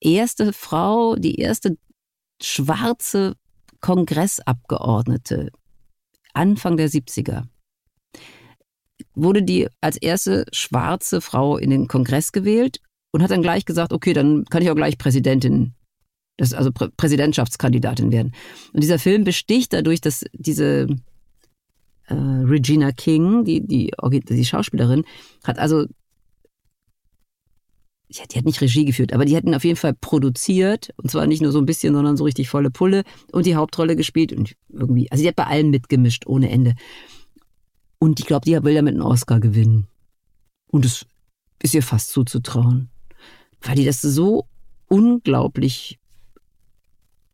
[0.00, 1.76] erste Frau, die erste
[2.40, 3.36] schwarze
[3.80, 5.50] Kongressabgeordnete
[6.32, 7.44] Anfang der 70er
[9.14, 12.80] wurde die als erste schwarze Frau in den Kongress gewählt
[13.10, 15.74] und hat dann gleich gesagt, okay, dann kann ich auch gleich Präsidentin,
[16.36, 18.32] das, also Prä Präsidentschaftskandidatin werden.
[18.72, 20.86] Und dieser Film besticht dadurch, dass diese
[22.08, 23.92] äh, Regina King, die, die,
[24.28, 25.04] die Schauspielerin,
[25.44, 25.86] hat also
[28.08, 31.26] ja, die hat nicht Regie geführt, aber die hatten auf jeden Fall produziert und zwar
[31.26, 33.02] nicht nur so ein bisschen, sondern so richtig volle Pulle
[33.32, 36.74] und die Hauptrolle gespielt und irgendwie, also die hat bei allen mitgemischt ohne Ende.
[37.98, 39.86] Und ich glaube, die will damit einen Oscar gewinnen.
[40.68, 41.06] Und es
[41.62, 42.90] ist ihr fast zuzutrauen.
[43.62, 44.46] Weil die das so
[44.88, 45.98] unglaublich,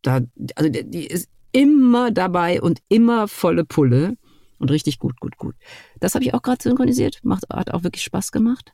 [0.01, 0.21] da,
[0.55, 4.15] also die ist immer dabei und immer volle Pulle.
[4.57, 5.55] Und richtig gut, gut, gut.
[5.99, 7.19] Das habe ich auch gerade synchronisiert.
[7.23, 8.73] Macht, hat auch wirklich Spaß gemacht.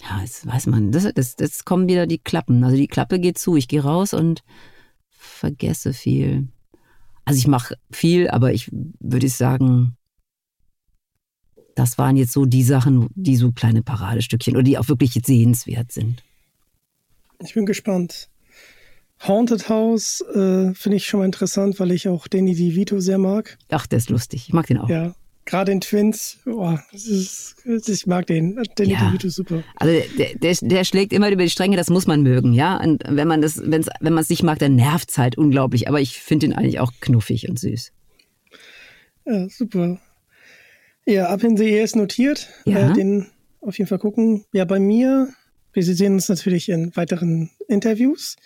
[0.00, 2.62] Ja, jetzt weiß man, das, das, das kommen wieder die Klappen.
[2.62, 3.56] Also die Klappe geht zu.
[3.56, 4.42] Ich gehe raus und
[5.10, 6.48] vergesse viel.
[7.24, 9.96] Also ich mache viel, aber ich würde sagen,
[11.74, 15.92] das waren jetzt so die Sachen, die so kleine Paradestückchen oder die auch wirklich sehenswert
[15.92, 16.22] sind.
[17.40, 18.28] Ich bin gespannt.
[19.26, 23.58] Haunted House äh, finde ich schon mal interessant, weil ich auch Danny DeVito sehr mag.
[23.68, 24.46] Ach, der ist lustig.
[24.48, 24.88] Ich mag den auch.
[24.88, 25.14] Ja,
[25.48, 28.62] gerade in Twins, oh, ist, ich mag den.
[28.76, 29.08] Danny ja.
[29.08, 29.64] DeVito super.
[29.76, 32.76] Also der, der, der, schlägt immer über die Stränge, das muss man mögen, ja.
[32.76, 35.88] Und wenn man das, wenn's, wenn man es nicht mag, dann nervt es halt unglaublich.
[35.88, 37.92] Aber ich finde ihn eigentlich auch knuffig und süß.
[39.26, 39.98] Ja, super.
[41.06, 42.48] Ja, ab in the ist notiert.
[42.66, 42.90] Ja.
[42.90, 43.26] Äh, den
[43.60, 44.44] auf jeden Fall gucken.
[44.52, 45.28] Ja, bei mir,
[45.72, 48.36] wir sehen uns natürlich in weiteren Interviews.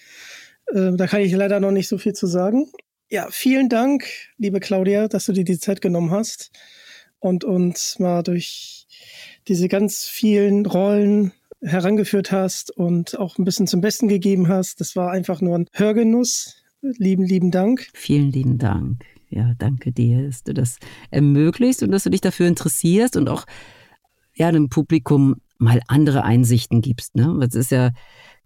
[0.73, 2.71] Äh, da kann ich leider noch nicht so viel zu sagen.
[3.11, 4.05] Ja, vielen Dank,
[4.39, 6.51] liebe Claudia, dass du dir die Zeit genommen hast
[7.23, 8.87] und uns mal durch
[9.47, 14.81] diese ganz vielen Rollen herangeführt hast und auch ein bisschen zum Besten gegeben hast.
[14.81, 16.57] Das war einfach nur ein Hörgenuss.
[16.81, 17.87] Lieben, lieben Dank.
[17.95, 19.05] Vielen lieben Dank.
[19.29, 20.79] Ja, danke dir, dass du das
[21.13, 23.45] ermöglicht und dass du dich dafür interessierst und auch
[24.35, 27.15] ja, dem Publikum mal andere Einsichten gibst.
[27.15, 27.39] Ne?
[27.41, 27.91] Das ist ja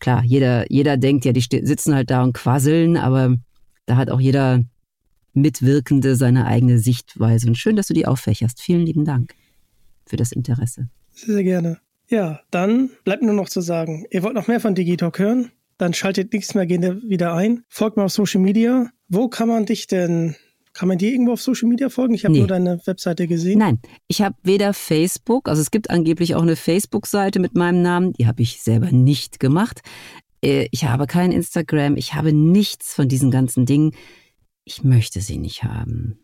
[0.00, 3.36] klar, jeder, jeder denkt ja, die sitzen halt da und quasseln, aber
[3.86, 4.60] da hat auch jeder
[5.36, 7.46] Mitwirkende seine eigene Sichtweise.
[7.48, 8.60] Und schön, dass du die auffächerst.
[8.60, 9.34] Vielen lieben Dank
[10.06, 10.88] für das Interesse.
[11.12, 11.78] Sehr, sehr gerne.
[12.08, 15.50] Ja, dann bleibt nur noch zu sagen, ihr wollt noch mehr von Digitalk hören?
[15.78, 17.62] Dann schaltet nichts mehr wieder ein.
[17.68, 18.90] Folgt mir auf Social Media.
[19.08, 20.34] Wo kann man dich denn
[20.72, 22.12] Kann man dir irgendwo auf Social Media folgen?
[22.12, 22.40] Ich habe Nee.
[22.40, 23.58] nur deine Webseite gesehen.
[23.60, 28.12] Nein, ich habe weder Facebook, also es gibt angeblich auch eine Facebook-Seite mit meinem Namen,
[28.12, 29.80] die habe ich selber nicht gemacht.
[30.42, 33.92] Äh, Ich habe kein Instagram, ich habe nichts von diesen ganzen Dingen.
[34.68, 36.18] Ich möchte sie nicht haben.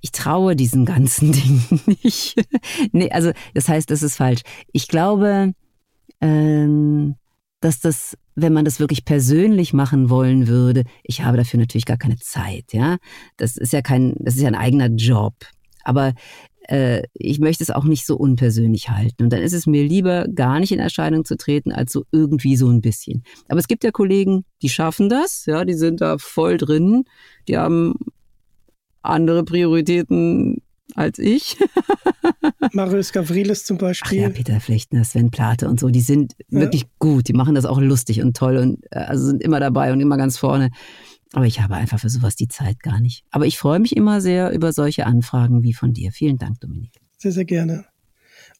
[0.00, 2.34] Ich traue diesen ganzen Dingen nicht.
[2.92, 4.40] nee, also das heißt, das ist falsch.
[4.72, 5.52] Ich glaube,
[6.22, 7.16] ähm,
[7.60, 11.98] dass das, wenn man das wirklich persönlich machen wollen würde, ich habe dafür natürlich gar
[11.98, 12.96] keine Zeit, ja.
[13.36, 15.34] Das ist ja kein, das ist ja ein eigener Job.
[15.84, 16.14] Aber
[16.68, 19.24] äh, ich möchte es auch nicht so unpersönlich halten.
[19.24, 22.56] Und dann ist es mir lieber, gar nicht in Erscheinung zu treten, als so irgendwie
[22.56, 23.22] so ein bisschen.
[23.48, 27.04] Aber es gibt ja Kollegen, die schaffen das, ja, die sind da voll drin,
[27.48, 27.94] die haben
[29.02, 30.62] andere Prioritäten
[30.94, 31.56] als ich.
[32.72, 34.30] Marius Gavrilis zum Ach ja, Beispiel.
[34.30, 36.60] Peter Flechtner, Sven Plate und so, die sind Ja.
[36.60, 37.28] wirklich gut.
[37.28, 40.16] Die machen das auch lustig und toll und äh, also sind immer dabei und immer
[40.16, 40.70] ganz vorne.
[41.32, 43.24] Aber ich habe einfach für sowas die Zeit gar nicht.
[43.30, 46.10] Aber ich freue mich immer sehr über solche Anfragen wie von dir.
[46.12, 46.92] Vielen Dank, Dominik.
[47.18, 47.84] Sehr, sehr gerne.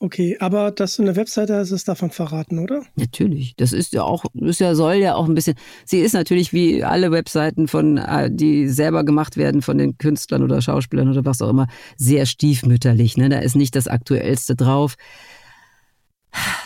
[0.03, 2.83] Okay, aber dass du eine Webseite hast, ist davon verraten, oder?
[2.97, 3.55] Natürlich.
[3.57, 5.57] Das ist ja auch, das ist ja, soll ja auch ein bisschen.
[5.85, 10.43] Sie ist natürlich wie alle Webseiten von, äh, die selber gemacht werden von den Künstlern
[10.43, 11.67] oder Schauspielern oder was auch immer,
[11.99, 13.19] sehr stiefmütterlich.
[13.19, 13.29] Ne?
[13.29, 14.97] Da ist nicht das Aktuellste drauf.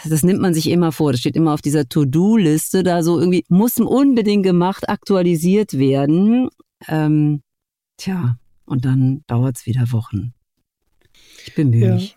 [0.07, 1.13] Das nimmt man sich immer vor.
[1.13, 2.83] Das steht immer auf dieser To-Do-Liste.
[2.83, 6.51] Da so irgendwie muss unbedingt gemacht, aktualisiert werden.
[6.89, 7.43] Ähm,
[7.97, 8.37] tja,
[8.67, 10.35] und dann dauert's wieder Wochen.
[11.47, 11.95] Ich bemühe Ja.
[11.95, 12.17] mich.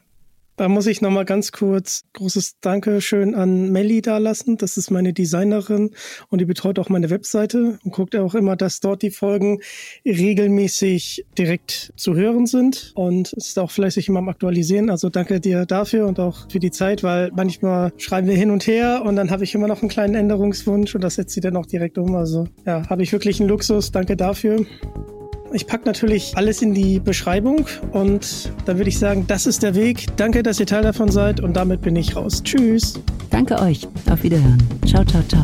[0.58, 4.58] Da muss ich nochmal ganz kurz großes Dankeschön an Melli dalassen.
[4.58, 5.92] Das ist meine Designerin
[6.30, 9.60] und die betreut auch meine Webseite und guckt auch immer, dass dort die Folgen
[10.04, 14.90] regelmäßig direkt zu hören sind und ist auch fleißig immer am Aktualisieren.
[14.90, 18.66] Also danke dir dafür und auch für die Zeit, weil manchmal schreiben wir hin und
[18.66, 21.56] her und dann habe ich immer noch einen kleinen Änderungswunsch und das setzt sie dann
[21.56, 22.16] auch direkt um.
[22.16, 23.92] Also ja, habe ich wirklich einen Luxus.
[23.92, 24.66] Danke dafür.
[25.54, 29.76] Ich packe natürlich alles in die Beschreibung und dann würde ich sagen, das ist der
[29.76, 30.06] Weg.
[30.18, 32.44] Danke, dass ihr Teil davon seid und damit bin ich raus.
[32.44, 33.00] Tschüss.
[33.30, 33.88] Danke euch.
[34.10, 34.62] Auf Wiederhören.
[34.86, 35.44] Ciao, ciao, ciao.